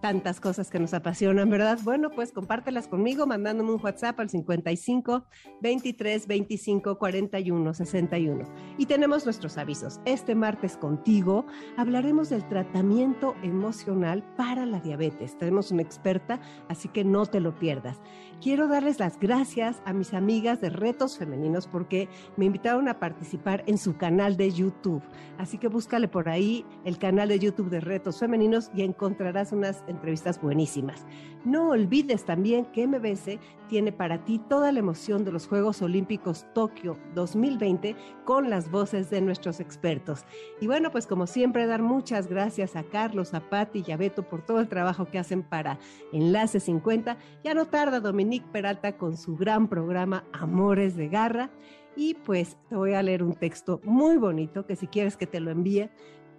Tantas 0.00 0.40
cosas 0.40 0.70
que 0.70 0.78
nos 0.78 0.94
apasionan, 0.94 1.50
¿verdad? 1.50 1.78
Bueno, 1.82 2.10
pues 2.10 2.32
compártelas 2.32 2.88
conmigo 2.88 3.26
mandándome 3.26 3.72
un 3.72 3.80
WhatsApp 3.82 4.18
al 4.20 4.30
55 4.30 5.24
23 5.60 6.26
25 6.26 6.98
41 6.98 7.74
61. 7.74 8.44
Y 8.78 8.86
tenemos 8.86 9.24
nuestros 9.24 9.58
avisos. 9.58 10.00
Este 10.04 10.34
martes 10.34 10.76
contigo 10.76 11.46
hablaremos 11.76 12.30
del 12.30 12.46
tratamiento 12.48 13.34
emocional 13.42 14.24
para 14.36 14.66
la 14.66 14.80
diabetes. 14.80 15.36
Tenemos 15.38 15.70
una 15.70 15.82
experta, 15.82 16.40
así 16.68 16.88
que 16.88 17.04
no 17.04 17.26
te 17.26 17.40
lo 17.40 17.58
pierdas. 17.58 18.00
Quiero 18.40 18.68
darles 18.68 18.98
las 18.98 19.18
gracias 19.18 19.82
a 19.84 19.92
mis 19.92 20.14
amigas 20.14 20.60
de 20.60 20.70
Retos 20.70 21.18
Femeninos 21.18 21.66
porque 21.66 22.08
me 22.36 22.46
invitaron 22.46 22.88
a 22.88 22.98
participar 22.98 23.62
en 23.66 23.76
su 23.76 23.96
canal 23.96 24.36
de 24.36 24.50
YouTube. 24.50 25.02
Así 25.36 25.58
que 25.58 25.68
búscale 25.68 26.08
por 26.08 26.28
ahí 26.28 26.64
el 26.84 26.98
canal 26.98 27.28
de 27.28 27.38
YouTube 27.38 27.68
de 27.68 27.80
Retos 27.80 28.18
Femeninos 28.18 28.70
y 28.74 28.82
encontrarás 28.82 29.52
unas 29.52 29.84
entrevistas 29.90 30.40
buenísimas. 30.40 31.06
No 31.44 31.70
olvides 31.70 32.24
también 32.24 32.66
que 32.66 32.86
MBS 32.86 33.38
tiene 33.68 33.92
para 33.92 34.24
ti 34.24 34.38
toda 34.38 34.72
la 34.72 34.78
emoción 34.78 35.24
de 35.24 35.32
los 35.32 35.46
Juegos 35.46 35.80
Olímpicos 35.80 36.46
Tokio 36.52 36.98
2020 37.14 37.96
con 38.24 38.50
las 38.50 38.70
voces 38.70 39.08
de 39.08 39.22
nuestros 39.22 39.58
expertos. 39.58 40.26
Y 40.60 40.66
bueno, 40.66 40.90
pues 40.90 41.06
como 41.06 41.26
siempre, 41.26 41.66
dar 41.66 41.80
muchas 41.80 42.26
gracias 42.26 42.76
a 42.76 42.82
Carlos, 42.82 43.32
a 43.32 43.40
Patti 43.48 43.82
y 43.86 43.92
a 43.92 43.96
Beto 43.96 44.22
por 44.22 44.42
todo 44.42 44.60
el 44.60 44.68
trabajo 44.68 45.06
que 45.06 45.18
hacen 45.18 45.42
para 45.42 45.78
Enlace 46.12 46.60
50. 46.60 47.16
Ya 47.42 47.54
no 47.54 47.66
tarda 47.66 48.00
Dominique 48.00 48.46
Peralta 48.52 48.98
con 48.98 49.16
su 49.16 49.36
gran 49.36 49.68
programa 49.68 50.24
Amores 50.32 50.94
de 50.96 51.08
Garra. 51.08 51.50
Y 51.96 52.14
pues 52.14 52.56
te 52.68 52.76
voy 52.76 52.92
a 52.94 53.02
leer 53.02 53.22
un 53.22 53.34
texto 53.34 53.80
muy 53.84 54.16
bonito 54.16 54.64
que 54.64 54.76
si 54.76 54.86
quieres 54.86 55.16
que 55.16 55.26
te 55.26 55.40
lo 55.40 55.50
envíe, 55.50 55.90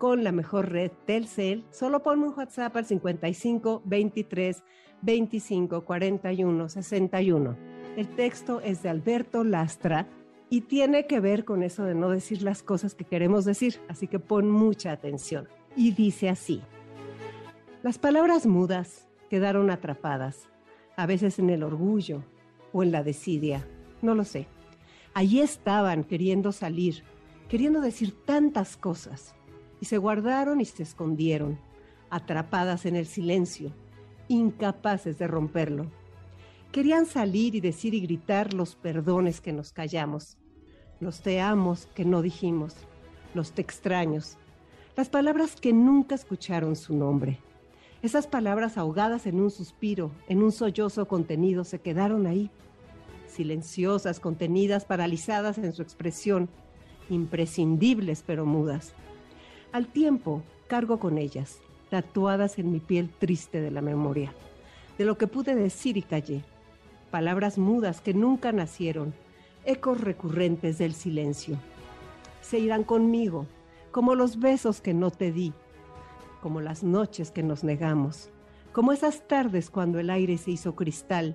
con 0.01 0.23
la 0.23 0.31
mejor 0.31 0.71
red 0.71 0.89
Telcel, 1.05 1.63
solo 1.69 2.01
ponme 2.01 2.25
un 2.25 2.33
WhatsApp 2.35 2.75
al 2.75 2.87
55 2.87 3.83
23 3.85 4.63
25 5.03 5.85
41 5.85 6.69
61. 6.69 7.57
El 7.95 8.07
texto 8.15 8.61
es 8.61 8.81
de 8.81 8.89
Alberto 8.89 9.43
Lastra 9.43 10.07
y 10.49 10.61
tiene 10.61 11.05
que 11.05 11.19
ver 11.19 11.45
con 11.45 11.61
eso 11.61 11.83
de 11.83 11.93
no 11.93 12.09
decir 12.09 12.41
las 12.41 12.63
cosas 12.63 12.95
que 12.95 13.05
queremos 13.05 13.45
decir, 13.45 13.79
así 13.89 14.07
que 14.07 14.17
pon 14.17 14.49
mucha 14.49 14.91
atención. 14.91 15.47
Y 15.75 15.91
dice 15.91 16.29
así, 16.29 16.63
las 17.83 17.99
palabras 17.99 18.47
mudas 18.47 19.07
quedaron 19.29 19.69
atrapadas, 19.69 20.49
a 20.97 21.05
veces 21.05 21.37
en 21.37 21.51
el 21.51 21.61
orgullo 21.61 22.23
o 22.73 22.81
en 22.81 22.91
la 22.91 23.03
desidia, 23.03 23.67
no 24.01 24.15
lo 24.15 24.23
sé. 24.23 24.47
Allí 25.13 25.41
estaban 25.41 26.03
queriendo 26.03 26.53
salir, 26.53 27.03
queriendo 27.49 27.81
decir 27.81 28.15
tantas 28.25 28.77
cosas 28.77 29.35
y 29.81 29.85
se 29.85 29.97
guardaron 29.97 30.61
y 30.61 30.65
se 30.65 30.83
escondieron, 30.83 31.59
atrapadas 32.09 32.85
en 32.85 32.95
el 32.95 33.07
silencio, 33.07 33.73
incapaces 34.29 35.17
de 35.17 35.27
romperlo. 35.27 35.87
Querían 36.71 37.05
salir 37.05 37.55
y 37.55 37.59
decir 37.59 37.93
y 37.93 37.99
gritar 37.99 38.53
los 38.53 38.75
perdones 38.75 39.41
que 39.41 39.51
nos 39.51 39.73
callamos, 39.73 40.37
los 41.01 41.21
te 41.21 41.41
amos 41.41 41.87
que 41.87 42.05
no 42.05 42.21
dijimos, 42.21 42.75
los 43.33 43.51
te 43.51 43.61
extraños, 43.61 44.37
las 44.95 45.09
palabras 45.09 45.55
que 45.59 45.73
nunca 45.73 46.15
escucharon 46.15 46.75
su 46.75 46.95
nombre. 46.95 47.39
Esas 48.03 48.27
palabras 48.27 48.77
ahogadas 48.77 49.25
en 49.25 49.39
un 49.39 49.51
suspiro, 49.51 50.11
en 50.27 50.43
un 50.43 50.51
sollozo 50.51 51.07
contenido, 51.07 51.63
se 51.63 51.81
quedaron 51.81 52.27
ahí, 52.27 52.51
silenciosas, 53.27 54.19
contenidas, 54.19 54.85
paralizadas 54.85 55.57
en 55.57 55.73
su 55.73 55.81
expresión, 55.81 56.49
imprescindibles 57.09 58.23
pero 58.25 58.45
mudas. 58.45 58.93
Al 59.73 59.87
tiempo, 59.87 60.43
cargo 60.67 60.99
con 60.99 61.17
ellas, 61.17 61.59
tatuadas 61.89 62.59
en 62.59 62.73
mi 62.73 62.81
piel 62.81 63.09
triste 63.09 63.61
de 63.61 63.71
la 63.71 63.81
memoria, 63.81 64.33
de 64.97 65.05
lo 65.05 65.17
que 65.17 65.27
pude 65.27 65.55
decir 65.55 65.95
y 65.95 66.01
callé, 66.01 66.43
palabras 67.09 67.57
mudas 67.57 68.01
que 68.01 68.13
nunca 68.13 68.51
nacieron, 68.51 69.13
ecos 69.63 70.01
recurrentes 70.01 70.77
del 70.77 70.93
silencio. 70.93 71.55
Se 72.41 72.59
irán 72.59 72.83
conmigo, 72.83 73.45
como 73.91 74.13
los 74.13 74.41
besos 74.41 74.81
que 74.81 74.93
no 74.93 75.09
te 75.09 75.31
di, 75.31 75.53
como 76.41 76.59
las 76.59 76.83
noches 76.83 77.31
que 77.31 77.41
nos 77.41 77.63
negamos, 77.63 78.29
como 78.73 78.91
esas 78.91 79.25
tardes 79.25 79.69
cuando 79.69 79.99
el 79.99 80.09
aire 80.09 80.37
se 80.37 80.51
hizo 80.51 80.75
cristal 80.75 81.33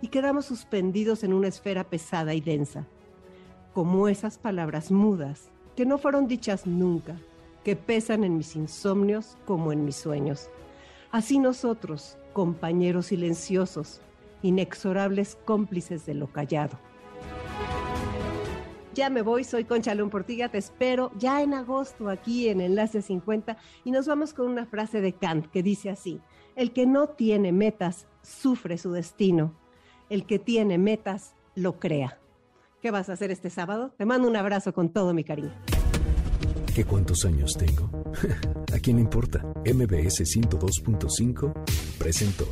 y 0.00 0.08
quedamos 0.08 0.46
suspendidos 0.46 1.22
en 1.22 1.32
una 1.32 1.46
esfera 1.46 1.84
pesada 1.84 2.34
y 2.34 2.40
densa, 2.40 2.84
como 3.74 4.08
esas 4.08 4.38
palabras 4.38 4.90
mudas 4.90 5.50
que 5.76 5.86
no 5.86 5.98
fueron 5.98 6.26
dichas 6.26 6.66
nunca, 6.66 7.16
que 7.66 7.74
pesan 7.74 8.22
en 8.22 8.36
mis 8.36 8.54
insomnios 8.54 9.36
como 9.44 9.72
en 9.72 9.84
mis 9.84 9.96
sueños. 9.96 10.50
Así 11.10 11.40
nosotros, 11.40 12.16
compañeros 12.32 13.06
silenciosos, 13.06 14.00
inexorables 14.40 15.36
cómplices 15.44 16.06
de 16.06 16.14
lo 16.14 16.28
callado. 16.28 16.78
Ya 18.94 19.10
me 19.10 19.20
voy, 19.22 19.42
soy 19.42 19.64
Concha 19.64 19.96
León 19.96 20.10
Portiga, 20.10 20.48
te 20.48 20.58
espero 20.58 21.10
ya 21.18 21.42
en 21.42 21.54
agosto 21.54 22.08
aquí 22.08 22.48
en 22.48 22.60
Enlace 22.60 23.02
50 23.02 23.56
y 23.82 23.90
nos 23.90 24.06
vamos 24.06 24.32
con 24.32 24.48
una 24.48 24.66
frase 24.66 25.00
de 25.00 25.14
Kant 25.14 25.46
que 25.48 25.64
dice 25.64 25.90
así, 25.90 26.20
el 26.54 26.72
que 26.72 26.86
no 26.86 27.08
tiene 27.08 27.50
metas 27.50 28.06
sufre 28.22 28.78
su 28.78 28.92
destino, 28.92 29.54
el 30.08 30.24
que 30.24 30.38
tiene 30.38 30.78
metas 30.78 31.34
lo 31.56 31.80
crea. 31.80 32.20
¿Qué 32.80 32.92
vas 32.92 33.08
a 33.08 33.14
hacer 33.14 33.32
este 33.32 33.50
sábado? 33.50 33.92
Te 33.98 34.04
mando 34.04 34.28
un 34.28 34.36
abrazo 34.36 34.72
con 34.72 34.88
todo 34.88 35.12
mi 35.12 35.24
cariño 35.24 35.52
qué 36.76 36.84
cuántos 36.84 37.24
años 37.24 37.54
tengo? 37.56 37.90
¿A 38.74 38.78
quién 38.80 38.98
importa? 38.98 39.38
MBS 39.64 40.20
102.5 40.24 41.54
presentó 41.98 42.46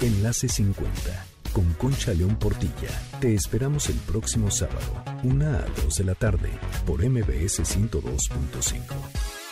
Enlace 0.00 0.48
50 0.48 1.26
con 1.52 1.72
Concha 1.72 2.14
León 2.14 2.38
Portilla. 2.38 2.90
Te 3.20 3.34
esperamos 3.34 3.90
el 3.90 3.96
próximo 3.96 4.52
sábado, 4.52 5.02
1 5.24 5.44
a 5.44 5.64
2 5.82 5.98
de 5.98 6.04
la 6.04 6.14
tarde, 6.14 6.50
por 6.86 7.04
MBS 7.04 7.64
102.5. 7.64 9.45